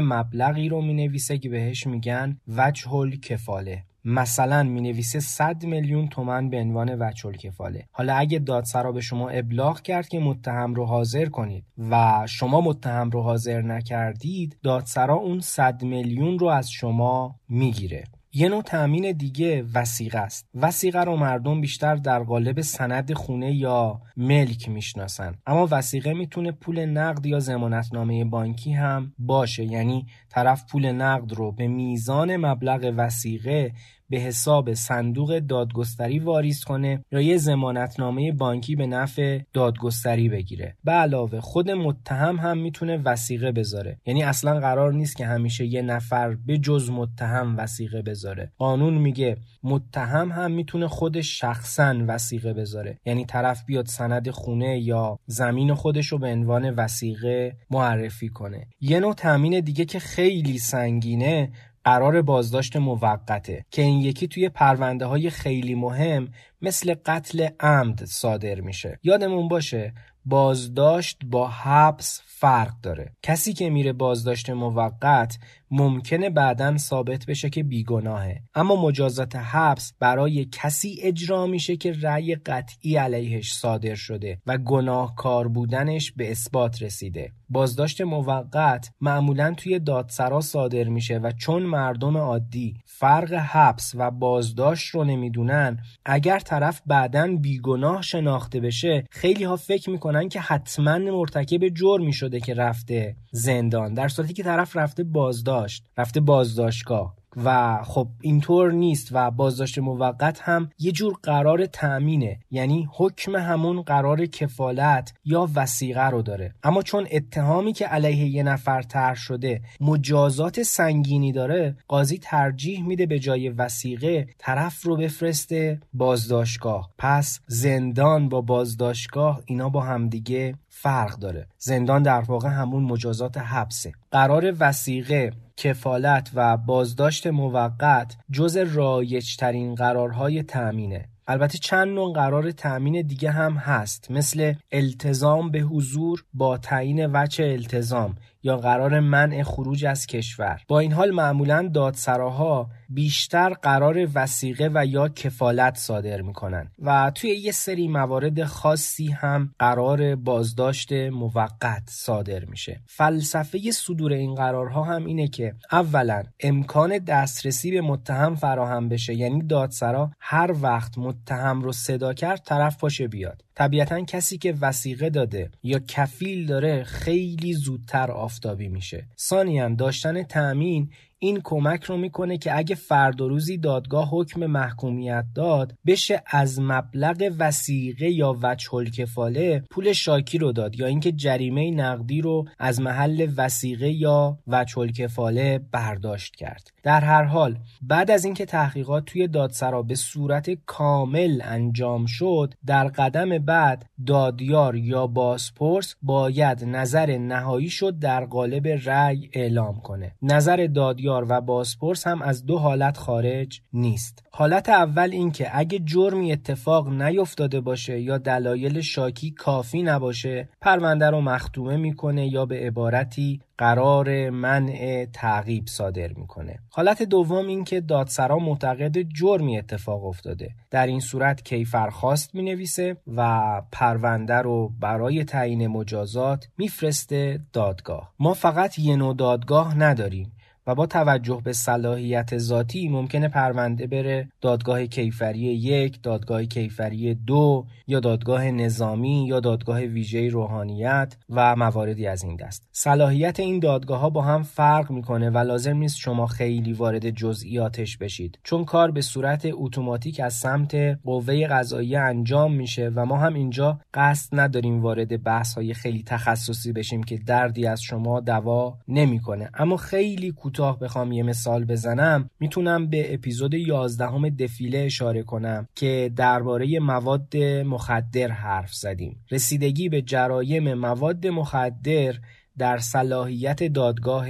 مبلغی 0.00 0.68
رو 0.68 0.82
می‌نویسه 0.82 1.38
که 1.38 1.48
بهش 1.48 1.86
میگن 1.86 2.36
وجه 2.48 2.89
کفاله. 3.22 3.84
مثلا 4.04 4.62
می 4.62 4.80
نویسه 4.80 5.20
100 5.20 5.64
میلیون 5.64 6.08
تومن 6.08 6.50
به 6.50 6.56
عنوان 6.56 6.98
وچل 6.98 7.32
کفاله. 7.32 7.84
حالا 7.92 8.14
اگه 8.14 8.38
دادسرا 8.38 8.92
به 8.92 9.00
شما 9.00 9.28
ابلاغ 9.28 9.80
کرد 9.80 10.08
که 10.08 10.18
متهم 10.18 10.74
رو 10.74 10.86
حاضر 10.86 11.26
کنید 11.26 11.64
و 11.90 12.26
شما 12.28 12.60
متهم 12.60 13.10
رو 13.10 13.22
حاضر 13.22 13.62
نکردید 13.62 14.56
دادسرا 14.62 15.14
اون 15.14 15.40
100 15.40 15.82
میلیون 15.82 16.38
رو 16.38 16.46
از 16.46 16.70
شما 16.70 17.36
می‌گیره. 17.48 18.04
یه 18.32 18.48
نوع 18.48 18.62
تأمین 18.62 19.12
دیگه 19.12 19.64
وسیقه 19.74 20.18
است. 20.18 20.48
وسیقه 20.54 21.00
رو 21.00 21.16
مردم 21.16 21.60
بیشتر 21.60 21.94
در 21.94 22.22
قالب 22.22 22.60
سند 22.60 23.12
خونه 23.12 23.54
یا 23.54 24.00
ملک 24.16 24.68
می‌شناسن. 24.68 25.34
اما 25.46 25.68
وسیقه 25.70 26.12
می‌تونه 26.12 26.52
پول 26.52 26.84
نقد 26.84 27.26
یا 27.26 27.40
زمانتنامه 27.40 28.24
بانکی 28.24 28.72
هم 28.72 29.12
باشه. 29.18 29.64
یعنی 29.64 30.06
طرف 30.28 30.64
پول 30.70 30.92
نقد 30.92 31.32
رو 31.32 31.52
به 31.52 31.68
میزان 31.68 32.36
مبلغ 32.36 32.94
وسیقه 32.96 33.72
به 34.10 34.18
حساب 34.18 34.74
صندوق 34.74 35.38
دادگستری 35.38 36.18
واریز 36.18 36.64
کنه 36.64 37.04
یا 37.12 37.20
یه 37.20 37.36
زمانتنامه 37.36 38.32
بانکی 38.32 38.76
به 38.76 38.86
نفع 38.86 39.40
دادگستری 39.52 40.28
بگیره. 40.28 40.76
به 40.84 40.92
علاوه 40.92 41.40
خود 41.40 41.70
متهم 41.70 42.36
هم 42.36 42.58
می‌تونه 42.58 42.96
وسیقه 43.04 43.52
بذاره. 43.52 43.98
یعنی 44.06 44.22
اصلا 44.22 44.60
قرار 44.60 44.92
نیست 44.92 45.16
که 45.16 45.26
همیشه 45.26 45.66
یه 45.66 45.82
نفر 45.82 46.34
به 46.46 46.58
جز 46.58 46.90
متهم 46.90 47.56
وسیقه 47.58 48.02
بذاره. 48.02 48.52
قانون 48.58 48.94
میگه 48.94 49.36
متهم 49.62 50.32
هم 50.32 50.52
می‌تونه 50.52 50.88
خودش 50.88 51.40
شخصا 51.40 51.94
وسیقه 52.06 52.52
بذاره. 52.52 52.98
یعنی 53.06 53.24
طرف 53.24 53.64
بیاد 53.66 53.86
سند 53.86 54.30
خونه 54.30 54.80
یا 54.80 55.18
زمین 55.26 55.74
خودش 55.74 56.06
رو 56.06 56.18
به 56.18 56.28
عنوان 56.28 56.70
وسیقه 56.70 57.56
معرفی 57.70 58.28
کنه. 58.28 58.66
یه 58.80 59.00
نوع 59.00 59.14
تامین 59.14 59.60
دیگه 59.60 59.84
که 59.84 59.98
خیلی 59.98 60.58
سنگینه 60.58 61.52
قرار 61.84 62.22
بازداشت 62.22 62.76
موقته 62.76 63.64
که 63.70 63.82
این 63.82 64.00
یکی 64.00 64.28
توی 64.28 64.48
پرونده 64.48 65.06
های 65.06 65.30
خیلی 65.30 65.74
مهم 65.74 66.28
مثل 66.62 66.94
قتل 67.06 67.48
عمد 67.60 68.04
صادر 68.04 68.60
میشه. 68.60 68.98
یادمون 69.02 69.48
باشه 69.48 69.92
بازداشت 70.24 71.18
با 71.24 71.48
حبس 71.48 72.22
فرق 72.26 72.72
داره. 72.82 73.12
کسی 73.22 73.52
که 73.52 73.70
میره 73.70 73.92
بازداشت 73.92 74.50
موقت 74.50 75.38
ممکنه 75.70 76.30
بعدا 76.30 76.76
ثابت 76.76 77.26
بشه 77.26 77.50
که 77.50 77.62
بیگناهه. 77.62 78.42
اما 78.54 78.76
مجازات 78.86 79.36
حبس 79.36 79.92
برای 80.00 80.44
کسی 80.44 80.98
اجرا 81.02 81.46
میشه 81.46 81.76
که 81.76 81.92
رأی 82.02 82.34
قطعی 82.34 82.96
علیهش 82.96 83.52
صادر 83.52 83.94
شده 83.94 84.38
و 84.46 84.58
گناهکار 84.58 85.48
بودنش 85.48 86.12
به 86.12 86.30
اثبات 86.30 86.82
رسیده. 86.82 87.32
بازداشت 87.48 88.00
موقت 88.00 88.90
معمولا 89.00 89.54
توی 89.56 89.78
دادسرا 89.78 90.40
صادر 90.40 90.84
میشه 90.84 91.18
و 91.18 91.32
چون 91.32 91.62
مردم 91.62 92.16
عادی 92.16 92.74
فرق 92.84 93.32
حبس 93.32 93.92
و 93.94 94.10
بازداشت 94.10 94.94
رو 94.94 95.04
نمی‌دونن 95.04 95.78
اگر 96.04 96.38
طرف 96.38 96.82
بعدا 96.86 97.36
بیگناه 97.36 98.02
شناخته 98.02 98.60
بشه 98.60 99.04
خیلی 99.10 99.44
ها 99.44 99.56
فکر 99.56 99.90
می‌کنن 99.90 100.28
که 100.28 100.40
حتما 100.40 100.98
مرتکب 100.98 101.68
جرمی 101.68 102.12
شده 102.12 102.40
که 102.40 102.54
رفته 102.54 103.16
زندان. 103.30 103.94
در 103.94 104.08
صورتی 104.08 104.32
که 104.32 104.42
طرف 104.42 104.76
رفته 104.76 105.04
بازداشت. 105.04 105.59
رفته 105.96 106.20
بازداشتگاه. 106.20 107.20
و 107.36 107.78
خب 107.84 108.08
اینطور 108.20 108.72
نیست 108.72 109.08
و 109.12 109.30
بازداشت 109.30 109.78
موقت 109.78 110.40
هم 110.40 110.70
یه 110.78 110.92
جور 110.92 111.14
قرار 111.22 111.66
تأمینه. 111.66 112.38
یعنی 112.50 112.88
حکم 112.92 113.36
همون 113.36 113.82
قرار 113.82 114.26
کفالت 114.26 115.12
یا 115.24 115.48
وسیقه 115.54 116.06
رو 116.06 116.22
داره. 116.22 116.54
اما 116.62 116.82
چون 116.82 117.06
اتهامی 117.10 117.72
که 117.72 117.86
علیه 117.86 118.28
یه 118.28 118.42
نفر 118.42 118.82
طرح 118.82 119.14
شده 119.14 119.60
مجازات 119.80 120.62
سنگینی 120.62 121.32
داره 121.32 121.76
قاضی 121.88 122.18
ترجیح 122.18 122.86
میده 122.86 123.06
به 123.06 123.18
جای 123.18 123.48
وسیقه 123.48 124.26
طرف 124.38 124.82
رو 124.82 124.96
بفرسته 124.96 125.80
بازداشتگاه. 125.92 126.90
پس 126.98 127.40
زندان 127.46 128.28
با 128.28 128.40
بازداشتگاه 128.40 129.42
اینا 129.46 129.68
با 129.68 129.80
همدیگه 129.80 130.54
فرق 130.68 131.18
داره. 131.18 131.46
زندان 131.58 132.02
در 132.02 132.20
واقع 132.20 132.48
همون 132.48 132.82
مجازات 132.82 133.38
حبسه. 133.38 133.92
قرار 134.10 134.54
وسیقه 134.60 135.32
کفالت 135.60 136.30
و 136.34 136.56
بازداشت 136.56 137.26
موقت 137.26 138.16
جز 138.32 138.56
رایجترین 138.56 139.74
قرارهای 139.74 140.42
تأمینه. 140.42 141.08
البته 141.26 141.58
چند 141.58 141.88
نوع 141.88 142.12
قرار 142.14 142.50
تأمین 142.50 143.02
دیگه 143.02 143.30
هم 143.30 143.52
هست 143.52 144.10
مثل 144.10 144.54
التزام 144.72 145.50
به 145.50 145.58
حضور 145.58 146.24
با 146.34 146.58
تعیین 146.58 147.06
وجه 147.12 147.44
التزام. 147.44 148.14
یا 148.42 148.56
قرار 148.56 149.00
منع 149.00 149.42
خروج 149.42 149.84
از 149.84 150.06
کشور. 150.06 150.60
با 150.68 150.78
این 150.78 150.92
حال 150.92 151.10
معمولا 151.10 151.70
دادسراها 151.74 152.70
بیشتر 152.88 153.50
قرار 153.50 154.08
وسیقه 154.14 154.70
و 154.74 154.86
یا 154.86 155.08
کفالت 155.08 155.76
صادر 155.76 156.20
می‌کنن 156.20 156.70
و 156.78 157.12
توی 157.14 157.30
یه 157.30 157.52
سری 157.52 157.88
موارد 157.88 158.44
خاصی 158.44 159.06
هم 159.06 159.54
قرار 159.58 160.16
بازداشت 160.16 160.92
موقت 160.92 161.82
صادر 161.88 162.44
میشه. 162.44 162.80
فلسفه 162.86 163.70
صدور 163.70 164.12
این 164.12 164.34
قرارها 164.34 164.84
هم 164.84 165.04
اینه 165.04 165.28
که 165.28 165.54
اولا 165.72 166.22
امکان 166.40 166.98
دسترسی 166.98 167.70
به 167.70 167.80
متهم 167.80 168.34
فراهم 168.34 168.88
بشه. 168.88 169.14
یعنی 169.14 169.42
دادسرا 169.42 170.10
هر 170.20 170.54
وقت 170.60 170.98
متهم 170.98 171.60
رو 171.60 171.72
صدا 171.72 172.14
کرد 172.14 172.42
طرف 172.44 172.76
پاشه 172.76 173.08
بیاد. 173.08 173.44
طبیعتا 173.54 174.00
کسی 174.00 174.38
که 174.38 174.54
وسیقه 174.60 175.10
داده 175.10 175.50
یا 175.62 175.78
کفیل 175.78 176.46
داره 176.46 176.84
خیلی 176.84 177.52
زودتر 177.52 178.10
آفتابی 178.30 178.68
میشه. 178.68 179.06
ثانیا 179.18 179.68
داشتن 179.68 180.22
تأمین 180.22 180.90
این 181.22 181.40
کمک 181.44 181.84
رو 181.84 181.96
می‌کنه 181.96 182.38
که 182.38 182.58
اگه 182.58 182.74
فرد 182.74 183.20
و 183.20 183.28
روزی 183.28 183.58
دادگاه 183.58 184.08
حکم 184.10 184.46
محکومیت 184.46 185.24
داد 185.34 185.74
بشه 185.86 186.22
از 186.26 186.60
مبلغ 186.60 187.32
وسیقه 187.38 188.10
یا 188.10 188.36
وجه 188.42 188.90
کفاله 188.90 189.62
پول 189.70 189.92
شاکی 189.92 190.38
رو 190.38 190.52
داد 190.52 190.80
یا 190.80 190.86
اینکه 190.86 191.12
جریمه 191.12 191.70
نقدی 191.70 192.20
رو 192.20 192.44
از 192.58 192.80
محل 192.80 193.28
وسیقه 193.36 193.90
یا 193.90 194.38
وجه 194.46 194.86
کفاله 194.86 195.60
برداشت 195.72 196.36
کرد. 196.36 196.70
در 196.82 197.00
هر 197.00 197.22
حال 197.22 197.58
بعد 197.82 198.10
از 198.10 198.24
اینکه 198.24 198.44
تحقیقات 198.44 199.04
توی 199.04 199.28
دادسرا 199.28 199.82
به 199.82 199.94
صورت 199.94 200.50
کامل 200.66 201.40
انجام 201.44 202.06
شد 202.06 202.54
در 202.66 202.88
قدم 202.88 203.38
بعد 203.38 203.86
دادیار 204.06 204.76
یا 204.76 205.06
بازپرس 205.06 205.96
باید 206.02 206.64
نظر 206.64 207.18
نهایی 207.18 207.70
شد 207.70 207.98
در 207.98 208.24
قالب 208.24 208.68
رأی 208.84 209.30
اعلام 209.32 209.80
کنه. 209.80 210.14
نظر 210.22 210.68
دادیار 210.74 211.09
و 211.10 211.40
بازپرس 211.40 212.06
هم 212.06 212.22
از 212.22 212.46
دو 212.46 212.58
حالت 212.58 212.96
خارج 212.96 213.60
نیست. 213.72 214.24
حالت 214.30 214.68
اول 214.68 215.10
اینکه 215.12 215.50
اگه 215.52 215.78
جرمی 215.78 216.32
اتفاق 216.32 216.88
نیفتاده 216.88 217.60
باشه 217.60 218.00
یا 218.00 218.18
دلایل 218.18 218.80
شاکی 218.80 219.30
کافی 219.30 219.82
نباشه 219.82 220.48
پرونده 220.60 221.10
رو 221.10 221.20
مختومه 221.20 221.76
می‌کنه 221.76 222.26
یا 222.26 222.46
به 222.46 222.66
عبارتی 222.66 223.40
قرار 223.58 224.30
منع 224.30 225.06
تعقیب 225.12 225.66
صادر 225.66 226.12
می‌کنه. 226.12 226.58
حالت 226.70 227.02
دوم 227.02 227.46
این 227.46 227.64
که 227.64 227.80
دادسرا 227.80 228.38
معتقد 228.38 228.98
جرمی 229.02 229.58
اتفاق 229.58 230.04
افتاده. 230.04 230.50
در 230.70 230.86
این 230.86 231.00
صورت 231.00 231.42
کیفرخواست 231.42 232.34
می 232.34 232.42
نویسه 232.42 232.96
و 233.16 233.62
پرونده 233.72 234.34
رو 234.34 234.72
برای 234.80 235.24
تعیین 235.24 235.66
مجازات 235.66 236.48
میفرسته 236.58 237.40
دادگاه. 237.52 238.12
ما 238.18 238.34
فقط 238.34 238.78
یه 238.78 238.96
نوع 238.96 239.14
دادگاه 239.14 239.78
نداریم. 239.78 240.32
و 240.70 240.74
با 240.74 240.86
توجه 240.86 241.40
به 241.44 241.52
صلاحیت 241.52 242.38
ذاتی 242.38 242.88
ممکنه 242.88 243.28
پرونده 243.28 243.86
بره 243.86 244.28
دادگاه 244.40 244.86
کیفری 244.86 245.38
یک، 245.38 246.02
دادگاه 246.02 246.44
کیفری 246.44 247.14
دو 247.14 247.66
یا 247.86 248.00
دادگاه 248.00 248.50
نظامی 248.50 249.26
یا 249.26 249.40
دادگاه 249.40 249.80
ویژه 249.80 250.28
روحانیت 250.28 251.16
و 251.30 251.56
مواردی 251.56 252.06
از 252.06 252.24
این 252.24 252.36
دست. 252.36 252.68
صلاحیت 252.72 253.40
این 253.40 253.58
دادگاه 253.58 254.00
ها 254.00 254.10
با 254.10 254.22
هم 254.22 254.42
فرق 254.42 254.90
می‌کنه 254.90 255.30
و 255.30 255.38
لازم 255.38 255.76
نیست 255.76 255.96
شما 255.96 256.26
خیلی 256.26 256.72
وارد 256.72 257.10
جزئیاتش 257.10 257.96
بشید 257.96 258.38
چون 258.42 258.64
کار 258.64 258.90
به 258.90 259.00
صورت 259.00 259.48
اتوماتیک 259.52 260.20
از 260.20 260.34
سمت 260.34 260.74
قوه 261.04 261.46
قضاییه 261.46 262.00
انجام 262.00 262.54
میشه 262.54 262.92
و 262.94 263.06
ما 263.06 263.16
هم 263.16 263.34
اینجا 263.34 263.80
قصد 263.94 264.40
نداریم 264.40 264.82
وارد 264.82 265.22
بحث 265.22 265.54
های 265.54 265.74
خیلی 265.74 266.02
تخصصی 266.06 266.72
بشیم 266.72 267.02
که 267.02 267.18
دردی 267.18 267.66
از 267.66 267.82
شما 267.82 268.20
دوا 268.20 268.78
نمی‌کنه 268.88 269.50
اما 269.54 269.76
خیلی 269.76 270.32
کوتاه 270.32 270.59
بخوام 270.60 271.12
یه 271.12 271.22
مثال 271.22 271.64
بزنم 271.64 272.30
می‌تونم 272.40 272.86
به 272.86 273.14
اپیزود 273.14 273.54
11 273.54 274.30
دفیله 274.30 274.78
اشاره 274.78 275.22
کنم 275.22 275.68
که 275.74 276.12
درباره 276.16 276.78
مواد 276.78 277.36
مخدر 277.66 278.28
حرف 278.28 278.74
زدیم. 278.74 279.24
رسیدگی 279.30 279.88
به 279.88 280.02
جرایم 280.02 280.74
مواد 280.74 281.26
مخدر 281.26 282.14
در 282.58 282.78
صلاحیت 282.78 283.62
دادگاه 283.62 284.26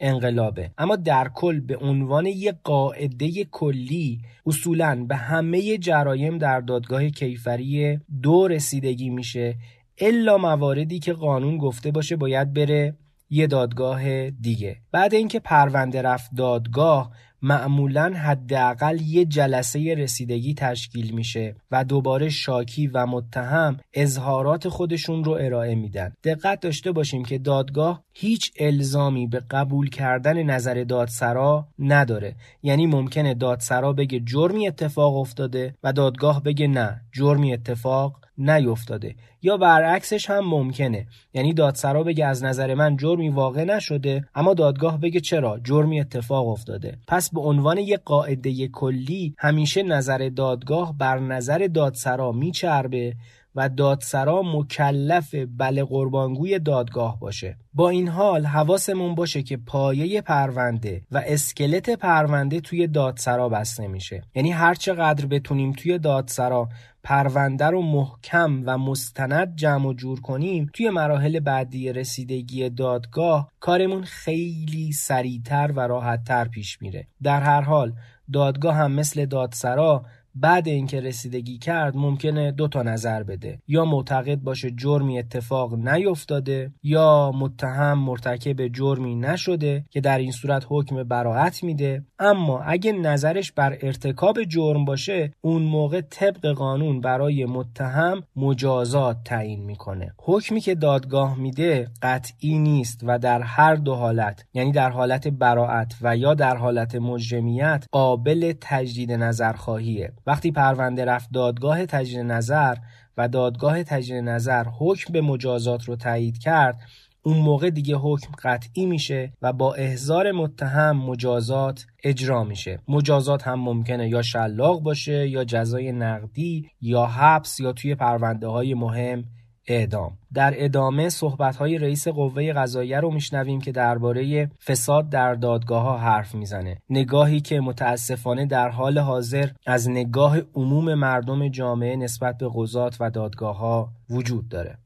انقلابه. 0.00 0.70
اما 0.78 0.96
در 0.96 1.28
کل 1.34 1.60
به 1.60 1.76
عنوان 1.76 2.26
یک 2.26 2.54
قاعده 2.64 3.44
کلی 3.44 4.20
اصولا 4.46 5.04
به 5.08 5.16
همه 5.16 5.78
جرایم 5.78 6.38
در 6.38 6.60
دادگاه 6.60 7.08
کیفری 7.08 7.98
دو 8.22 8.48
رسیدگی 8.48 9.10
میشه 9.10 9.56
الا 9.98 10.38
مواردی 10.38 10.98
که 10.98 11.12
قانون 11.12 11.58
گفته 11.58 11.90
باشه 11.90 12.16
باید 12.16 12.52
بره 12.52 12.94
یه 13.30 13.46
دادگاه 13.46 14.30
دیگه. 14.30 14.76
بعد 14.92 15.14
اینکه 15.14 15.40
پرونده 15.40 16.02
رفت 16.02 16.30
دادگاه 16.36 17.10
معمولا 17.42 18.12
حداقل 18.16 19.00
یه 19.00 19.24
جلسه 19.24 19.94
رسیدگی 19.94 20.54
تشکیل 20.54 21.10
میشه 21.10 21.54
و 21.70 21.84
دوباره 21.84 22.28
شاکی 22.28 22.86
و 22.86 23.06
متهم 23.06 23.76
اظهارات 23.94 24.68
خودشون 24.68 25.24
رو 25.24 25.32
ارائه 25.32 25.74
میدن. 25.74 26.12
دقت 26.24 26.60
داشته 26.60 26.92
باشیم 26.92 27.24
که 27.24 27.38
دادگاه 27.38 28.02
هیچ 28.12 28.52
الزامی 28.58 29.26
به 29.26 29.42
قبول 29.50 29.88
کردن 29.88 30.42
نظر 30.42 30.84
دادسرا 30.88 31.68
نداره. 31.78 32.34
یعنی 32.62 32.86
ممکنه 32.86 33.34
دادسرا 33.34 33.92
بگه 33.92 34.20
جرمی 34.20 34.68
اتفاق 34.68 35.16
افتاده 35.16 35.74
و 35.82 35.92
دادگاه 35.92 36.42
بگه 36.42 36.66
نه 36.66 37.00
جرمی 37.12 37.52
اتفاق 37.52 38.20
نیفتاده. 38.40 39.14
یا 39.42 39.56
برعکسش 39.56 40.30
هم 40.30 40.48
ممکنه. 40.48 41.06
یعنی 41.34 41.54
دادسرا 41.54 42.02
بگه 42.02 42.26
از 42.26 42.44
نظر 42.44 42.74
من 42.74 42.96
جرمی 42.96 43.28
واقع 43.28 43.64
نشده 43.64 44.24
اما 44.34 44.54
دادگاه 44.54 45.00
بگه 45.00 45.20
چرا؟ 45.20 45.60
جرمی 45.64 46.00
اتفاق 46.00 46.48
افتاده. 46.48 46.98
پس 47.08 47.30
به 47.30 47.40
عنوان 47.40 47.78
یک 47.78 48.00
قاعده 48.04 48.68
کلی 48.68 49.34
همیشه 49.38 49.82
نظر 49.82 50.30
دادگاه 50.36 50.98
بر 50.98 51.18
نظر 51.18 51.68
دادسرا 51.74 52.32
میچربه 52.32 53.14
و 53.54 53.68
دادسرا 53.68 54.42
مکلف 54.42 55.34
بله 55.56 55.84
قربانگوی 55.84 56.58
دادگاه 56.58 57.20
باشه. 57.20 57.56
با 57.74 57.88
این 57.88 58.08
حال 58.08 58.46
حواسمون 58.46 59.14
باشه 59.14 59.42
که 59.42 59.56
پایه 59.56 60.20
پرونده 60.20 61.02
و 61.10 61.22
اسکلت 61.26 61.90
پرونده 61.90 62.60
توی 62.60 62.86
دادسرا 62.86 63.48
بسته 63.48 63.88
میشه. 63.88 64.22
یعنی 64.34 64.50
هر 64.50 64.74
چقدر 64.74 65.26
بتونیم 65.26 65.72
توی 65.72 65.98
دادسرا 65.98 66.68
پرونده 67.02 67.66
رو 67.66 67.82
محکم 67.82 68.62
و 68.66 68.78
مستند 68.78 69.56
جمع 69.56 69.86
و 69.86 69.92
جور 69.92 70.20
کنیم 70.20 70.70
توی 70.74 70.90
مراحل 70.90 71.40
بعدی 71.40 71.92
رسیدگی 71.92 72.70
دادگاه 72.70 73.52
کارمون 73.60 74.02
خیلی 74.02 74.92
سریعتر 74.92 75.72
و 75.76 75.80
راحتتر 75.80 76.48
پیش 76.48 76.82
میره. 76.82 77.06
در 77.22 77.40
هر 77.40 77.60
حال 77.60 77.92
دادگاه 78.32 78.74
هم 78.74 78.92
مثل 78.92 79.26
دادسرا 79.26 80.04
بعد 80.34 80.68
اینکه 80.68 81.00
رسیدگی 81.00 81.58
کرد 81.58 81.96
ممکنه 81.96 82.52
دو 82.52 82.68
تا 82.68 82.82
نظر 82.82 83.22
بده. 83.22 83.58
یا 83.68 83.84
معتقد 83.84 84.38
باشه 84.38 84.70
جرمی 84.70 85.18
اتفاق 85.18 85.74
نیفتاده 85.74 86.72
یا 86.82 87.32
متهم 87.34 87.98
مرتکب 87.98 88.68
جرمی 88.68 89.14
نشده 89.14 89.84
که 89.90 90.00
در 90.00 90.18
این 90.18 90.32
صورت 90.32 90.66
حکم 90.68 91.02
براعت 91.02 91.62
میده. 91.62 92.04
اما 92.18 92.60
اگه 92.60 92.92
نظرش 92.92 93.52
بر 93.52 93.78
ارتکاب 93.82 94.44
جرم 94.44 94.84
باشه 94.84 95.32
اون 95.40 95.62
موقع 95.62 96.00
طبق 96.00 96.46
قانون 96.46 97.00
برای 97.00 97.44
متهم 97.44 98.22
مجازات 98.36 99.16
تعیین 99.24 99.64
می‌کنه. 99.64 100.14
حکمی 100.18 100.60
که 100.60 100.74
دادگاه 100.74 101.38
میده 101.38 101.88
قطعی 102.02 102.58
نیست 102.58 103.00
و 103.02 103.18
در 103.18 103.42
هر 103.42 103.74
دو 103.74 103.94
حالت 103.94 104.44
یعنی 104.54 104.72
در 104.72 104.90
حالت 104.90 105.28
براعت 105.28 105.94
و 106.02 106.16
یا 106.16 106.34
در 106.34 106.56
حالت 106.56 106.94
مجرمیت 106.94 107.86
قابل 107.92 108.52
تجدید 108.60 109.12
نظر 109.12 109.52
خواهیه 109.52 110.12
وقتی 110.30 110.52
پرونده 110.52 111.04
رفت 111.04 111.28
دادگاه 111.32 111.86
تجدید 111.86 112.18
نظر 112.18 112.74
و 113.16 113.28
دادگاه 113.28 113.82
تجدید 113.82 114.24
نظر 114.24 114.64
حکم 114.78 115.12
به 115.12 115.20
مجازات 115.20 115.84
رو 115.84 115.96
تایید 115.96 116.38
کرد 116.38 116.80
اون 117.22 117.38
موقع 117.38 117.70
دیگه 117.70 117.96
حکم 117.96 118.32
قطعی 118.42 118.86
میشه 118.86 119.32
و 119.42 119.52
با 119.52 119.74
احضار 119.74 120.32
متهم 120.32 120.96
مجازات 120.96 121.86
اجرا 122.04 122.44
میشه. 122.44 122.78
مجازات 122.88 123.42
هم 123.42 123.60
ممکنه 123.60 124.08
یا 124.08 124.22
شلاق 124.22 124.82
باشه 124.82 125.28
یا 125.28 125.44
جزای 125.44 125.92
نقدی 125.92 126.70
یا 126.80 127.06
حبس 127.06 127.60
یا 127.60 127.72
توی 127.72 127.94
پرونده 127.94 128.46
های 128.46 128.74
مهم 128.74 129.24
اعدام. 129.66 130.12
در 130.34 130.54
ادامه 130.56 131.08
صحبت 131.08 131.56
های 131.56 131.78
رئیس 131.78 132.08
قوه 132.08 132.52
قضاییه 132.52 133.00
رو 133.00 133.10
میشنویم 133.10 133.60
که 133.60 133.72
درباره 133.72 134.50
فساد 134.66 135.10
در 135.10 135.34
دادگاه 135.34 135.82
ها 135.82 135.98
حرف 135.98 136.34
می‌زنه. 136.34 136.78
نگاهی 136.90 137.40
که 137.40 137.60
متاسفانه 137.60 138.46
در 138.46 138.68
حال 138.68 138.98
حاضر 138.98 139.48
از 139.66 139.90
نگاه 139.90 140.38
عموم 140.54 140.94
مردم 140.94 141.48
جامعه 141.48 141.96
نسبت 141.96 142.38
به 142.38 142.50
قضات 142.54 142.96
و 143.00 143.10
دادگاه 143.10 143.58
ها 143.58 143.92
وجود 144.10 144.48
داره. 144.48 144.78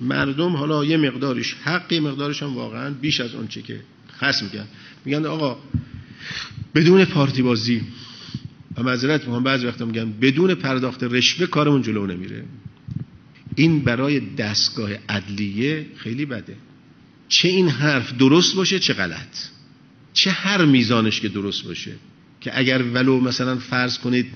مردم 0.00 0.56
حالا 0.56 0.84
یه 0.84 0.96
مقدارش 0.96 1.54
حقی 1.54 2.00
مقدارش 2.00 2.42
هم 2.42 2.56
واقعا 2.56 2.94
بیش 3.00 3.20
از 3.20 3.34
آنچه 3.34 3.62
که 3.62 3.80
خصم 4.12 4.44
میگن. 4.44 4.66
میگن 5.04 5.26
آقا 5.26 5.56
بدون 6.74 7.04
پارتی 7.04 7.42
بازی 7.42 7.82
و 8.76 8.82
معذرت 8.82 9.20
می‌خوام 9.20 9.42
بعضی 9.42 9.66
وقتا 9.66 9.84
میگن 9.84 10.12
بدون 10.12 10.54
پرداخت 10.54 11.02
رشوه 11.02 11.46
کارمون 11.46 11.82
جلو 11.82 12.06
نمیره. 12.06 12.44
این 13.60 13.80
برای 13.80 14.20
دستگاه 14.20 14.90
عدلیه 15.08 15.86
خیلی 15.96 16.26
بده. 16.26 16.56
چه 17.28 17.48
این 17.48 17.68
حرف 17.68 18.16
درست 18.16 18.56
باشه 18.56 18.78
چه 18.78 18.94
غلط. 18.94 19.36
چه 20.12 20.30
هر 20.30 20.64
میزانش 20.64 21.20
که 21.20 21.28
درست 21.28 21.64
باشه. 21.64 21.92
که 22.40 22.58
اگر 22.58 22.82
ولو 22.82 23.20
مثلا 23.20 23.56
فرض 23.56 23.98
کنید 23.98 24.26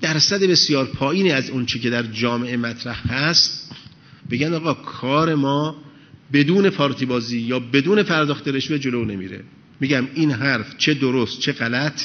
درصد 0.00 0.42
بسیار 0.42 0.86
پایینی 0.86 1.32
از 1.32 1.50
اون 1.50 1.66
که 1.66 1.90
در 1.90 2.02
جامعه 2.02 2.56
مطرح 2.56 3.12
هست 3.12 3.72
بگن 4.30 4.54
آقا 4.54 4.74
کار 4.74 5.34
ما 5.34 5.76
بدون 6.32 6.70
پارتی 6.70 7.06
بازی 7.06 7.40
یا 7.40 7.58
بدون 7.58 8.02
پرداخت 8.02 8.48
رشوه 8.48 8.78
جلو 8.78 9.04
نمیره. 9.04 9.44
میگم 9.80 10.08
این 10.14 10.30
حرف 10.30 10.76
چه 10.76 10.94
درست 10.94 11.40
چه 11.40 11.52
غلط 11.52 12.02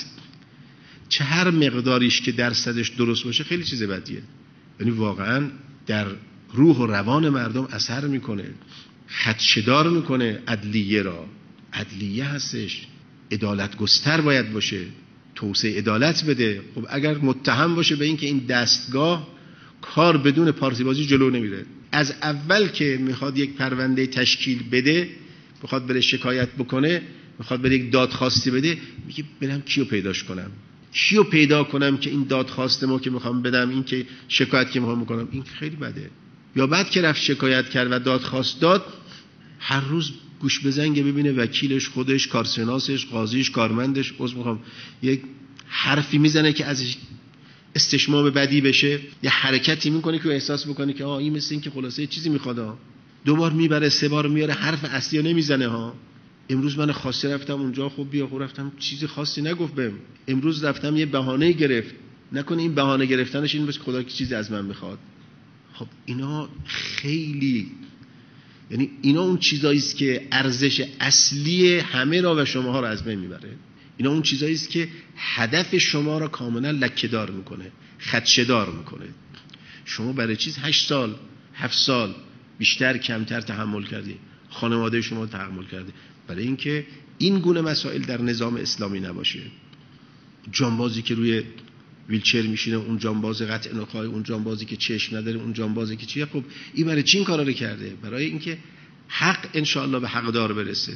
چه 1.09 1.23
هر 1.23 1.51
مقداریش 1.51 2.21
که 2.21 2.31
درصدش 2.31 2.89
درست 2.89 3.23
باشه 3.23 3.43
خیلی 3.43 3.63
چیز 3.63 3.83
بدیه. 3.83 4.21
یعنی 4.79 4.91
واقعا 4.91 5.49
در 5.87 6.07
روح 6.53 6.77
و 6.77 6.85
روان 6.85 7.29
مردم 7.29 7.67
اثر 7.71 8.07
می‌کنه 8.07 8.45
خدشدار 9.09 9.89
می‌کنه 9.89 10.39
عدلیه 10.47 11.01
را. 11.01 11.25
عدلیه 11.73 12.25
هستش. 12.25 12.87
ادالت 13.31 13.77
گستر 13.77 14.21
باید 14.21 14.53
باشه. 14.53 14.85
توسعه 15.35 15.77
عدالت 15.77 16.25
بده. 16.25 16.61
خب 16.75 16.85
اگر 16.89 17.17
متهم 17.17 17.75
باشه 17.75 17.95
به 17.95 18.05
اینکه 18.05 18.25
این 18.25 18.37
دستگاه 18.37 19.27
کار 19.81 20.17
بدون 20.17 20.51
پارتی 20.51 20.83
بازی 20.83 21.05
جلو 21.05 21.29
نمیره. 21.29 21.65
از 21.91 22.13
اول 22.21 22.67
که 22.67 22.99
می‌خواد 23.01 23.37
یک 23.37 23.53
پرونده 23.53 24.07
تشکیل 24.07 24.69
بده 24.71 25.09
می‌خواد 25.61 25.87
بره 25.87 26.01
شکایت 26.01 26.49
بکنه 26.49 27.01
می‌خواد 27.39 27.61
بره 27.61 27.75
یک 27.75 27.91
دادخواستی 27.91 28.51
بده 28.51 28.77
میگه 29.07 29.23
برم 29.41 29.61
کیو 29.61 29.85
پیداش 29.85 30.23
کنم؟ 30.23 30.51
کیو 30.93 31.23
پیدا 31.23 31.63
کنم 31.63 31.97
که 31.97 32.09
این 32.09 32.23
دادخواست 32.23 32.83
ما 32.83 32.99
که 32.99 33.09
می‌خوام 33.09 33.41
بدم 33.41 33.69
این 33.69 33.83
که 33.83 34.05
شکایت 34.27 34.71
که 34.71 34.79
می‌خوام 34.79 35.03
بکنم؟ 35.03 35.27
این 35.31 35.43
خیلی 35.43 35.75
بده. 35.75 36.09
یا 36.55 36.67
بعد 36.67 36.89
که 36.89 37.01
رفت 37.01 37.21
شکایت 37.21 37.69
کرد 37.69 37.91
و 37.91 37.99
دادخواست 37.99 38.61
داد 38.61 38.85
هر 39.59 39.81
روز 39.81 40.11
گوش 40.39 40.65
بزنگه 40.65 41.03
ببینه 41.03 41.31
وکیلش 41.31 41.87
خودش 41.87 42.27
کارشناسش 42.27 43.05
قاضیش 43.05 43.51
کارمندش. 43.51 44.13
عذر 44.19 44.35
می‌خوام. 44.35 44.59
یک 45.01 45.21
حرفی 45.67 46.17
می‌زنه 46.17 46.53
که 46.53 46.65
ازش 46.65 46.97
استشمام 47.75 48.29
بدی 48.29 48.61
بشه. 48.61 48.99
یه 49.23 49.29
حرکتی 49.29 49.89
می‌کنه 49.89 50.19
که 50.19 50.29
احساس 50.29 50.67
می‌کنه 50.67 50.93
که 50.93 51.03
آه 51.05 51.17
این 51.17 51.33
مثل 51.33 51.47
این 51.51 51.61
که 51.61 51.69
خلاصه 51.69 52.07
چیزی 52.07 52.29
می‌خواد 52.29 52.77
دو 53.25 53.35
بار 53.35 53.51
می‌بره 53.51 53.89
سه 53.89 54.07
بار 54.09 54.27
میاره 54.27 54.53
حرف 54.53 54.85
اصلی 54.85 55.21
نمی‌زنه 55.21 55.67
ها 55.67 55.95
امروز 56.49 56.77
من 56.77 56.91
خاصی 56.91 57.27
رفتم 57.27 57.53
اونجا 57.53 57.89
خب 57.89 58.07
بیا 58.11 58.27
خب 58.27 58.37
رفتم. 58.41 58.71
چیزی 58.79 59.07
خاصی 59.07 59.41
نگفت 59.41 59.75
بهم. 59.75 59.93
امروز 60.27 60.63
رفتم 60.63 60.97
یه 60.97 61.05
بهانه 61.05 61.51
گرفت. 61.51 61.95
نکنه 62.31 62.61
این 62.61 62.75
بهانه 62.75 63.05
گرفتنش 63.05 63.55
این 63.55 63.65
بس 63.65 63.77
خدا 63.77 64.03
که 64.03 64.09
چیزی 64.11 64.35
از 64.35 64.51
من 64.51 64.65
می‌خواد. 64.65 64.99
خب 65.79 65.87
اینا 66.05 66.49
خیلی 66.65 67.71
یعنی 68.71 68.89
اینا 69.01 69.21
اون 69.21 69.37
چیزایی 69.37 69.79
است 69.79 69.95
که 69.97 70.27
ارزش 70.31 70.87
اصلی 70.99 71.77
همه 71.77 72.21
را 72.21 72.35
و 72.35 72.45
شماها 72.45 72.79
را 72.79 72.87
از 72.87 73.03
بین 73.03 73.19
می‌بره. 73.19 73.49
اینا 73.97 74.11
اون 74.11 74.21
چیزایی 74.21 74.53
است 74.53 74.69
که 74.69 74.87
هدف 75.15 75.77
شما 75.77 76.17
را 76.17 76.27
کاملا 76.27 76.71
لکهدار 76.71 77.31
می‌کنه 77.31 77.71
خدشدار 77.99 78.71
می‌کنه. 78.71 79.05
شما 79.85 80.13
برای 80.13 80.35
چیز 80.35 80.57
هشت 80.57 80.87
سال 80.87 81.15
هفت 81.53 81.77
سال 81.77 82.15
بیشتر 82.57 82.97
کمتر 82.97 83.41
تحمل 83.41 83.83
کردی. 83.83 84.15
خانواده 84.49 85.01
شما 85.01 85.25
تحمل 85.25 85.65
کرده 85.65 85.93
برای 86.27 86.43
اینکه 86.43 86.85
این 87.17 87.39
گونه 87.39 87.61
مسائل 87.61 88.01
در 88.01 88.21
نظام 88.21 88.55
اسلامی 88.55 88.99
نباشه. 88.99 89.39
جانبازی 90.51 91.01
که 91.01 91.15
روی 91.15 91.43
ویلچر 92.09 92.41
میشینه 92.41 92.77
اون 92.77 92.97
جانباز 92.97 93.41
قطع 93.41 93.75
نخای 93.75 94.07
اون 94.07 94.23
جانبازی 94.23 94.65
که 94.65 94.75
چشم 94.75 95.17
نداره 95.17 95.39
اون 95.39 95.53
جانبازی 95.53 95.95
که 95.95 96.05
چیه؟ 96.05 96.25
خب 96.25 96.43
این 96.73 96.87
برای 96.87 97.03
چین 97.03 97.23
کارا 97.23 97.43
رو 97.43 97.51
کرده؟ 97.51 97.93
برای 98.01 98.25
اینکه 98.25 98.57
حق 99.07 99.47
انشاءالله 99.53 99.99
به 99.99 100.07
حقدار 100.07 100.53
برسه. 100.53 100.93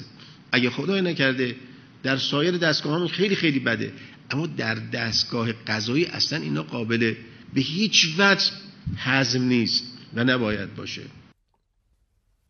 اگه 0.52 0.70
خدای 0.70 1.02
نکرده 1.02 1.56
در 2.04 2.18
سایر 2.18 2.58
دستگاه 2.58 3.02
هم 3.02 3.08
خیلی 3.08 3.36
خیلی 3.36 3.60
بده. 3.60 3.94
اما 4.32 4.48
در 4.48 4.76
دستگاه 4.76 5.52
قضایی 5.52 6.06
اصلا 6.06 6.40
اینا 6.40 6.64
قابل 6.64 7.14
به 7.54 7.62
هیچ 7.62 8.08
وجه 8.18 8.52
حزم 8.98 9.42
نیست 9.42 9.84
و 10.14 10.24
نباید 10.24 10.76
باشه. 10.76 11.02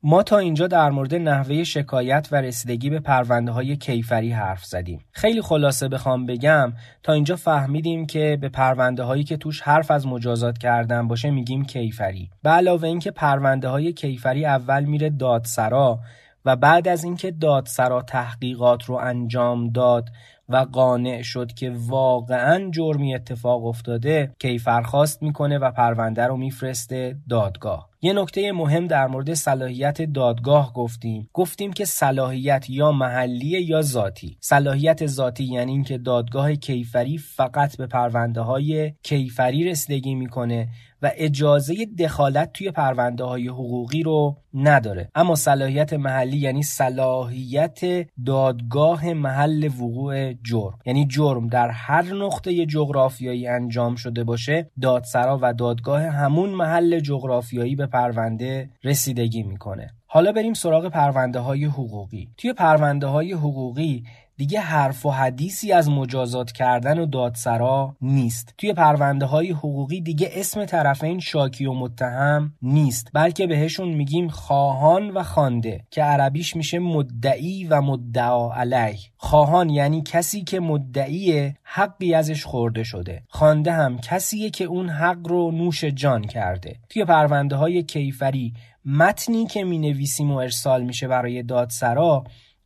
ما 0.05 0.23
تا 0.23 0.37
اینجا 0.37 0.67
در 0.67 0.89
مورد 0.89 1.15
نحوه 1.15 1.63
شکایت 1.63 2.27
و 2.31 2.35
رسیدگی 2.35 2.89
به 2.89 2.99
پرونده 2.99 3.51
های 3.51 3.75
کیفری 3.75 4.31
حرف 4.31 4.65
زدیم. 4.65 4.99
خیلی 5.11 5.41
خلاصه 5.41 5.87
بخوام 5.87 6.25
بگم 6.25 6.73
تا 7.03 7.13
اینجا 7.13 7.35
فهمیدیم 7.35 8.05
که 8.05 8.37
به 8.41 8.49
پرونده 8.49 9.03
هایی 9.03 9.23
که 9.23 9.37
توش 9.37 9.61
حرف 9.61 9.91
از 9.91 10.07
مجازات 10.07 10.57
کردن 10.57 11.07
باشه 11.07 11.31
میگیم 11.31 11.65
کیفری. 11.65 12.29
به 12.43 12.49
علاوه 12.49 12.83
اینکه 12.87 13.11
پرونده 13.11 13.67
های 13.67 13.93
کیفری 13.93 14.45
اول 14.45 14.83
میره 14.83 15.09
دادسرا 15.09 15.99
و 16.45 16.55
بعد 16.55 16.87
از 16.87 17.03
اینکه 17.03 17.31
دادسرا 17.31 18.01
تحقیقات 18.01 18.83
رو 18.83 18.95
انجام 18.95 19.69
داد 19.69 20.09
و 20.49 20.57
قانع 20.57 21.21
شد 21.21 21.53
که 21.53 21.73
واقعا 21.87 22.69
جرمی 22.71 23.15
اتفاق 23.15 23.65
افتاده 23.65 24.31
کیفرخواست 24.39 25.23
می‌کنه 25.23 25.57
و 25.57 25.71
پرونده 25.71 26.27
رو 26.27 26.37
میفرسته 26.37 27.15
دادگاه 27.29 27.92
یه 28.05 28.13
نکته 28.13 28.51
مهم 28.51 28.87
در 28.87 29.07
مورد 29.07 29.33
صلاحیت 29.33 30.01
دادگاه 30.01 30.73
گفتیم. 30.73 31.29
گفتیم 31.33 31.73
که 31.73 31.85
صلاحیت 31.85 32.69
یا 32.69 32.91
محلی 32.91 33.61
یا 33.61 33.81
ذاتی. 33.81 34.37
صلاحیت 34.39 35.05
ذاتی 35.07 35.43
یعنی 35.43 35.71
اینکه 35.71 35.97
دادگاه 35.97 36.55
کیفری 36.55 37.17
فقط 37.17 37.77
به 37.77 37.87
پرونده 37.87 38.41
های 38.41 38.93
کیفری 39.03 39.63
رسیدگی 39.69 40.15
می‌کنه 40.15 40.67
و 41.01 41.11
اجازه 41.15 41.85
دخالت 41.99 42.53
توی 42.53 42.71
پرونده 42.71 43.23
های 43.23 43.47
حقوقی 43.47 44.03
رو 44.03 44.37
نداره. 44.53 45.09
اما 45.15 45.35
صلاحیت 45.35 45.93
محلی 45.93 46.37
یعنی 46.37 46.63
صلاحیت 46.63 47.81
دادگاه 48.25 49.13
محل 49.13 49.69
وقوع 49.79 50.33
جرم. 50.33 50.79
یعنی 50.85 51.07
جرم 51.07 51.47
در 51.47 51.69
هر 51.69 52.13
نقطه 52.13 52.65
جغرافیایی 52.65 53.47
انجام 53.47 53.95
شده 53.95 54.23
باشه 54.23 54.71
دادسرا 54.81 55.39
و 55.41 55.53
دادگاه 55.53 56.01
همون 56.01 56.49
محل 56.49 56.99
جغرافیایی 56.99 57.75
به 57.75 57.87
پرونده 57.93 58.69
رسیدگی 58.83 59.43
می‌کنه. 59.43 59.89
حالا 60.05 60.31
بریم 60.31 60.53
سراغ 60.53 60.87
پرونده 60.87 61.39
های 61.39 61.65
حقوقی. 61.65 62.29
توی 62.37 62.53
پرونده 62.53 63.07
های 63.07 63.33
حقوقی 63.33 64.03
دیگه 64.38 64.59
حرف 64.59 65.05
و 65.05 65.11
حدیثی 65.11 65.71
از 65.71 65.89
مجازات 65.89 66.51
کردن 66.51 66.99
و 66.99 67.05
دادسرا 67.05 67.95
نیست. 68.01 68.53
توی 68.57 68.73
پرونده 68.73 69.25
های 69.25 69.51
حقوقی 69.51 70.01
دیگه 70.01 70.29
اسم 70.34 70.65
طرفین 70.65 71.19
شاکی 71.19 71.65
و 71.65 71.73
متهم 71.73 72.53
نیست. 72.61 73.07
بلکه 73.13 73.47
بهشون 73.47 73.89
میگیم 73.89 74.27
خواهان 74.27 75.09
و 75.09 75.23
خوانده 75.23 75.84
که 75.91 76.03
عربیش 76.03 76.55
میشه 76.55 76.79
مدعی 76.79 77.67
و 77.67 77.81
مدعا 77.81 78.53
علیه. 78.53 78.99
خواهان 79.17 79.69
یعنی 79.69 80.03
کسی 80.05 80.43
که 80.43 80.59
مدعی 80.59 81.53
حقی 81.63 82.13
ازش 82.13 82.45
خورده 82.45 82.84
شده. 82.84 83.23
خوانده 83.29 83.71
هم 83.71 83.97
کسیه 83.97 84.49
که 84.49 84.65
اون 84.65 84.89
حق 84.89 85.27
رو 85.27 85.51
نوش 85.51 85.84
جان 85.84 86.21
کرده. 86.21 86.75
توی 86.89 87.05
پرونده 87.05 87.55
های 87.55 87.84
کیفری 87.84 88.53
متنی 88.86 89.45
که 89.45 89.63
می 89.63 89.77
نویسیم 89.77 90.31
و 90.31 90.36
ارسال 90.36 90.84
میشه 90.84 91.07
برای 91.07 91.43
دادسرا 91.43 92.23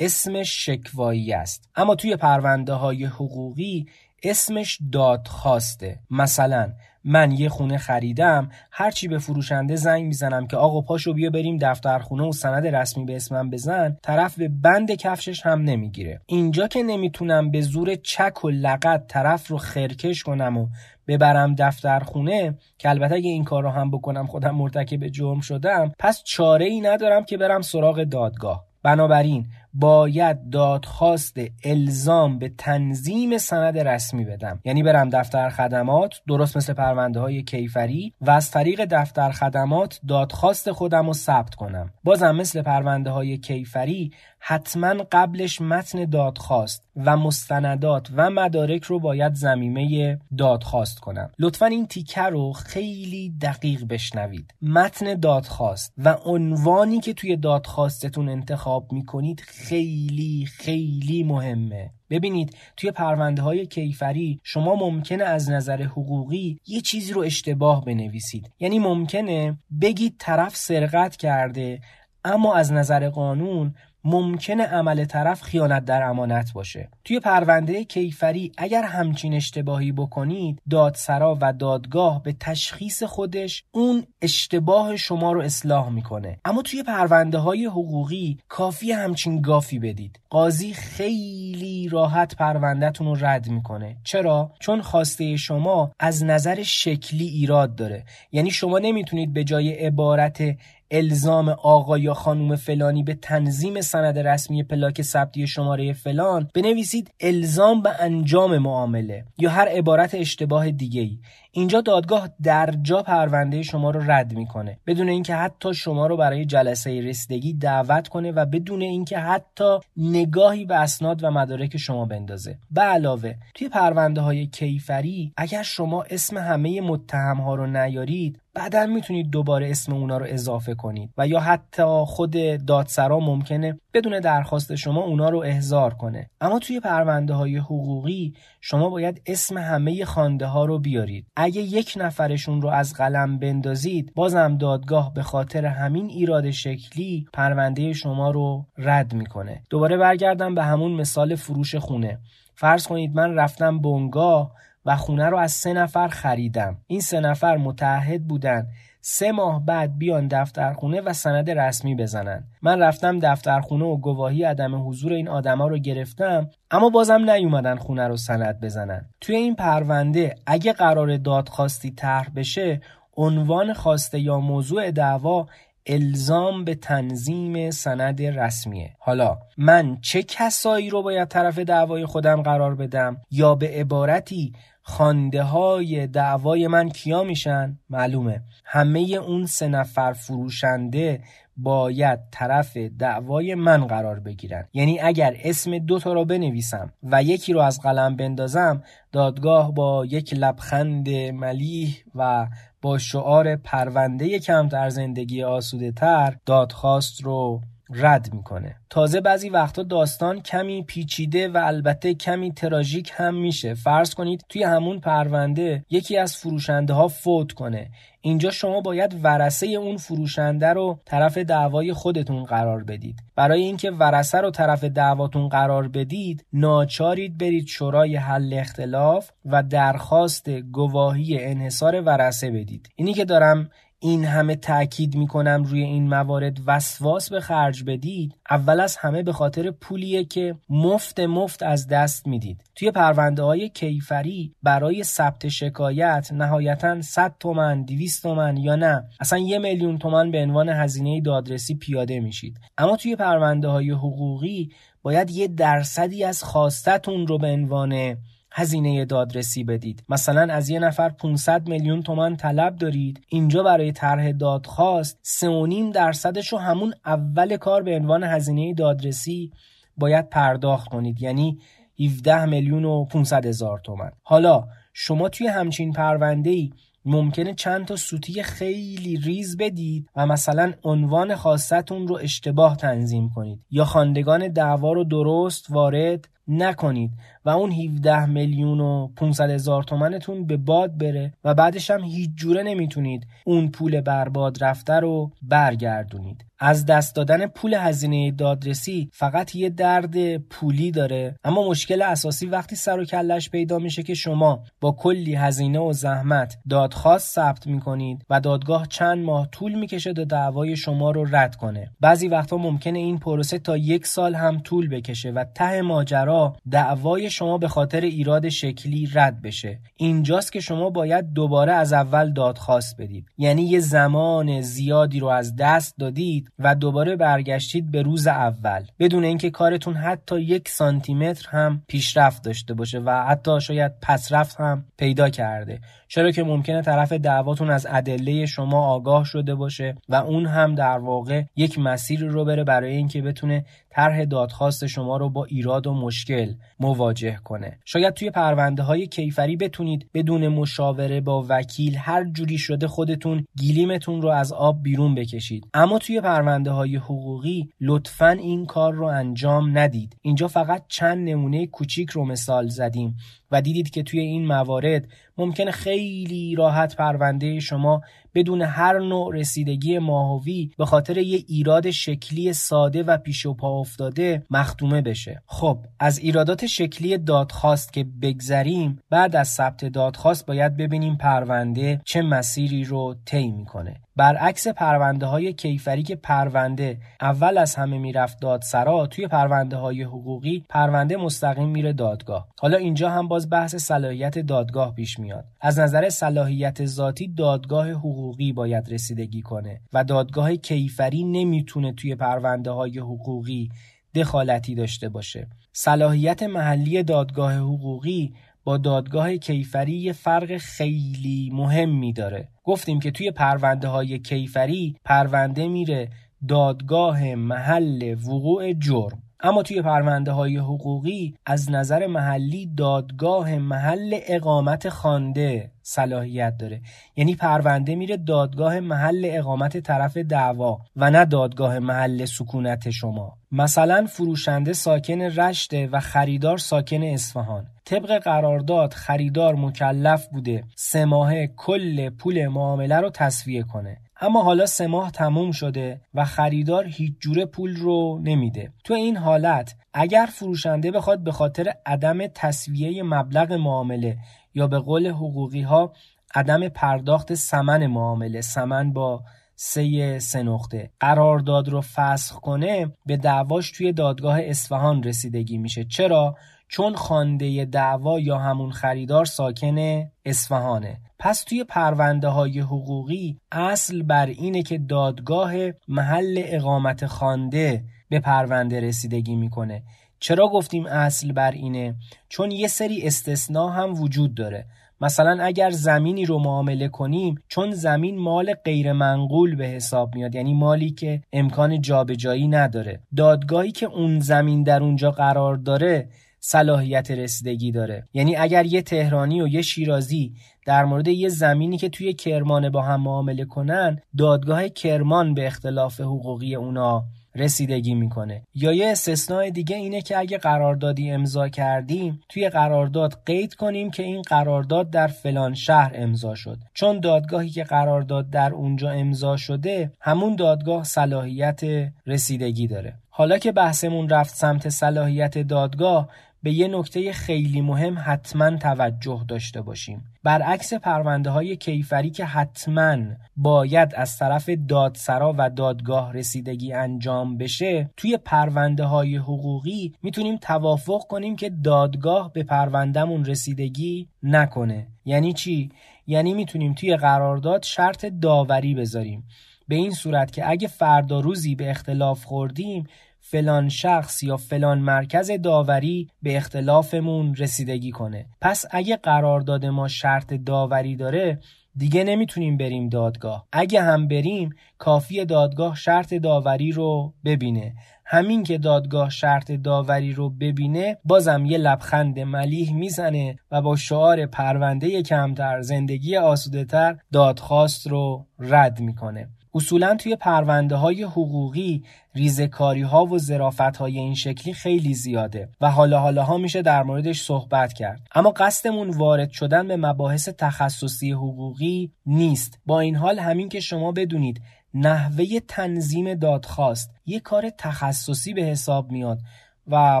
اسمش 0.00 0.66
شکوایی 0.66 1.32
است. 1.32 1.70
اما 1.76 1.94
توی 1.94 2.16
پرونده 2.16 2.72
های 2.72 3.04
حقوقی 3.04 3.86
اسمش 4.22 4.78
دادخواسته. 4.92 5.98
مثلا 6.10 6.72
من 7.04 7.32
یه 7.32 7.48
خونه 7.48 7.78
خریدم 7.78 8.50
هرچی 8.70 9.08
به 9.08 9.18
فروشنده 9.18 9.76
زنگ 9.76 10.04
می‌زنم 10.04 10.46
که 10.46 10.56
آقا 10.56 10.80
پاشو 10.80 11.12
بیا 11.12 11.30
بریم 11.30 11.56
دفتر 11.56 11.98
خونه 11.98 12.22
و 12.22 12.32
سند 12.32 12.66
رسمی 12.66 13.04
به 13.04 13.16
اسمم 13.16 13.50
بزن 13.50 13.96
طرف 14.02 14.38
به 14.38 14.48
بند 14.48 14.90
کفشش 14.90 15.46
هم 15.46 15.62
نمی‌گیره. 15.62 16.20
اینجا 16.26 16.68
که 16.68 16.82
نمی‌تونم 16.82 17.50
به 17.50 17.60
زور 17.60 17.94
چک 17.94 18.44
و 18.44 18.50
لغت 18.50 19.06
طرف 19.06 19.48
رو 19.48 19.58
خرکش 19.58 20.22
کنم 20.22 20.58
و 20.58 20.68
ببرم 21.08 21.54
دفتر 21.54 22.00
خونه 22.00 22.58
که 22.78 22.90
البته 22.90 23.14
اگه 23.14 23.30
این 23.30 23.44
کار 23.44 23.62
رو 23.62 23.70
هم 23.70 23.90
بکنم 23.90 24.26
خودم 24.26 24.54
مرتکب 24.54 25.08
جرم 25.08 25.40
شدم 25.40 25.92
پس 25.98 26.22
چاره 26.24 26.66
ای 26.66 26.80
ندارم 26.80 27.24
که 27.24 27.36
برم 27.36 27.62
سراغ 27.62 28.04
دادگاه. 28.04 28.64
بنابراین 28.82 29.46
باید 29.74 30.50
دادخواست 30.50 31.36
الزام 31.64 32.38
به 32.38 32.48
تنظیم 32.58 33.38
سند 33.38 33.78
رسمی 33.78 34.24
بدم. 34.24 34.60
یعنی 34.64 34.82
برم 34.82 35.08
دفتر 35.08 35.50
خدمات 35.50 36.20
درست 36.28 36.56
مثل 36.56 36.72
پرونده 36.72 37.20
های 37.20 37.42
کیفری 37.42 38.14
و 38.20 38.30
از 38.30 38.50
طریق 38.50 38.84
دفتر 38.84 39.30
خدمات 39.30 40.00
دادخواست 40.08 40.72
خودم 40.72 41.06
رو 41.06 41.12
ثبت 41.12 41.54
کنم. 41.54 41.90
بازم 42.04 42.36
مثل 42.36 42.62
پرونده 42.62 43.10
های 43.10 43.38
کیفری 43.38 44.12
حتما 44.38 44.94
قبلش 45.12 45.60
متن 45.60 46.04
دادخواست 46.04 46.82
و 46.96 47.16
مستندات 47.16 48.08
و 48.16 48.30
مدارک 48.30 48.84
رو 48.84 49.00
باید 49.00 49.34
زمینه 49.34 50.18
دادخواست 50.38 51.00
کنم. 51.00 51.30
لطفا 51.38 51.66
این 51.66 51.86
تیکه 51.86 52.22
رو 52.22 52.52
خیلی 52.52 53.34
دقیق 53.42 53.84
بشنوید. 53.88 54.54
متن 54.62 55.14
دادخواست 55.14 55.92
و 55.98 56.16
عنوانی 56.24 57.00
که 57.00 57.14
توی 57.14 57.36
دادخواستتون 57.36 58.28
انتخاب 58.28 58.92
می‌کنید 58.92 59.42
خیلی 59.66 60.46
خیلی 60.46 61.22
مهمه. 61.22 61.90
ببینید 62.10 62.56
توی 62.76 62.90
پرونده 62.90 63.42
های 63.42 63.66
کیفری 63.66 64.40
شما 64.42 64.74
ممکنه 64.74 65.24
از 65.24 65.50
نظر 65.50 65.82
حقوقی 65.82 66.60
یه 66.66 66.80
چیزی 66.80 67.12
رو 67.12 67.20
اشتباه 67.20 67.84
بنویسید. 67.84 68.50
یعنی 68.60 68.78
ممکنه 68.78 69.58
بگید 69.80 70.14
طرف 70.18 70.56
سرقت 70.56 71.16
کرده 71.16 71.80
اما 72.24 72.54
از 72.54 72.72
نظر 72.72 73.08
قانون 73.08 73.74
ممکنه 74.04 74.66
عمل 74.66 75.04
طرف 75.04 75.42
خیانت 75.42 75.84
در 75.84 76.02
امانت 76.02 76.52
باشه. 76.52 76.88
توی 77.04 77.20
پرونده 77.20 77.84
کیفری 77.84 78.52
اگر 78.58 78.82
همچین 78.82 79.34
اشتباهی 79.34 79.92
بکنید 79.92 80.62
دادسرا 80.70 81.38
و 81.40 81.52
دادگاه 81.52 82.22
به 82.22 82.32
تشخیص 82.40 83.02
خودش 83.02 83.64
اون 83.72 84.04
اشتباه 84.22 84.96
شما 84.96 85.32
رو 85.32 85.40
اصلاح 85.40 85.88
می‌کنه. 85.88 86.38
اما 86.44 86.62
توی 86.62 86.82
پرونده 86.82 87.38
های 87.38 87.64
حقوقی 87.64 88.38
کافی 88.48 88.92
همچین 88.92 89.40
گافی 89.40 89.78
بدید. 89.78 90.20
قاضی 90.30 90.72
خیلی 90.72 91.88
راحت 91.88 92.36
پروندهتون 92.36 93.06
رو 93.06 93.26
رد 93.26 93.48
می‌کنه. 93.48 93.96
چرا؟ 94.04 94.52
چون 94.60 94.80
خواسته 94.82 95.36
شما 95.36 95.92
از 96.00 96.24
نظر 96.24 96.62
شکلی 96.62 97.26
ایراد 97.26 97.74
داره. 97.74 98.04
یعنی 98.32 98.50
شما 98.50 98.78
نمی‌تونید 98.78 99.32
به 99.32 99.44
جای 99.44 99.72
عبارت 99.86 100.42
الزام 100.90 101.48
آقا 101.48 101.98
یا 101.98 102.14
خانوم 102.14 102.56
فلانی 102.56 103.02
به 103.02 103.14
تنظیم 103.14 103.80
سند 103.80 104.18
رسمی 104.18 104.62
پلاک 104.62 105.02
ثبتی 105.02 105.46
شماره 105.46 105.92
فلان 105.92 106.48
بنویسید 106.54 107.10
الزام 107.20 107.82
به 107.82 107.90
انجام 108.00 108.58
معامله 108.58 109.24
یا 109.38 109.50
هر 109.50 109.68
عبارت 109.68 110.14
اشتباه 110.14 110.70
دیگه 110.70 111.00
ای 111.00 111.18
اینجا 111.52 111.80
دادگاه 111.80 112.28
در 112.42 112.74
جا 112.82 113.02
پرونده 113.02 113.62
شما 113.62 113.90
رو 113.90 114.10
رد 114.10 114.32
می‌کنه. 114.32 114.78
بدون 114.86 115.08
اینکه 115.08 115.34
حتی 115.34 115.74
شما 115.74 116.06
رو 116.06 116.16
برای 116.16 116.44
جلسه 116.44 117.00
رسیدگی 117.00 117.52
دعوت 117.52 118.08
کنه 118.08 118.32
و 118.32 118.46
بدون 118.46 118.82
اینکه 118.82 119.18
حتی 119.18 119.78
نگاهی 119.96 120.64
به 120.64 120.74
اسناد 120.76 121.24
و 121.24 121.30
مدارک 121.30 121.76
شما 121.76 122.04
بندازه. 122.04 122.58
به 122.70 122.80
علاوه 122.80 123.34
توی 123.54 123.68
پرونده 123.68 124.20
های 124.20 124.46
کیفری 124.46 125.32
اگر 125.36 125.62
شما 125.62 126.02
اسم 126.02 126.38
همه 126.38 126.80
متهم 126.80 127.36
ها 127.36 127.54
رو 127.54 127.66
نیارید 127.66 128.40
بعدا 128.54 128.86
می‌تونید 128.86 129.30
دوباره 129.30 129.70
اسم 129.70 129.92
اونا 129.92 130.18
رو 130.18 130.26
اضافه 130.28 130.74
کنید. 130.74 131.10
و 131.18 131.26
یا 131.26 131.40
حتی 131.40 131.82
خود 132.06 132.36
دادسرا 132.66 133.20
ممکنه 133.20 133.78
بدون 133.94 134.20
درخواست 134.20 134.74
شما 134.74 135.00
اونا 135.00 135.28
رو 135.28 135.38
احضار 135.38 135.94
کنه. 135.94 136.30
اما 136.40 136.58
توی 136.58 136.80
پرونده 136.80 137.34
های 137.34 137.56
حقوقی 137.56 138.34
شما 138.60 138.88
باید 138.88 139.22
اسم 139.26 139.58
همه 139.58 140.04
خانده 140.04 140.46
ها 140.46 140.64
رو 140.64 140.78
بیارید. 140.78 141.26
اگه 141.36 141.60
یک 141.60 141.94
نفرشون 141.96 142.62
رو 142.62 142.68
از 142.68 142.94
قلم 142.94 143.38
بندازید 143.38 144.12
بازم 144.14 144.56
دادگاه 144.56 145.14
به 145.14 145.22
خاطر 145.22 145.66
همین 145.66 146.06
ایراد 146.06 146.50
شکلی 146.50 147.26
پرونده 147.32 147.92
شما 147.92 148.30
رو 148.30 148.66
رد 148.78 149.14
می‌کنه. 149.14 149.62
دوباره 149.70 149.96
برگردم 149.96 150.54
به 150.54 150.62
همون 150.62 150.92
مثال 150.92 151.34
فروش 151.34 151.74
خونه. 151.74 152.18
فرض 152.54 152.86
کنید 152.86 153.14
من 153.14 153.34
رفتم 153.34 153.80
بنگاه 153.80 154.52
و 154.86 154.96
خونه 154.96 155.28
رو 155.28 155.38
از 155.38 155.52
سه 155.52 155.72
نفر 155.72 156.08
خریدم. 156.08 156.78
این 156.86 157.00
سه 157.00 157.20
نفر 157.20 157.56
متحد 157.56 158.24
بودن. 158.24 158.66
سه 159.00 159.32
ماه 159.32 159.66
بعد 159.66 159.98
بیان 159.98 160.28
دفترخونه 160.28 161.00
و 161.00 161.12
سند 161.12 161.50
رسمی 161.50 161.94
بزنن. 161.94 162.44
من 162.62 162.82
رفتم 162.82 163.18
دفترخونه 163.18 163.84
و 163.84 163.96
گواهی 163.96 164.44
عدم 164.44 164.88
حضور 164.88 165.12
این 165.12 165.28
آدما 165.28 165.68
رو 165.68 165.78
گرفتم 165.78 166.50
اما 166.70 166.88
بازم 166.88 167.30
نیومدن 167.30 167.76
خونه 167.76 168.08
رو 168.08 168.16
سند 168.16 168.60
بزنن. 168.60 169.04
توی 169.20 169.36
این 169.36 169.54
پرونده 169.54 170.34
اگه 170.46 170.72
قرار 170.72 171.16
دادخواستی 171.16 171.90
طرح 171.90 172.30
بشه 172.36 172.80
عنوان 173.16 173.72
خواسته 173.72 174.20
یا 174.20 174.40
موضوع 174.40 174.90
دعوا 174.90 175.46
الزام 175.86 176.64
به 176.64 176.74
تنظیم 176.74 177.70
سند 177.70 178.22
رسمیه. 178.22 178.96
حالا 178.98 179.38
من 179.56 179.98
چه 180.00 180.22
کسایی 180.22 180.90
رو 180.90 181.02
باید 181.02 181.28
طرف 181.28 181.58
دعوای 181.58 182.06
خودم 182.06 182.42
قرار 182.42 182.74
بدم 182.74 183.16
یا 183.30 183.54
به 183.54 183.68
عبارتی 183.68 184.52
خانده 184.82 185.42
های 185.42 186.06
دعوای 186.06 186.66
من 186.66 186.88
کیا 186.88 187.22
میشن؟ 187.22 187.78
معلومه. 187.90 188.42
همه 188.64 189.00
اون 189.00 189.46
سه 189.46 189.68
نفر 189.68 190.12
فروشنده 190.12 191.20
باید 191.56 192.18
طرف 192.30 192.76
دعوای 192.76 193.54
من 193.54 193.86
قرار 193.86 194.20
بگیرن. 194.20 194.68
یعنی 194.72 195.00
اگر 195.00 195.36
اسم 195.44 195.78
دو 195.78 195.98
تا 195.98 196.12
رو 196.12 196.24
بنویسم 196.24 196.92
و 197.02 197.22
یکی 197.22 197.52
رو 197.52 197.60
از 197.60 197.80
قلم 197.80 198.16
بندازم 198.16 198.82
دادگاه 199.12 199.74
با 199.74 200.06
یک 200.06 200.34
لبخند 200.34 201.08
ملیح 201.10 201.96
و 202.14 202.46
با 202.82 202.98
شعار 202.98 203.56
پرونده 203.56 204.38
کمتر 204.38 204.88
زندگی 204.88 205.42
آسوده 205.42 205.92
تر 205.92 206.36
دادخواست 206.46 207.24
رو 207.24 207.60
رد 207.94 208.34
می‌کنه. 208.34 208.76
تازه 208.90 209.20
بعضی 209.20 209.48
وقتا 209.48 209.82
داستان 209.82 210.40
کمی 210.40 210.82
پیچیده 210.82 211.48
و 211.48 211.60
البته 211.64 212.14
کمی 212.14 212.52
تراژیک 212.52 213.12
هم 213.14 213.34
میشه. 213.34 213.74
فرض 213.74 214.14
کنید 214.14 214.44
توی 214.48 214.62
همون 214.62 215.00
پرونده 215.00 215.84
یکی 215.90 216.18
از 216.18 216.36
فروشنده 216.36 216.92
ها 216.92 217.08
فوت 217.08 217.52
کنه. 217.52 217.90
اینجا 218.20 218.50
شما 218.50 218.80
باید 218.80 219.24
ورسه 219.24 219.66
اون 219.66 219.96
فروشنده 219.96 220.68
رو 220.68 221.00
طرف 221.04 221.38
دعوای 221.38 221.92
خودتون 221.92 222.44
قرار 222.44 222.84
بدید. 222.84 223.22
برای 223.36 223.62
اینکه 223.62 223.90
ورسه 223.90 224.38
رو 224.38 224.50
طرف 224.50 224.84
دعواتون 224.84 225.48
قرار 225.48 225.88
بدید 225.88 226.44
ناچارید 226.52 227.38
برید 227.38 227.66
شورای 227.66 228.16
حل 228.16 228.54
اختلاف 228.54 229.30
و 229.44 229.62
درخواست 229.62 230.50
گواهی 230.50 231.44
انحصار 231.44 232.00
ورسه 232.00 232.50
بدید. 232.50 232.88
اینی 232.96 233.14
که 233.14 233.24
دارم 233.24 233.70
این 234.02 234.24
همه 234.24 234.56
تاکید 234.56 235.16
می‌کنم 235.16 235.62
روی 235.64 235.82
این 235.82 236.08
موارد 236.08 236.58
وسواس 236.66 237.30
به 237.30 237.40
خرج 237.40 237.84
بدید 237.84 238.34
اول 238.50 238.80
از 238.80 238.96
همه 238.96 239.22
به 239.22 239.32
خاطر 239.32 239.70
پولیه 239.70 240.24
که 240.24 240.54
مفت 240.68 241.20
مفت 241.20 241.62
از 241.62 241.88
دست 241.88 242.26
می‌دید. 242.26 242.64
توی 242.74 242.90
پرونده 242.90 243.42
های 243.42 243.68
کیفری 243.68 244.54
برای 244.62 245.04
ثبت 245.04 245.48
شکایت 245.48 246.28
نهایتا 246.32 247.02
100 247.02 247.34
تومن 247.40 247.82
200 247.82 248.22
تومن 248.22 248.56
یا 248.56 248.76
نه. 248.76 249.04
اصلا 249.20 249.38
یه 249.38 249.58
میلیون 249.58 249.98
تومن 249.98 250.30
به 250.30 250.42
عنوان 250.42 250.68
هزینه 250.68 251.20
دادرسی 251.20 251.74
پیاده 251.74 252.20
میشید. 252.20 252.60
اما 252.78 252.96
توی 252.96 253.16
پرونده 253.16 253.68
های 253.68 253.90
حقوقی 253.90 254.70
باید 255.02 255.30
یه 255.30 255.48
درصدی 255.48 256.24
از 256.24 256.42
خواستتون 256.42 257.26
رو 257.26 257.38
به 257.38 257.46
عنوان 257.46 258.16
هزینه 258.52 259.04
دادرسی 259.04 259.64
بدید. 259.64 260.02
مثلا 260.08 260.54
از 260.54 260.68
یه 260.68 260.78
نفر 260.78 261.08
500 261.08 261.68
میلیون 261.68 262.02
تومان 262.02 262.36
طلب 262.36 262.76
دارید. 262.76 263.20
اینجا 263.28 263.62
برای 263.62 263.92
طرح 263.92 264.32
دادخواست 264.32 265.18
3.5 265.40 265.94
درصدش 265.94 266.52
رو 266.52 266.58
همون 266.58 266.94
اول 267.06 267.56
کار 267.56 267.82
به 267.82 267.96
عنوان 267.96 268.24
هزینه 268.24 268.74
دادرسی 268.74 269.52
باید 269.96 270.28
پرداخت 270.28 270.88
کنید. 270.88 271.22
یعنی 271.22 271.58
17 272.00 272.44
میلیون 272.44 272.84
و 272.84 273.04
500 273.04 273.46
هزار 273.46 273.78
تومن 273.78 274.10
حالا 274.22 274.68
شما 274.92 275.28
توی 275.28 275.46
همچین 275.46 275.92
پرونده 275.92 276.50
ای 276.50 276.70
ممکنه 277.04 277.54
چند 277.54 277.86
تا 277.86 277.96
سوتی 277.96 278.42
خیلی 278.42 279.16
ریز 279.16 279.56
بدید 279.56 280.10
و 280.16 280.26
مثلا 280.26 280.72
عنوان 280.84 281.36
خواستتون 281.36 282.08
رو 282.08 282.18
اشتباه 282.22 282.76
تنظیم 282.76 283.30
کنید 283.34 283.60
یا 283.70 283.84
خواندگان 283.84 284.48
دعوا 284.48 284.92
رو 284.92 285.04
درست 285.04 285.66
وارد 285.70 286.28
نکنید. 286.48 287.10
و 287.44 287.50
اون 287.50 287.72
17 287.72 288.26
میلیون 288.26 288.80
و 288.80 289.08
500 289.16 289.50
هزار 289.50 289.82
تومنتون 289.82 290.46
به 290.46 290.56
باد 290.56 290.98
بره 290.98 291.32
و 291.44 291.54
بعدش 291.54 291.90
هم 291.90 292.04
هیچ 292.04 292.30
جوره 292.34 292.62
نمی‌تونید 292.62 293.26
اون 293.44 293.68
پول 293.68 294.00
برباد 294.00 294.64
رفته 294.64 294.92
رو 294.92 295.30
برگردونید. 295.42 296.44
از 296.62 296.86
دست 296.86 297.14
دادن 297.16 297.46
پول 297.46 297.74
هزینه 297.74 298.30
دادرسی 298.30 299.10
فقط 299.12 299.56
یه 299.56 299.68
درد 299.68 300.36
پولی 300.36 300.90
داره. 300.90 301.34
اما 301.44 301.68
مشکل 301.68 302.02
اساسی 302.02 302.46
وقتی 302.46 302.76
سر 302.76 302.98
و 302.98 303.04
کلش 303.04 303.50
پیدا 303.50 303.78
میشه 303.78 304.02
که 304.02 304.14
شما 304.14 304.62
با 304.80 304.92
کلی 304.92 305.34
هزینه 305.34 305.78
و 305.78 305.92
زحمت 305.92 306.58
دادخواست 306.68 307.34
ثبت 307.34 307.66
می‌کنید 307.66 308.24
و 308.30 308.40
دادگاه 308.40 308.86
چند 308.86 309.18
ماه 309.24 309.48
طول 309.52 309.74
می‌کشه 309.74 310.12
تا 310.12 310.24
دعوای 310.24 310.76
شما 310.76 311.10
رو 311.10 311.36
رد 311.36 311.56
کنه. 311.56 311.90
بعضی 312.00 312.28
وقتا 312.28 312.56
ممکنه 312.56 312.98
این 312.98 313.18
پروسه 313.18 313.58
تا 313.58 313.76
یک 313.76 314.06
سال 314.06 314.34
هم 314.34 314.58
طول 314.58 314.88
بکشه 314.88 315.30
و 315.30 315.44
ته 315.54 315.82
ماجرا 315.82 316.56
دعوای 316.70 317.29
شما 317.30 317.58
به 317.58 317.68
خاطر 317.68 318.00
ایراد 318.00 318.48
شکلی 318.48 319.08
رد 319.14 319.42
بشه. 319.42 319.78
اینجاست 319.96 320.52
که 320.52 320.60
شما 320.60 320.90
باید 320.90 321.32
دوباره 321.32 321.72
از 321.72 321.92
اول 321.92 322.32
دادخواست 322.32 322.96
بدید. 323.00 323.26
یعنی 323.38 323.62
یه 323.62 323.80
زمان 323.80 324.60
زیادی 324.60 325.20
رو 325.20 325.26
از 325.26 325.56
دست 325.56 325.94
دادید 325.98 326.50
و 326.58 326.74
دوباره 326.74 327.16
برگشتید 327.16 327.90
به 327.90 328.02
روز 328.02 328.26
اول. 328.26 328.84
بدون 328.98 329.24
اینکه 329.24 329.50
کارتون 329.50 329.94
حتی 329.94 330.40
یک 330.40 330.68
سانتی 330.68 331.14
متر 331.14 331.48
هم 331.48 331.82
پیشرفت 331.88 332.44
داشته 332.44 332.74
باشه 332.74 332.98
و 332.98 333.24
حتی 333.24 333.60
شاید 333.60 333.92
پسرفت 334.02 334.60
هم 334.60 334.84
پیدا 334.96 335.30
کرده. 335.30 335.80
چرا 336.08 336.30
که 336.30 336.42
ممکنه 336.42 336.82
طرف 336.82 337.12
دعواتون 337.12 337.70
از 337.70 337.86
ادله 337.90 338.46
شما 338.46 338.86
آگاه 338.86 339.24
شده 339.24 339.54
باشه 339.54 339.94
و 340.08 340.14
اون 340.14 340.46
هم 340.46 340.74
در 340.74 340.98
واقع 340.98 341.42
یک 341.56 341.78
مسیر 341.78 342.20
رو 342.20 342.44
بره 342.44 342.64
برای 342.64 342.96
اینکه 342.96 343.22
بتونه 343.22 343.64
طرح 343.90 344.24
دادخواست 344.24 344.86
شما 344.86 345.16
رو 345.16 345.28
با 345.28 345.44
ایراد 345.44 345.86
و 345.86 345.94
مشکل 345.94 346.54
مواجه 346.80 347.19
کنه. 347.44 347.78
شاید 347.84 348.14
توی 348.14 348.30
پرونده 348.30 348.82
های 348.82 349.06
کیفری 349.06 349.56
بتونید 349.56 350.10
بدون 350.14 350.48
مشاوره 350.48 351.20
با 351.20 351.46
وکیل 351.48 351.96
هر 351.96 352.24
جوری 352.24 352.58
شده 352.58 352.88
خودتون 352.88 353.46
گیلیمتون 353.58 354.22
رو 354.22 354.28
از 354.28 354.52
آب 354.52 354.82
بیرون 354.82 355.14
بکشید. 355.14 355.66
اما 355.74 355.98
توی 355.98 356.20
پرونده 356.20 356.70
های 356.70 356.96
حقوقی 356.96 357.68
لطفا 357.80 358.30
این 358.30 358.66
کار 358.66 358.92
رو 358.92 359.06
انجام 359.06 359.78
ندید. 359.78 360.16
اینجا 360.22 360.48
فقط 360.48 360.82
چند 360.88 361.28
نمونه 361.28 361.66
کوچیک 361.66 362.10
رو 362.10 362.24
مثال 362.24 362.68
زدیم. 362.68 363.16
و 363.50 363.62
دیدید 363.62 363.90
که 363.90 364.02
توی 364.02 364.20
این 364.20 364.46
موارد 364.46 365.08
ممکنه 365.38 365.70
خیلی 365.70 366.54
راحت 366.54 366.96
پرونده 366.96 367.60
شما 367.60 368.00
بدون 368.34 368.62
هر 368.62 368.98
نوع 368.98 369.36
رسیدگی 369.36 369.98
ماهوی 369.98 370.70
به 370.78 370.86
خاطر 370.86 371.18
یه 371.18 371.44
ایراد 371.48 371.90
شکلی 371.90 372.52
ساده 372.52 373.02
و 373.02 373.16
پیش 373.16 373.46
و 373.46 373.54
پا 373.54 373.80
افتاده 373.80 374.42
مختومه 374.50 375.02
بشه. 375.02 375.42
خب 375.46 375.78
از 376.00 376.18
ایرادات 376.18 376.66
شکلی 376.66 377.18
دادخواست 377.18 377.92
که 377.92 378.04
بگذریم 378.22 378.98
بعد 379.10 379.36
از 379.36 379.48
ثبت 379.48 379.84
دادخواست 379.84 380.46
باید 380.46 380.76
ببینیم 380.76 381.16
پرونده 381.16 382.00
چه 382.04 382.22
مسیری 382.22 382.84
رو 382.84 383.14
طی 383.26 383.50
می‌کنه. 383.50 384.00
برعکس 384.16 384.68
پرونده 384.68 385.26
های 385.26 385.52
کیفری 385.52 386.02
که 386.02 386.16
پرونده 386.16 386.98
اول 387.20 387.58
از 387.58 387.74
همه 387.74 387.98
می‌رفت 387.98 388.40
دادسرا 388.40 389.06
توی 389.06 389.26
پرونده 389.26 389.76
های 389.76 390.02
حقوقی 390.02 390.64
پرونده 390.68 391.16
مستقیم 391.16 391.68
میره 391.68 391.92
دادگاه. 391.92 392.48
حالا 392.60 392.76
اینجا 392.76 393.10
هم 393.10 393.28
باز 393.28 393.39
بحث 393.48 393.76
صلاحیت 393.76 394.38
دادگاه 394.38 394.94
پیش 394.94 395.18
میاد. 395.18 395.44
از 395.60 395.78
نظر 395.78 396.08
صلاحیت 396.08 396.86
ذاتی 396.86 397.28
دادگاه 397.28 397.90
حقوقی 397.90 398.52
باید 398.52 398.92
رسیدگی 398.92 399.42
کنه 399.42 399.80
و 399.92 400.04
دادگاه 400.04 400.56
کیفری 400.56 401.24
نمی‌تونه 401.24 401.92
توی 401.92 402.14
پرونده 402.14 402.70
های 402.70 402.98
حقوقی 402.98 403.68
دخالتی 404.14 404.74
داشته 404.74 405.08
باشه. 405.08 405.48
صلاحیت 405.72 406.42
محلی 406.42 407.02
دادگاه 407.02 407.54
حقوقی 407.54 408.34
با 408.64 408.76
دادگاه 408.76 409.36
کیفری 409.36 409.92
یه 409.92 410.12
فرق 410.12 410.56
خیلی 410.56 411.50
مهمی 411.52 412.12
داره. 412.12 412.48
گفتیم 412.64 413.00
که 413.00 413.10
توی 413.10 413.30
پرونده 413.30 413.88
های 413.88 414.18
کیفری 414.18 414.96
پرونده 415.04 415.68
میره 415.68 416.08
دادگاه 416.48 417.34
محل 417.34 418.14
وقوع 418.14 418.72
جرم. 418.72 419.22
اما 419.42 419.62
توی 419.62 419.82
پرونده 419.82 420.32
های 420.32 420.56
حقوقی 420.56 421.34
از 421.46 421.70
نظر 421.70 422.06
محلی 422.06 422.70
دادگاه 422.76 423.58
محل 423.58 424.18
اقامت 424.26 424.88
خانده 424.88 425.70
صلاحیت 425.82 426.56
داره. 426.58 426.80
یعنی 427.16 427.34
پرونده 427.34 427.94
میره 427.94 428.16
دادگاه 428.16 428.80
محل 428.80 429.28
اقامت 429.32 429.76
طرف 429.78 430.16
دعوا 430.16 430.78
و 430.96 431.10
نه 431.10 431.24
دادگاه 431.24 431.78
محل 431.78 432.24
سکونت 432.24 432.90
شما. 432.90 433.32
مثلا 433.52 434.06
فروشنده 434.06 434.72
ساکن 434.72 435.20
رشته 435.20 435.86
و 435.86 436.00
خریدار 436.00 436.58
ساکن 436.58 437.02
اصفهان. 437.02 437.66
طبق 437.84 438.18
قرارداد 438.18 438.92
خریدار 438.92 439.54
مکلف 439.54 440.26
بوده 440.26 440.64
سه 440.76 441.04
ماهه 441.04 441.46
کل 441.56 442.10
پول 442.10 442.48
معامله 442.48 442.96
رو 442.96 443.10
تصویه 443.10 443.62
کنه. 443.62 443.96
اما 444.22 444.42
حالا 444.42 444.66
سه 444.66 444.86
ماه 444.86 445.10
تموم 445.10 445.50
شده 445.50 446.00
و 446.14 446.24
خریدار 446.24 446.86
هیچ 446.86 447.12
جوره 447.20 447.44
پول 447.44 447.76
رو 447.76 448.20
نمیده. 448.22 448.72
تو 448.84 448.94
این 448.94 449.16
حالت 449.16 449.74
اگر 449.94 450.28
فروشنده 450.32 450.90
بخواد 450.90 451.24
به 451.24 451.32
خاطر 451.32 451.72
عدم 451.86 452.26
تصویه 452.26 453.02
مبلغ 453.02 453.52
معامله 453.52 454.18
یا 454.54 454.66
به 454.66 454.78
قول 454.78 455.06
حقوقی 455.06 455.62
ها 455.62 455.92
عدم 456.34 456.68
پرداخت 456.68 457.34
سمن 457.34 457.86
معامله 457.86 458.40
سمن 458.40 458.92
با 458.92 459.22
سه 459.56 460.18
سه 460.18 460.42
نقطه 460.42 460.90
قرارداد 461.00 461.68
رو 461.68 461.80
فسخ 461.80 462.40
کنه 462.40 462.92
به 463.06 463.16
دعواش 463.16 463.70
توی 463.70 463.92
دادگاه 463.92 464.40
اصفهان 464.40 465.02
رسیدگی 465.02 465.58
میشه. 465.58 465.84
چرا؟ 465.84 466.36
چون 466.68 466.94
خانده 466.94 467.64
دعوا 467.64 468.20
یا 468.20 468.38
همون 468.38 468.70
خریدار 468.70 469.24
ساکن 469.24 470.08
اصفهانه. 470.24 471.00
پس 471.20 471.42
توی 471.42 471.64
پرونده 471.64 472.28
های 472.28 472.60
حقوقی 472.60 473.38
اصل 473.52 474.02
بر 474.02 474.26
اینه 474.26 474.62
که 474.62 474.78
دادگاه 474.78 475.52
محل 475.88 476.42
اقامت 476.44 477.06
خانده 477.06 477.84
به 478.08 478.20
پرونده 478.20 478.80
رسیدگی 478.80 479.36
می‌کنه. 479.36 479.82
چرا 480.20 480.48
گفتیم 480.48 480.86
اصل 480.86 481.32
بر 481.32 481.50
اینه؟ 481.50 481.94
چون 482.28 482.50
یه 482.50 482.68
سری 482.68 483.06
استثناء 483.06 483.68
هم 483.68 484.02
وجود 484.02 484.34
داره. 484.34 484.66
مثلا 485.00 485.44
اگر 485.44 485.70
زمینی 485.70 486.26
رو 486.26 486.38
معامله 486.38 486.88
کنیم 486.88 487.42
چون 487.48 487.70
زمین 487.70 488.18
مال 488.18 488.54
غیر 488.64 488.92
منقول 488.92 489.56
به 489.56 489.66
حساب 489.66 490.14
میاد 490.14 490.34
یعنی 490.34 490.54
مالی 490.54 490.90
که 490.90 491.22
امکان 491.32 491.80
جابجایی 491.80 492.48
نداره. 492.48 493.00
دادگاهی 493.16 493.72
که 493.72 493.86
اون 493.86 494.20
زمین 494.20 494.62
در 494.62 494.82
اونجا 494.82 495.10
قرار 495.10 495.56
داره 495.56 496.08
صلاحیت 496.40 497.10
رسیدگی 497.10 497.72
داره. 497.72 498.08
یعنی 498.14 498.36
اگر 498.36 498.66
یه 498.66 498.82
تهرانی 498.82 499.40
و 499.40 499.48
یه 499.48 499.62
شیرازی 499.62 500.34
در 500.70 500.84
مورد 500.84 501.08
یه 501.08 501.28
زمینی 501.28 501.76
که 501.76 501.88
توی 501.88 502.12
کرمان 502.12 502.70
با 502.70 502.82
هم 502.82 503.00
معامله 503.00 503.44
کنن 503.44 504.00
دادگاه 504.18 504.68
کرمان 504.68 505.34
به 505.34 505.46
اختلاف 505.46 506.00
حقوقی 506.00 506.54
اونا 506.54 507.04
رسیدگی 507.34 507.94
می‌کنه. 507.94 508.42
یا 508.54 508.72
یه 508.72 508.88
استثناء 508.88 509.48
دیگه 509.48 509.76
اینه 509.76 510.02
که 510.02 510.18
اگه 510.18 510.38
قراردادی 510.38 511.10
امضا 511.10 511.48
کردیم 511.48 512.20
توی 512.28 512.48
قرارداد 512.48 513.22
قید 513.26 513.54
کنیم 513.54 513.90
که 513.90 514.02
این 514.02 514.22
قرارداد 514.22 514.90
در 514.90 515.06
فلان 515.06 515.54
شهر 515.54 515.92
امضا 515.94 516.34
شد. 516.34 516.58
چون 516.74 517.00
دادگاهی 517.00 517.50
که 517.50 517.64
قرارداد 517.64 518.30
در 518.30 518.52
اونجا 518.52 518.90
امضا 518.90 519.36
شده 519.36 519.92
همون 520.00 520.36
دادگاه 520.36 520.84
صلاحیت 520.84 521.60
رسیدگی 522.06 522.66
داره. 522.66 522.94
حالا 523.08 523.38
که 523.38 523.52
بحثمون 523.52 524.08
رفت 524.08 524.34
سمت 524.34 524.68
صلاحیت 524.68 525.38
دادگاه 525.38 526.08
به 526.42 526.52
یه 526.52 526.68
نکته 526.68 527.12
خیلی 527.12 527.60
مهم 527.60 527.98
حتما 528.04 528.56
توجه 528.56 529.24
داشته 529.28 529.62
باشیم. 529.62 530.04
برعکس 530.22 530.74
پرونده 530.74 531.30
های 531.30 531.56
کیفری 531.56 532.10
که 532.10 532.24
حتما 532.24 532.96
باید 533.36 533.94
از 533.96 534.18
طرف 534.18 534.50
دادسرا 534.68 535.34
و 535.38 535.50
دادگاه 535.50 536.12
رسیدگی 536.12 536.72
انجام 536.72 537.36
بشه 537.36 537.90
توی 537.96 538.16
پرونده 538.16 538.84
های 538.84 539.16
حقوقی 539.16 539.94
می‌تونیم 540.02 540.36
توافق 540.36 541.06
کنیم 541.06 541.36
که 541.36 541.50
دادگاه 541.50 542.32
به 542.32 542.42
پروندهمون 542.42 543.24
رسیدگی 543.24 544.08
نکنه. 544.22 544.86
یعنی 545.04 545.32
چی؟ 545.32 545.70
یعنی 546.06 546.34
می‌تونیم 546.34 546.74
توی 546.74 546.96
قرارداد 546.96 547.62
شرط 547.62 548.04
داوری 548.06 548.74
بذاریم. 548.74 549.24
به 549.68 549.76
این 549.76 549.90
صورت 549.90 550.32
که 550.32 550.50
اگه 550.50 550.68
فردا 550.68 551.20
روزی 551.20 551.54
به 551.54 551.70
اختلاف 551.70 552.24
خوردیم 552.24 552.86
فلان 553.30 553.68
شخص 553.68 554.22
یا 554.22 554.36
فلان 554.36 554.78
مرکز 554.78 555.30
داوری 555.30 556.08
به 556.22 556.36
اختلافمون 556.36 557.34
رسیدگی 557.34 557.90
کنه. 557.90 558.26
پس 558.40 558.64
اگه 558.70 558.96
قرارداد 558.96 559.66
ما 559.66 559.88
شرط 559.88 560.34
داوری 560.34 560.96
داره 560.96 561.38
دیگه 561.76 562.04
نمی‌تونیم 562.04 562.56
بریم 562.56 562.88
دادگاه. 562.88 563.46
اگه 563.52 563.82
هم 563.82 564.08
بریم 564.08 564.50
کافی 564.78 565.24
دادگاه 565.24 565.76
شرط 565.76 566.14
داوری 566.14 566.72
رو 566.72 567.14
ببینه. 567.24 567.74
همین 568.04 568.42
که 568.42 568.58
دادگاه 568.58 569.10
شرط 569.10 569.52
داوری 569.52 570.12
رو 570.12 570.30
ببینه 570.30 570.98
بازم 571.04 571.46
یه 571.46 571.58
لبخند 571.58 572.18
ملیح 572.18 572.74
می‌زنه 572.74 573.36
و 573.50 573.62
با 573.62 573.76
شعار 573.76 574.26
پرونده 574.26 575.02
کمتر 575.02 575.62
زندگی 575.62 576.16
آسوده 576.16 576.64
تر 576.64 576.96
دادخواست 577.12 577.86
رو 577.86 578.26
رد 578.38 578.80
می‌کنه. 578.80 579.28
اصولا 579.54 579.96
توی 579.96 580.16
پرونده 580.16 580.76
های 580.76 581.02
حقوقی 581.02 581.84
ریزکاری 582.14 582.82
ها 582.82 583.04
و 583.04 583.18
زرافت 583.18 583.76
های 583.76 583.98
این 583.98 584.14
شکلی 584.14 584.54
خیلی 584.54 584.94
زیاده 584.94 585.48
و 585.60 585.70
حالا 585.70 586.00
حالا 586.00 586.22
ها 586.22 586.38
میشه 586.38 586.62
در 586.62 586.82
موردش 586.82 587.22
صحبت 587.22 587.72
کرد. 587.72 588.00
اما 588.14 588.30
قصدمون 588.30 588.90
وارد 588.90 589.30
شدن 589.30 589.68
به 589.68 589.76
مباحث 589.76 590.28
تخصصی 590.28 591.12
حقوقی 591.12 591.92
نیست. 592.06 592.58
با 592.66 592.80
این 592.80 592.96
حال 592.96 593.18
همین 593.18 593.48
که 593.48 593.60
شما 593.60 593.92
بدونید 593.92 594.42
نحوه 594.74 595.40
تنظیم 595.48 596.14
دادخواست 596.14 596.90
یه 597.06 597.20
کار 597.20 597.50
تخصصی 597.50 598.34
به 598.34 598.42
حساب 598.42 598.90
میاد 598.90 599.18
و 599.66 600.00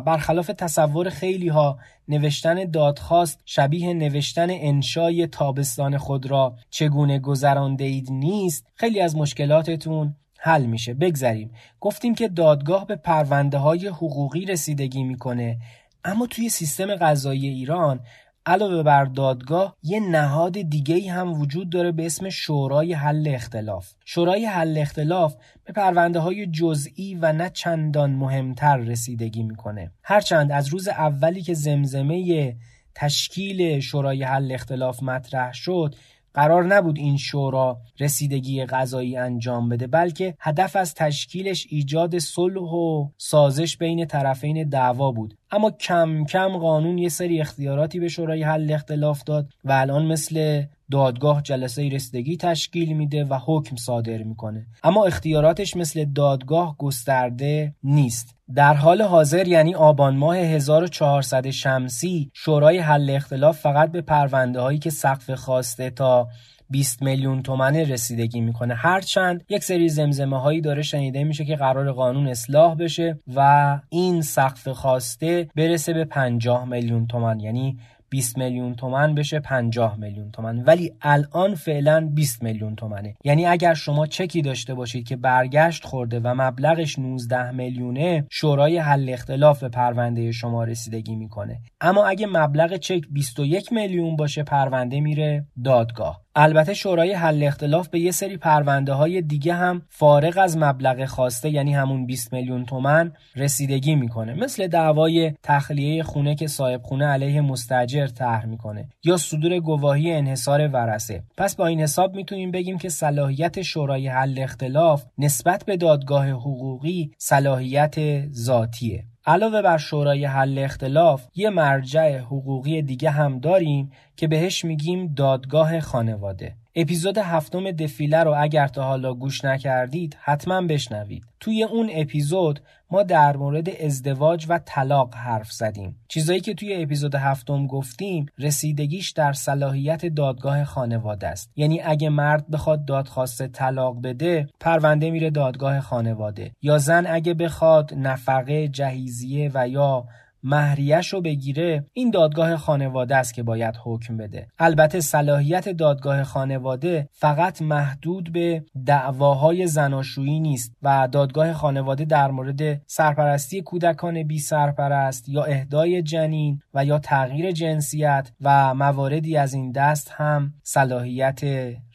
برخلاف 0.00 0.46
تصور 0.46 1.08
خیلی 1.10 1.48
ها 1.48 1.78
نوشتن 2.10 2.70
دادخواست 2.70 3.40
شبیه 3.44 3.94
نوشتن 3.94 4.50
انشای 4.50 5.26
تابستان 5.26 5.98
خود 5.98 6.26
را. 6.26 6.56
چگونه 6.70 7.18
گذرانده 7.18 7.84
اید 7.84 8.12
نیست؟ 8.12 8.66
خیلی 8.74 9.00
از 9.00 9.16
مشکلاتتون 9.16 10.14
حل 10.38 10.66
میشه. 10.66 10.94
بگذریم. 10.94 11.50
گفتیم 11.80 12.14
که 12.14 12.28
دادگاه 12.28 12.86
به 12.86 12.96
پرونده 12.96 13.58
های 13.58 13.86
حقوقی 13.86 14.44
رسیدگی 14.44 15.04
می‌کنه. 15.04 15.58
اما 16.04 16.26
توی 16.26 16.48
سیستم 16.48 16.94
قضایی 16.94 17.48
ایران 17.48 18.00
علاوه 18.46 18.82
بر 18.82 19.04
دادگاه 19.04 19.76
یه 19.82 20.00
نهاد 20.00 20.62
دیگه 20.62 21.12
هم 21.12 21.40
وجود 21.40 21.70
داره 21.70 21.92
به 21.92 22.06
اسم 22.06 22.28
شورای 22.28 22.92
حل 22.92 23.28
اختلاف. 23.34 23.92
شورای 24.04 24.46
حل 24.46 24.78
اختلاف 24.78 25.36
به 25.64 25.72
پرونده 25.72 26.18
های 26.18 26.46
جزئی 26.46 27.14
و 27.14 27.32
نه 27.32 27.50
چندان 27.50 28.10
مهمتر 28.10 28.76
رسیدگی 28.76 29.42
می‌کنه. 29.42 29.92
هرچند 30.02 30.52
از 30.52 30.68
روز 30.68 30.88
اولی 30.88 31.42
که 31.42 31.54
زمزمه 31.54 32.56
تشکیل 32.94 33.80
شورای 33.80 34.22
حل 34.22 34.52
اختلاف 34.52 35.02
مطرح 35.02 35.52
شد 35.52 35.94
قرار 36.34 36.64
نبود 36.64 36.98
این 36.98 37.16
شورا 37.16 37.78
رسیدگی 38.00 38.64
غذایی 38.64 39.16
انجام 39.16 39.68
بده 39.68 39.86
بلکه 39.86 40.34
هدف 40.40 40.76
از 40.76 40.94
تشکیلش 40.94 41.66
ایجاد 41.70 42.18
صلح 42.18 42.70
و 42.72 43.08
سازش 43.16 43.76
بین 43.76 44.06
طرفین 44.06 44.68
دعوا 44.68 45.12
بود. 45.12 45.34
اما 45.50 45.70
کم 45.70 46.24
کم 46.24 46.58
قانون 46.58 46.98
یه 46.98 47.08
سری 47.08 47.40
اختیاراتی 47.40 48.00
به 48.00 48.08
شورای 48.08 48.42
حل 48.42 48.72
اختلاف 48.72 49.24
داد 49.24 49.48
و 49.64 49.72
الان 49.72 50.06
مثل 50.06 50.62
دادگاه 50.90 51.42
جلسه 51.42 51.88
رسیدگی 51.88 52.36
تشکیل 52.36 52.92
میده 52.92 53.24
و 53.24 53.38
حکم 53.46 53.76
صادر 53.76 54.22
می‌کنه. 54.22 54.66
اما 54.82 55.04
اختیاراتش 55.04 55.76
مثل 55.76 56.04
دادگاه 56.04 56.76
گسترده 56.78 57.74
نیست. 57.82 58.34
در 58.54 58.74
حال 58.74 59.02
حاضر 59.02 59.48
یعنی 59.48 59.74
آبان 59.74 60.16
ماه 60.16 60.36
1400 60.36 61.50
شمسی 61.50 62.30
شورای 62.34 62.78
حل 62.78 63.10
اختلاف 63.10 63.60
فقط 63.60 63.92
به 63.92 64.00
پرونده 64.00 64.60
هایی 64.60 64.78
که 64.78 64.90
سقف 64.90 65.30
خواسته 65.30 65.90
تا 65.90 66.28
20 66.70 67.02
میلیون 67.02 67.42
تومنه 67.42 67.84
رسیدگی 67.84 68.40
می‌کنه. 68.40 68.74
هرچند 68.74 69.44
یک 69.48 69.64
سری 69.64 69.88
زمزمه 69.88 70.40
هایی 70.40 70.60
داره 70.60 70.82
شنیده 70.82 71.24
میشه 71.24 71.44
که 71.44 71.56
قرار 71.56 71.92
قانون 71.92 72.28
اصلاح 72.28 72.74
بشه 72.74 73.18
و 73.34 73.80
این 73.88 74.22
سقف 74.22 74.68
خواسته 74.68 75.48
برسه 75.56 75.92
به 75.92 76.04
50 76.04 76.64
میلیون 76.64 77.06
تومن 77.06 77.40
یعنی 77.40 77.78
20 78.10 78.38
میلیون 78.38 78.74
تومن 78.74 79.14
بشه 79.14 79.40
50 79.40 79.98
میلیون 79.98 80.30
تومن. 80.30 80.58
ولی 80.58 80.92
الان 81.02 81.54
فعلا 81.54 82.10
20 82.14 82.42
میلیون 82.42 82.76
تومنه. 82.76 83.16
یعنی 83.24 83.46
اگر 83.46 83.74
شما 83.74 84.06
چکی 84.06 84.42
داشته 84.42 84.74
باشید 84.74 85.08
که 85.08 85.16
برگشت 85.16 85.84
خورده 85.84 86.20
و 86.20 86.34
مبلغش 86.34 86.98
19 86.98 87.50
میلیونه 87.50 88.26
شورای 88.30 88.78
حل 88.78 89.08
اختلاف 89.08 89.60
به 89.60 89.68
پرونده 89.68 90.32
شما 90.32 90.64
رسیدگی 90.64 91.16
می‌کنه. 91.16 91.58
اما 91.80 92.06
اگه 92.06 92.26
مبلغ 92.26 92.76
چک 92.76 93.02
21 93.10 93.72
میلیون 93.72 94.16
باشه 94.16 94.42
پرونده 94.42 95.00
میره 95.00 95.46
دادگاه. 95.64 96.20
البته 96.34 96.74
شورای 96.74 97.12
حل 97.12 97.42
اختلاف 97.42 97.88
به 97.88 98.00
یه 98.00 98.10
سری 98.10 98.36
پرونده 98.36 98.92
های 98.92 99.22
دیگه 99.22 99.54
هم 99.54 99.82
فارغ 99.88 100.38
از 100.38 100.56
مبلغ 100.56 101.04
خواسته 101.04 101.50
یعنی 101.50 101.74
همون 101.74 102.06
20 102.06 102.32
میلیون 102.32 102.64
تومن 102.64 103.12
رسیدگی 103.36 103.94
می‌کنه. 103.94 104.34
مثل 104.34 104.66
دعوای 104.66 105.34
تخلیه 105.42 106.02
خونه 106.02 106.34
که 106.34 106.46
صاحب 106.46 106.82
خونه 106.82 107.06
علیه 107.06 107.40
مستجر 107.40 108.06
طرح 108.06 108.46
می‌کنه 108.46 108.88
یا 109.04 109.16
صدور 109.16 109.60
گواهی 109.60 110.12
انحصار 110.12 110.68
ورسه 110.68 111.22
پس 111.36 111.56
با 111.56 111.66
این 111.66 111.80
حساب 111.80 112.14
می‌تونیم 112.14 112.50
بگیم 112.50 112.78
که 112.78 112.88
صلاحیت 112.88 113.62
شورای 113.62 114.08
حل 114.08 114.38
اختلاف 114.38 115.04
نسبت 115.18 115.64
به 115.64 115.76
دادگاه 115.76 116.28
حقوقی 116.30 117.10
صلاحیت 117.18 117.96
ذاتیه. 118.32 119.09
علاوه 119.26 119.62
بر 119.62 119.78
شورای 119.78 120.24
حل 120.24 120.58
اختلاف 120.58 121.26
یه 121.34 121.50
مرجع 121.50 122.18
حقوقی 122.18 122.82
دیگه 122.82 123.10
هم 123.10 123.38
داریم 123.38 123.92
که 124.16 124.28
بهش 124.28 124.64
میگیم 124.64 125.14
دادگاه 125.14 125.80
خانواده. 125.80 126.59
اپیزود 126.74 127.18
هفتم 127.18 127.70
دفیله 127.70 128.18
رو 128.18 128.34
اگر 128.38 128.68
تا 128.68 128.82
حالا 128.82 129.14
گوش 129.14 129.44
نکردید 129.44 130.16
حتما 130.20 130.62
بشنوید. 130.62 131.24
توی 131.40 131.62
اون 131.64 131.90
اپیزود 131.92 132.60
ما 132.90 133.02
در 133.02 133.36
مورد 133.36 133.68
ازدواج 133.84 134.46
و 134.48 134.60
طلاق 134.64 135.14
حرف 135.14 135.52
زدیم. 135.52 135.96
چیزایی 136.08 136.40
که 136.40 136.54
توی 136.54 136.82
اپیزود 136.82 137.14
هفتم 137.14 137.66
گفتیم 137.66 138.26
رسیدگیش 138.38 139.10
در 139.10 139.32
صلاحیت 139.32 140.06
دادگاه 140.06 140.64
خانواده 140.64 141.26
است. 141.26 141.50
یعنی 141.56 141.80
اگه 141.80 142.08
مرد 142.08 142.50
بخواد 142.50 142.84
دادخواست 142.84 143.46
طلاق 143.46 144.02
بده 144.02 144.48
پرونده 144.60 145.10
میره 145.10 145.30
دادگاه 145.30 145.80
خانواده. 145.80 146.52
یا 146.62 146.78
زن 146.78 147.06
اگه 147.06 147.34
بخواد 147.34 147.94
نفقه 147.96 148.68
جهیزیه 148.68 149.50
و 149.54 149.68
یا 149.68 150.04
مهریش 150.42 151.12
رو 151.12 151.20
بگیره 151.20 151.84
این 151.92 152.10
دادگاه 152.10 152.56
خانواده 152.56 153.16
است 153.16 153.34
که 153.34 153.42
باید 153.42 153.74
حکم 153.84 154.16
بده. 154.16 154.46
البته 154.58 155.00
صلاحیت 155.00 155.68
دادگاه 155.68 156.24
خانواده 156.24 157.08
فقط 157.12 157.62
محدود 157.62 158.32
به 158.32 158.64
دعواهای 158.86 159.66
زناشویی 159.66 160.40
نیست 160.40 160.72
و 160.82 161.08
دادگاه 161.12 161.52
خانواده 161.52 162.04
در 162.04 162.30
مورد 162.30 162.82
سرپرستی 162.86 163.62
کودکان 163.62 164.22
بی 164.22 164.38
سرپرست 164.38 165.28
یا 165.28 165.44
اهدای 165.44 166.02
جنین 166.02 166.60
و 166.74 166.84
یا 166.84 166.98
تغییر 166.98 167.50
جنسیت 167.50 168.30
و 168.40 168.74
مواردی 168.74 169.36
از 169.36 169.54
این 169.54 169.72
دست 169.72 170.10
هم 170.14 170.54
صلاحیت 170.62 171.40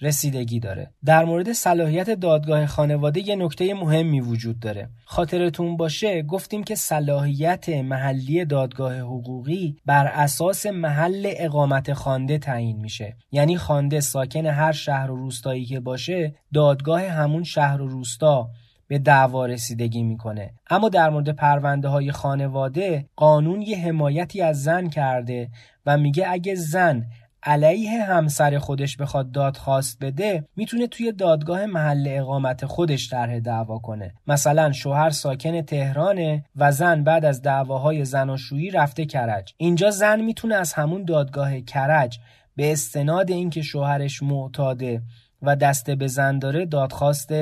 رسیدگی 0.01 0.59
داره. 0.59 0.91
در 1.05 1.25
مورد 1.25 1.51
صلاحیت 1.53 2.09
دادگاه 2.09 2.65
خانواده 2.65 3.27
یه 3.27 3.35
نکته 3.35 3.73
مهمی 3.73 4.21
وجود 4.21 4.59
داره. 4.59 4.89
خاطرتون 5.05 5.77
باشه 5.77 6.21
گفتیم 6.21 6.63
که 6.63 6.75
صلاحیت 6.75 7.69
محلی 7.69 8.45
دادگاه 8.45 8.99
حقوقی 8.99 9.75
بر 9.85 10.07
اساس 10.07 10.65
محل 10.65 11.33
اقامت 11.37 11.93
خوانده 11.93 12.37
تعیین 12.37 12.77
میشه. 12.77 13.17
یعنی 13.31 13.57
خوانده 13.57 13.99
ساکن 13.99 14.45
هر 14.45 14.71
شهر 14.71 15.11
و 15.11 15.15
روستایی 15.15 15.65
که 15.65 15.79
باشه 15.79 16.35
دادگاه 16.53 17.01
همون 17.01 17.43
شهر 17.43 17.81
و 17.81 17.87
روستا 17.87 18.49
به 18.87 18.99
دعوا 18.99 19.45
رسیدگی 19.45 20.03
می‌کنه. 20.03 20.53
اما 20.69 20.89
در 20.89 21.09
مورد 21.09 21.29
پرونده 21.29 21.87
های 21.87 22.11
خانواده 22.11 23.09
قانون 23.15 23.61
یه 23.61 23.77
حمایتی 23.77 24.41
از 24.41 24.63
زن 24.63 24.89
کرده 24.89 25.49
و 25.85 25.97
میگه 25.97 26.25
اگه 26.29 26.55
زن 26.55 27.05
علیه 27.47 28.03
همسر 28.03 28.59
خودش 28.59 28.97
بخواد 28.97 29.31
دادخواست 29.31 29.97
بده 30.01 30.47
می‌تونه 30.55 30.87
توی 30.87 31.11
دادگاه 31.11 31.65
محل 31.65 32.07
اقامت 32.07 32.65
خودش 32.65 33.09
طرح 33.09 33.39
دعوا 33.39 33.79
کنه. 33.79 34.13
مثلا 34.27 34.71
شوهر 34.71 35.09
ساکن 35.09 35.61
تهرانه 35.61 36.45
و 36.55 36.71
زن 36.71 37.03
بعد 37.03 37.25
از 37.25 37.41
دعواهای 37.41 38.05
زناشویی 38.05 38.71
رفته 38.71 39.05
کرج. 39.05 39.53
اینجا 39.57 39.89
زن 39.89 40.21
می‌تونه 40.21 40.55
از 40.55 40.73
همون 40.73 41.05
دادگاه 41.05 41.61
کرج 41.61 42.19
به 42.55 42.71
استناد 42.71 43.31
اینکه 43.31 43.61
شوهرش 43.61 44.23
معتاده 44.23 45.01
و 45.41 45.55
دسته 45.55 45.95
به 45.95 46.07
زن 46.07 46.39
داره 46.39 46.65
دادخواست 46.65 47.33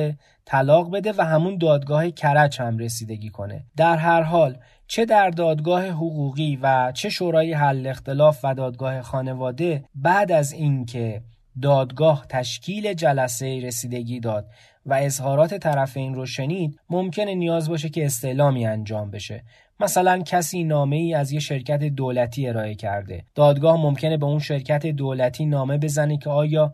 طلاق 0.45 0.91
بده 0.91 1.14
و 1.18 1.26
همون 1.26 1.58
دادگاه 1.58 2.12
کرج 2.12 2.62
هم 2.62 2.78
رسیدگی 2.78 3.30
کنه. 3.30 3.64
در 3.78 3.97
هر 3.97 4.22
حال 4.22 4.58
چه 4.88 5.05
در 5.05 5.29
دادگاه 5.29 5.88
حقوقی 5.88 6.59
و 6.61 6.91
چه 6.95 7.09
شورای 7.09 7.53
حل 7.53 7.88
اختلاف 7.88 8.39
و 8.43 8.53
دادگاه 8.53 9.01
خانواده 9.01 9.84
بعد 9.95 10.31
از 10.31 10.51
اینکه 10.51 11.21
دادگاه 11.61 12.25
تشکیل 12.29 12.93
جلسه 12.93 13.59
رسیدگی 13.63 14.19
داد 14.19 14.45
و 14.86 14.93
اظهارات 14.93 15.53
طرفین 15.53 16.15
رو 16.15 16.25
شنید 16.25 16.79
ممکنه 16.89 17.36
نیاز 17.36 17.69
باشه 17.69 17.89
که 17.89 18.05
استعلامی 18.05 18.65
انجام 18.65 19.11
بشه. 19.11 19.43
مثلا 19.79 20.21
کسی 20.21 20.63
نامه 20.63 20.95
ای 20.95 21.13
از 21.13 21.31
یه 21.31 21.39
شرکت 21.39 21.84
دولتی 21.84 22.47
ارائه 22.47 22.75
کرده. 22.75 23.25
دادگاه 23.36 23.77
ممکنه 23.81 24.17
به 24.17 24.25
اون 24.25 24.39
شرکت 24.39 24.86
دولتی 24.86 25.45
نامه 25.45 25.77
بزنه 25.77 26.17
که 26.17 26.29
آیا 26.29 26.73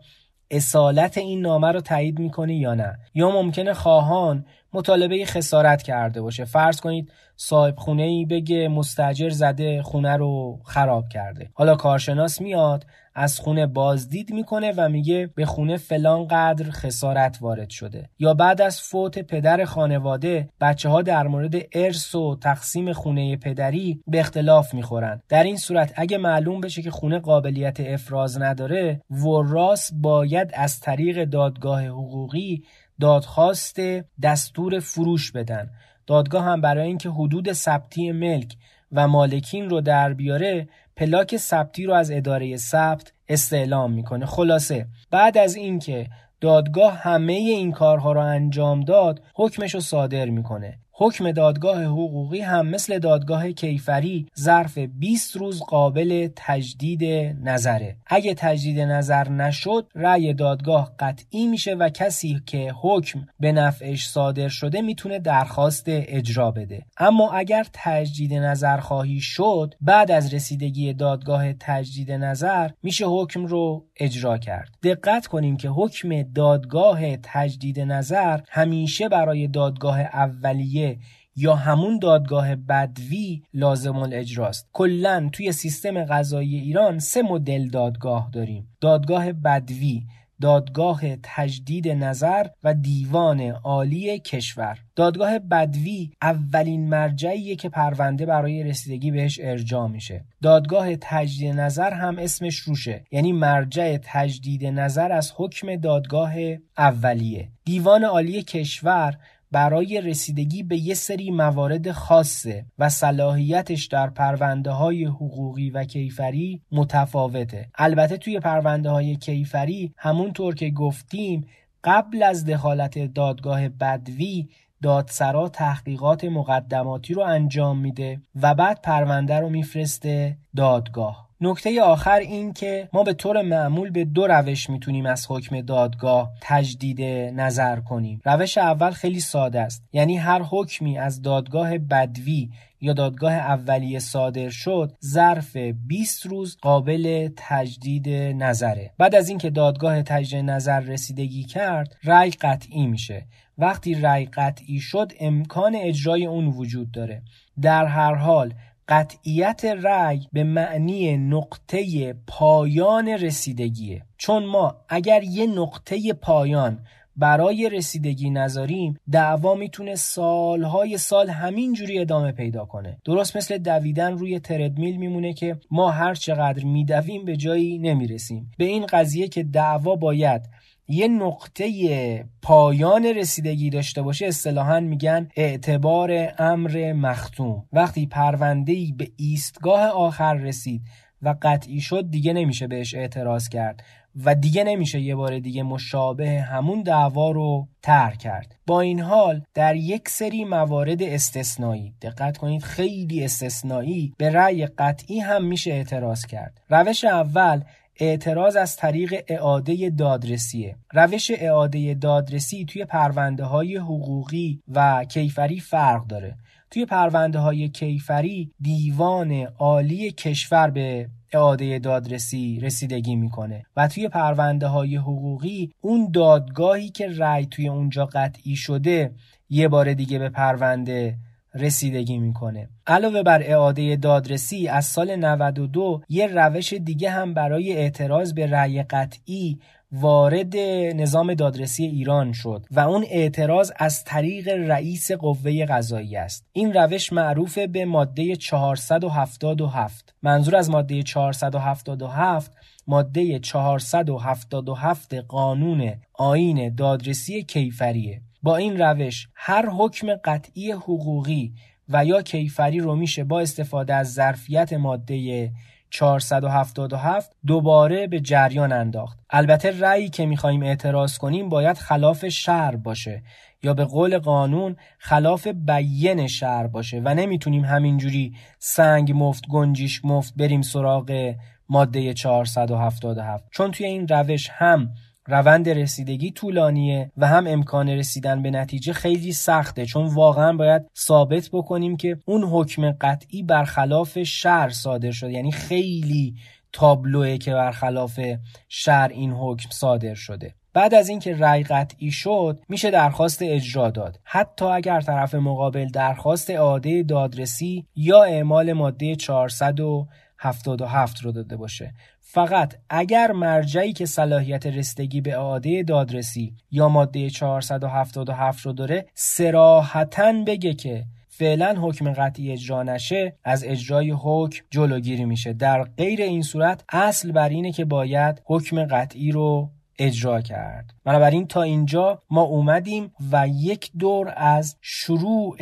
اصالت 0.50 1.18
این 1.18 1.40
نامه 1.40 1.72
رو 1.72 1.80
تایید 1.80 2.18
می‌کنه 2.18 2.54
یا 2.54 2.74
نه؟ 2.74 2.98
یا 3.14 3.30
ممکنه 3.30 3.74
خواهان 3.74 4.44
مطالبه 4.72 5.24
خسارت 5.26 5.82
کرده 5.82 6.22
باشه. 6.22 6.44
فرض 6.44 6.80
کنید 6.80 7.12
صاحب 7.36 7.76
خونه 7.76 8.02
ای 8.02 8.24
بگه 8.24 8.68
مستجر 8.68 9.30
زده 9.30 9.82
خونه 9.82 10.16
رو 10.16 10.60
خراب 10.64 11.08
کرده. 11.08 11.50
حالا 11.54 11.76
کارشناس 11.76 12.40
میاد 12.40 12.86
از 13.14 13.40
خونه 13.40 13.66
بازدید 13.66 14.32
می‌کنه 14.32 14.72
و 14.76 14.88
میگه 14.88 15.30
به 15.34 15.46
خونه 15.46 15.76
فلان 15.76 16.28
قدر 16.28 16.70
خسارت 16.70 17.38
وارد 17.40 17.70
شده. 17.70 18.10
یا 18.18 18.34
بعد 18.34 18.60
از 18.60 18.80
فوت 18.80 19.18
پدر 19.18 19.64
خانواده 19.64 20.48
بچه 20.60 20.88
ها 20.88 21.02
در 21.02 21.26
مورد 21.26 21.54
ارث 21.72 22.14
و 22.14 22.36
تقسیم 22.36 22.92
خونه 22.92 23.36
پدری 23.36 24.00
به 24.06 24.20
اختلاف 24.20 24.74
می‌خورن. 24.74 25.22
در 25.28 25.42
این 25.42 25.56
صورت 25.56 25.92
اگه 25.96 26.18
معلوم 26.18 26.60
بشه 26.60 26.82
که 26.82 26.90
خونه 26.90 27.18
قابلیت 27.18 27.80
افراز 27.80 28.40
نداره 28.42 29.02
وراس 29.10 29.90
باید 29.94 30.50
از 30.54 30.80
طریق 30.80 31.24
دادگاه 31.24 31.86
حقوقی 31.86 32.62
دادخواست 33.00 33.76
دستور 34.22 34.80
فروش 34.80 35.32
بدن. 35.32 35.70
دادگاه 36.06 36.44
هم 36.44 36.60
برای 36.60 36.86
اینکه 36.86 37.10
حدود 37.10 37.52
ثبتی 37.52 38.12
ملک 38.12 38.56
و 38.92 39.08
مالکین 39.08 39.70
رو 39.70 39.80
در 39.80 40.12
بیاره 40.12 40.68
پلاک 41.00 41.36
ثبتی 41.36 41.84
رو 41.84 41.94
از 41.94 42.10
اداره 42.10 42.56
ثبت 42.56 43.12
استعلام 43.28 43.92
می‌کنه. 43.92 44.26
خلاصه 44.26 44.86
بعد 45.10 45.38
از 45.38 45.54
اینکه 45.54 46.06
دادگاه 46.40 46.94
همه 46.94 47.32
این 47.32 47.72
کارها 47.72 48.12
رو 48.12 48.20
انجام 48.20 48.80
داد 48.80 49.22
حکمش 49.34 49.74
رو 49.74 49.80
صادر 49.80 50.28
می‌کنه. 50.28 50.78
حکم 51.02 51.32
دادگاه 51.32 51.84
حقوقی 51.84 52.40
هم 52.40 52.66
مثل 52.66 52.98
دادگاه 52.98 53.52
کیفری 53.52 54.26
ظرف 54.38 54.78
20 54.78 55.36
روز 55.36 55.62
قابل 55.62 56.28
تجدید 56.36 57.04
نظره. 57.42 57.96
اگه 58.06 58.34
تجدید 58.34 58.80
نظر 58.80 59.28
نشد 59.28 59.86
رأی 59.94 60.34
دادگاه 60.34 60.94
قطعی 60.98 61.46
میشه 61.46 61.74
و 61.74 61.88
کسی 61.88 62.40
که 62.46 62.72
حکم 62.82 63.26
به 63.40 63.52
نفعش 63.52 64.08
صادر 64.08 64.48
شده 64.48 64.80
می‌تونه 64.80 65.18
درخواست 65.18 65.84
اجرا 65.88 66.50
بده. 66.50 66.82
اما 66.98 67.32
اگر 67.32 67.66
تجدید 67.72 68.34
نظر 68.34 68.76
خواهی 68.76 69.20
شد 69.20 69.74
بعد 69.80 70.10
از 70.10 70.34
رسیدگی 70.34 70.92
دادگاه 70.92 71.52
تجدید 71.52 72.12
نظر 72.12 72.70
میشه 72.82 73.06
حکم 73.06 73.46
رو 73.46 73.86
اجرا 74.00 74.38
کرد. 74.38 74.68
دقت 74.82 75.26
کنیم 75.26 75.56
که 75.56 75.68
حکم 75.68 76.22
دادگاه 76.22 77.16
تجدید 77.16 77.80
نظر 77.80 78.40
همیشه 78.50 79.08
برای 79.08 79.48
دادگاه 79.48 80.00
اولیه 80.00 80.98
یا 81.36 81.54
همون 81.54 81.98
دادگاه 81.98 82.56
بدوی 82.56 83.42
لازم 83.54 83.96
الاجراست 83.96 84.68
کلا 84.72 85.28
توی 85.32 85.52
سیستم 85.52 86.04
قضایی 86.04 86.56
ایران 86.56 86.98
سه 86.98 87.22
مدل 87.22 87.68
دادگاه 87.68 88.30
داریم. 88.32 88.68
دادگاه 88.80 89.32
بدوی 89.32 90.02
دادگاه 90.40 91.00
تجدید 91.22 91.88
نظر 91.88 92.46
و 92.64 92.74
دیوان 92.74 93.40
عالی 93.40 94.18
کشور. 94.18 94.78
دادگاه 94.96 95.38
بدوی 95.38 96.10
اولین 96.22 96.88
مرجعیه 96.88 97.56
که 97.56 97.68
پرونده 97.68 98.26
برای 98.26 98.62
رسیدگی 98.62 99.10
بهش 99.10 99.40
ارجاع 99.42 99.88
میشه. 99.88 100.24
دادگاه 100.42 100.96
تجدید 100.96 101.54
نظر 101.54 101.92
هم 101.94 102.18
اسمش 102.18 102.56
روشه. 102.56 103.04
یعنی 103.10 103.32
مرجع 103.32 103.96
تجدید 104.02 104.66
نظر 104.66 105.12
از 105.12 105.32
حکم 105.36 105.76
دادگاه 105.76 106.32
اولیه. 106.78 107.48
دیوان 107.64 108.04
عالی 108.04 108.42
کشور 108.42 109.16
برای 109.52 110.00
رسیدگی 110.00 110.62
به 110.62 110.76
یه 110.76 110.94
سری 110.94 111.30
موارد 111.30 111.92
خاصه 111.92 112.64
و 112.78 112.88
صلاحیتش 112.88 113.86
در 113.86 114.10
پرونده 114.10 114.70
های 114.70 115.04
حقوقی 115.04 115.70
و 115.70 115.84
کیفری 115.84 116.62
متفاوته. 116.72 117.68
البته 117.74 118.16
توی 118.16 118.40
پرونده 118.40 118.90
های 118.90 119.16
کیفری 119.16 119.94
همونطور 119.96 120.54
که 120.54 120.70
گفتیم 120.70 121.46
قبل 121.84 122.22
از 122.22 122.44
دخالت 122.44 122.98
دادگاه 122.98 123.68
بدوی 123.68 124.48
دادسرا 124.82 125.48
تحقیقات 125.48 126.24
مقدماتی 126.24 127.14
رو 127.14 127.22
انجام 127.22 127.78
میده 127.78 128.20
و 128.42 128.54
بعد 128.54 128.82
پرونده 128.82 129.38
رو 129.38 129.48
میفرسته 129.48 130.36
دادگاه. 130.56 131.29
نکته 131.42 131.82
آخر 131.82 132.18
این 132.18 132.52
که 132.52 132.88
ما 132.92 133.02
به 133.02 133.12
طور 133.12 133.42
معمول 133.42 133.90
به 133.90 134.04
دو 134.04 134.26
روش 134.26 134.70
می‌تونیم 134.70 135.06
از 135.06 135.26
حکم 135.28 135.60
دادگاه 135.60 136.32
تجدید 136.40 137.02
نظر 137.40 137.80
کنیم. 137.80 138.20
روش 138.24 138.58
اول 138.58 138.90
خیلی 138.90 139.20
ساده 139.20 139.60
است. 139.60 139.84
یعنی 139.92 140.16
هر 140.16 140.42
حکمی 140.42 140.98
از 140.98 141.22
دادگاه 141.22 141.78
بدوی 141.78 142.50
یا 142.80 142.92
دادگاه 142.92 143.32
اولیه 143.32 143.98
صادر 143.98 144.48
شد 144.50 144.92
ظرف 145.04 145.56
20 145.56 146.26
روز 146.26 146.56
قابل 146.62 147.28
تجدید 147.36 148.08
نظره. 148.42 148.90
بعد 148.98 149.14
از 149.14 149.28
اینکه 149.28 149.50
دادگاه 149.50 150.02
تجدید 150.02 150.44
نظر 150.44 150.80
رسیدگی 150.80 151.44
کرد 151.44 151.96
رأی 152.04 152.30
قطعی 152.30 152.86
میشه. 152.86 153.26
وقتی 153.58 153.94
رأی 153.94 154.26
قطعی 154.26 154.80
شد 154.80 155.12
امکان 155.20 155.76
اجرای 155.76 156.26
اون 156.26 156.46
وجود 156.46 156.90
داره. 156.90 157.22
در 157.62 157.86
هر 157.86 158.14
حال 158.14 158.54
قطعیت 158.90 159.64
رأی 159.64 160.20
به 160.32 160.44
معنی 160.44 161.16
نقطه 161.16 162.12
پایان 162.26 163.08
رسیدگیه. 163.08 164.02
چون 164.16 164.44
ما 164.46 164.76
اگر 164.88 165.22
یه 165.22 165.46
نقطه 165.46 166.12
پایان 166.12 166.78
برای 167.16 167.70
رسیدگی 167.72 168.30
نذاریم 168.30 169.00
دعوا 169.12 169.54
می‌تونه 169.54 169.94
سالهای 169.94 170.98
سال 170.98 171.30
همینجوری 171.30 171.98
ادامه 171.98 172.32
پیدا 172.32 172.64
کنه. 172.64 172.98
درست 173.04 173.36
مثل 173.36 173.58
دویدن 173.58 174.12
روی 174.12 174.40
تردمیل 174.40 174.96
میمونه 174.96 175.32
که 175.32 175.56
ما 175.70 175.90
هر 175.90 176.14
چقدر 176.14 176.64
میدویم 176.64 177.24
به 177.24 177.36
جایی 177.36 177.78
نمی‌رسیم. 177.78 178.50
به 178.58 178.64
این 178.64 178.86
قضیه 178.86 179.28
که 179.28 179.42
دعوا 179.42 179.96
باید 179.96 180.42
یه 180.90 181.08
نقطه 181.08 182.24
پایان 182.42 183.04
رسیدگی 183.04 183.70
داشته 183.70 184.02
باشه 184.02 184.26
اصطلاحا 184.26 184.80
میگن 184.80 185.28
اعتبار 185.36 186.32
امر 186.38 186.92
مختوم. 186.92 187.64
وقتی 187.72 188.06
پرونده‌ای 188.06 188.92
به 188.92 189.10
ایستگاه 189.16 189.80
آخر 189.80 190.34
رسید 190.34 190.82
و 191.22 191.34
قطعی 191.42 191.80
شد 191.80 192.10
دیگه 192.10 192.32
نمیشه 192.32 192.66
بهش 192.66 192.94
اعتراض 192.94 193.48
کرد 193.48 193.82
و 194.24 194.34
دیگه 194.34 194.64
نمیشه 194.64 195.00
یه 195.00 195.16
بار 195.16 195.38
دیگه 195.38 195.62
مشابه 195.62 196.40
همون 196.40 196.82
دعوا 196.82 197.30
رو 197.30 197.68
تر 197.82 198.10
کرد. 198.10 198.56
با 198.66 198.80
این 198.80 199.00
حال 199.00 199.42
در 199.54 199.76
یک 199.76 200.08
سری 200.08 200.44
موارد 200.44 201.02
استثنایی 201.02 201.94
دقت 202.02 202.36
کنید 202.36 202.62
خیلی 202.62 203.24
استثنایی 203.24 204.14
به 204.18 204.30
رأی 204.30 204.66
قطعی 204.66 205.20
هم 205.20 205.44
میشه 205.44 205.70
اعتراض 205.70 206.26
کرد. 206.26 206.60
روش 206.68 207.04
اول 207.04 207.60
اعتراض 208.00 208.56
از 208.56 208.76
طریق 208.76 209.14
اعاده 209.28 209.90
دادرسیه. 209.90 210.76
روش 210.92 211.30
اعاده 211.34 211.94
دادرسی 211.94 212.64
توی 212.64 212.84
پرونده 212.84 213.44
های 213.44 213.76
حقوقی 213.76 214.60
و 214.68 215.04
کیفری 215.04 215.60
فرق 215.60 216.06
داره. 216.06 216.36
توی 216.70 216.86
پرونده 216.86 217.38
های 217.38 217.68
کیفری 217.68 218.52
دیوان 218.60 219.32
عالی 219.58 220.10
کشور 220.10 220.70
به 220.70 221.08
اعاده 221.32 221.78
دادرسی 221.78 222.60
رسیدگی 222.62 223.16
می‌کنه 223.16 223.62
و 223.76 223.88
توی 223.88 224.08
پرونده 224.08 224.66
های 224.66 224.96
حقوقی 224.96 225.72
اون 225.80 226.10
دادگاهی 226.10 226.88
که 226.88 227.08
رأی 227.08 227.46
توی 227.46 227.68
اونجا 227.68 228.06
قطعی 228.06 228.56
شده 228.56 229.14
یه 229.50 229.68
بار 229.68 229.94
دیگه 229.94 230.18
به 230.18 230.28
پرونده 230.28 231.18
رسیدگی 231.54 232.18
می‌کنه. 232.18 232.68
علاوه 232.86 233.22
بر 233.22 233.42
اعاده 233.42 233.96
دادرسی 233.96 234.68
از 234.68 234.84
سال 234.84 235.16
92 235.16 236.00
یه 236.08 236.26
روش 236.26 236.72
دیگه 236.72 237.10
هم 237.10 237.34
برای 237.34 237.76
اعتراض 237.76 238.32
به 238.32 238.46
رأی 238.46 238.82
قطعی 238.82 239.58
وارد 239.92 240.56
نظام 240.96 241.34
دادرسی 241.34 241.84
ایران 241.84 242.32
شد 242.32 242.66
و 242.70 242.80
اون 242.80 243.04
اعتراض 243.10 243.72
از 243.76 244.04
طریق 244.04 244.48
رئیس 244.48 245.12
قوه 245.12 245.64
قضایی 245.64 246.16
است. 246.16 246.46
این 246.52 246.72
روش 246.72 247.12
معروف 247.12 247.58
به 247.58 247.84
ماده 247.84 248.36
477 248.36 250.14
منظور 250.22 250.56
از 250.56 250.70
ماده 250.70 251.02
477 251.02 252.52
ماده 252.86 253.38
477 253.38 255.14
قانون 255.14 255.92
آین 256.14 256.74
دادرسی 256.74 257.42
کیفریه. 257.42 258.22
با 258.42 258.56
این 258.56 258.78
روش 258.78 259.28
هر 259.34 259.68
حکم 259.68 260.14
قطعی 260.24 260.72
حقوقی 260.72 261.52
و 261.88 262.04
یا 262.04 262.22
کیفری 262.22 262.78
رو 262.78 262.96
میشه 262.96 263.24
با 263.24 263.40
استفاده 263.40 263.94
از 263.94 264.12
ظرفیت 264.12 264.72
ماده 264.72 265.50
477 265.90 267.32
دوباره 267.46 268.06
به 268.06 268.20
جریان 268.20 268.72
انداخت. 268.72 269.18
البته 269.30 269.80
رأیی 269.80 270.08
که 270.08 270.26
می‌خواهیم 270.26 270.62
اعتراض 270.62 271.18
کنیم 271.18 271.48
باید 271.48 271.78
خلاف 271.78 272.28
شهر 272.28 272.76
باشه 272.76 273.22
یا 273.62 273.74
به 273.74 273.84
قول 273.84 274.18
قانون 274.18 274.76
خلاف 274.98 275.46
بیین 275.46 276.26
شهر 276.26 276.66
باشه 276.66 277.02
و 277.04 277.14
نمی‌تونیم 277.14 277.64
همینجوری 277.64 278.34
سنگ 278.58 279.12
مفت 279.14 279.48
گنجیش 279.48 280.04
مفت 280.04 280.34
بریم 280.36 280.62
سراغ 280.62 281.34
ماده 281.68 282.14
477 282.14 283.44
چون 283.50 283.70
توی 283.70 283.86
این 283.86 284.08
روش 284.08 284.50
هم 284.52 284.90
روند 285.26 285.68
رسیدگی 285.68 286.30
طولانیه 286.30 287.12
و 287.16 287.26
هم 287.26 287.46
امکان 287.46 287.88
رسیدن 287.88 288.42
به 288.42 288.50
نتیجه 288.50 288.92
خیلی 288.92 289.32
سخته 289.32 289.86
چون 289.86 290.06
واقعا 290.06 290.52
باید 290.52 290.82
ثابت 290.98 291.48
بکنیم 291.52 291.96
که 291.96 292.18
اون 292.26 292.44
حکم 292.44 292.90
قطعی 292.90 293.42
برخلاف 293.42 294.22
شر 294.22 294.68
صادر 294.68 295.10
شده. 295.10 295.32
یعنی 295.32 295.52
خیلی 295.52 296.34
تابلوه 296.72 297.38
که 297.38 297.52
برخلاف 297.52 298.20
شر 298.68 299.08
این 299.08 299.32
حکم 299.32 299.70
صادر 299.70 300.14
شده. 300.14 300.54
بعد 300.72 300.94
از 300.94 301.08
اینکه 301.08 301.36
رأی 301.36 301.62
قطعی 301.62 302.10
شد 302.10 302.60
میشه 302.68 302.90
درخواست 302.90 303.38
اجرا 303.42 303.90
داد. 303.90 304.20
حتی 304.24 304.64
اگر 304.64 305.00
طرف 305.00 305.34
مقابل 305.34 305.86
درخواست 305.86 306.50
اعاده 306.50 307.02
دادرسی 307.02 307.86
یا 307.96 308.22
اعمال 308.22 308.72
ماده 308.72 309.16
477 309.16 311.20
رو 311.20 311.32
داده 311.32 311.56
باشه. 311.56 311.94
فقط 312.32 312.74
اگر 312.90 313.32
مرجعی 313.32 313.92
که 313.92 314.06
صلاحیت 314.06 314.66
رسیدگی 314.66 315.20
به 315.20 315.34
اعاده 315.34 315.82
دادرسی 315.82 316.54
یا 316.70 316.88
ماده 316.88 317.30
477 317.30 318.66
رو 318.66 318.72
داره 318.72 319.06
سراحتا 319.14 320.32
بگه 320.46 320.74
که 320.74 321.04
فعلا 321.28 321.74
حکم 321.80 322.12
قطعی 322.12 322.52
اجرا 322.52 322.82
نشه 322.82 323.36
از 323.44 323.64
اجرای 323.64 324.10
حکم 324.10 324.64
جلوگیری 324.70 325.24
میشه. 325.24 325.52
در 325.52 325.82
غیر 325.82 326.22
این 326.22 326.42
صورت 326.42 326.84
اصل 326.88 327.32
بر 327.32 327.48
اینه 327.48 327.72
که 327.72 327.84
باید 327.84 328.42
حکم 328.44 328.84
قطعی 328.84 329.32
رو 329.32 329.70
اجرا 329.98 330.40
کرد. 330.40 330.94
بنابراین 331.04 331.46
تا 331.46 331.62
اینجا 331.62 332.22
ما 332.30 332.42
اومدیم 332.42 333.12
و 333.32 333.48
یک 333.48 333.90
دور 333.98 334.32
از 334.36 334.76
شروع 334.80 335.56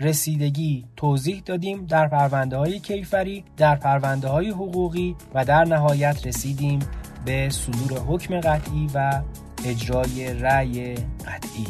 رسیدگی 0.00 0.84
توضیح 0.96 1.42
دادیم 1.46 1.86
در 1.86 2.08
پرونده 2.08 2.56
های 2.56 2.80
کیفری 2.80 3.44
در 3.56 3.76
پرونده 3.76 4.28
های 4.28 4.50
حقوقی 4.50 5.16
و 5.34 5.44
در 5.44 5.64
نهایت 5.64 6.26
رسیدیم 6.26 6.78
به 7.24 7.48
صدور 7.50 7.98
حکم 7.98 8.40
قطعی 8.40 8.88
و 8.94 9.22
اجرای 9.64 10.34
رأی 10.34 10.94
قطعی. 10.94 11.66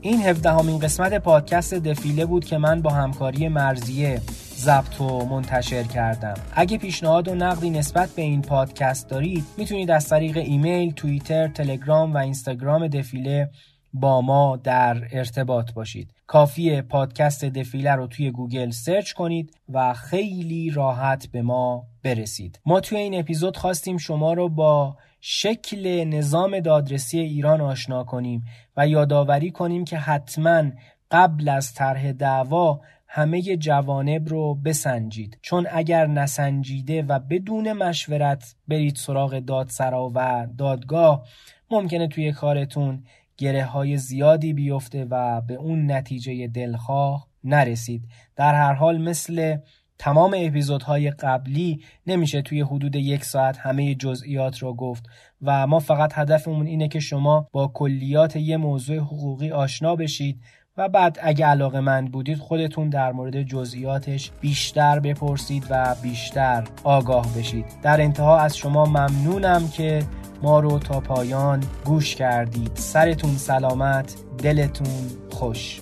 این 0.00 0.22
هفدهمین 0.22 0.78
قسمت 0.78 1.14
پادکست 1.14 1.74
دفیله 1.74 2.26
بود 2.26 2.44
که 2.44 2.58
من 2.58 2.82
با 2.82 2.90
همکاری 2.90 3.48
مرزیه 3.48 4.20
ضبط 4.60 5.00
و 5.00 5.24
منتشر 5.24 5.82
کردم. 5.82 6.34
اگه 6.52 6.78
پیشنهاد 6.78 7.28
و 7.28 7.34
نقدی 7.34 7.70
نسبت 7.70 8.10
به 8.10 8.22
این 8.22 8.42
پادکست 8.42 9.08
دارید 9.08 9.44
می‌تونید 9.58 9.90
از 9.90 10.08
طریق 10.08 10.36
ایمیل، 10.36 10.92
توییتر، 10.92 11.48
تلگرام 11.48 12.14
و 12.14 12.16
اینستاگرام 12.16 12.88
دفیله 12.88 13.50
با 13.92 14.20
ما 14.20 14.56
در 14.56 15.08
ارتباط 15.12 15.72
باشید. 15.72 16.14
کافیه 16.26 16.82
پادکست 16.82 17.44
دفیله 17.44 17.94
رو 17.94 18.06
توی 18.06 18.30
گوگل 18.30 18.70
search 18.70 19.12
کنید 19.12 19.54
و 19.68 19.94
خیلی 19.94 20.70
راحت 20.70 21.26
به 21.32 21.42
ما 21.42 21.86
برسید. 22.02 22.60
ما 22.66 22.80
توی 22.80 22.98
این 22.98 23.18
اپیزود 23.18 23.56
خواستیم 23.56 23.96
شما 23.96 24.32
رو 24.32 24.48
با 24.48 24.96
شکل 25.20 26.04
نظام 26.04 26.60
دادرسی 26.60 27.18
ایران 27.18 27.60
آشنا 27.60 28.04
کنیم 28.04 28.44
و 28.76 28.88
یادآوری 28.88 29.50
کنیم 29.50 29.84
که 29.84 29.96
حتما 29.98 30.62
قبل 31.10 31.48
از 31.48 31.74
طرح 31.74 32.12
دعوا 32.12 32.80
همه 33.12 33.42
جوانب 33.42 34.28
رو 34.28 34.54
بسنجید. 34.54 35.38
چون 35.42 35.66
اگر 35.70 36.06
نسنجیده 36.06 37.02
و 37.02 37.18
بدون 37.18 37.72
مشورت 37.72 38.54
برید 38.68 38.96
سراغ 38.96 39.38
دادسرا 39.38 40.12
و 40.14 40.46
دادگاه 40.58 41.26
ممکنه 41.70 42.08
توی 42.08 42.32
کارتون 42.32 43.04
گره 43.36 43.64
های 43.64 43.96
زیادی 43.96 44.52
بیفته 44.52 45.06
و 45.10 45.40
به 45.40 45.54
اون 45.54 45.90
نتیجه 45.92 46.46
دلخواه 46.46 47.26
نرسید. 47.44 48.02
در 48.36 48.54
هر 48.54 48.72
حال 48.72 48.98
مثل 48.98 49.56
تمام 49.98 50.34
اپیزودهای 50.38 51.10
قبلی 51.10 51.80
نمیشه 52.06 52.42
توی 52.42 52.60
حدود 52.60 52.96
یک 52.96 53.24
ساعت 53.24 53.58
همه 53.58 53.94
جزئیات 53.94 54.58
رو 54.58 54.74
گفت 54.74 55.06
و 55.42 55.66
ما 55.66 55.78
فقط 55.78 56.12
هدفمون 56.14 56.66
اینه 56.66 56.88
که 56.88 57.00
شما 57.00 57.48
با 57.52 57.68
کلیات 57.74 58.36
یه 58.36 58.56
موضوع 58.56 58.96
حقوقی 58.96 59.50
آشنا 59.50 59.96
بشید 59.96 60.40
و 60.80 60.88
بعد 60.88 61.18
اگه 61.22 61.46
علاقه 61.46 61.80
من 61.80 62.04
بودید 62.04 62.38
خودتون 62.38 62.88
در 62.88 63.12
مورد 63.12 63.42
جزئیاتش 63.42 64.30
بیشتر 64.40 65.00
بپرسید 65.00 65.66
و 65.70 65.94
بیشتر 66.02 66.64
آگاه 66.84 67.26
بشید. 67.38 67.64
در 67.82 68.00
انتها 68.00 68.38
از 68.38 68.56
شما 68.56 68.84
ممنونم 68.84 69.68
که 69.68 70.02
ما 70.42 70.60
رو 70.60 70.78
تا 70.78 71.00
پایان 71.00 71.62
گوش 71.84 72.14
کردید. 72.14 72.70
سرتون 72.74 73.30
سلامت 73.30 74.14
دلتون 74.42 75.10
خوش. 75.30 75.80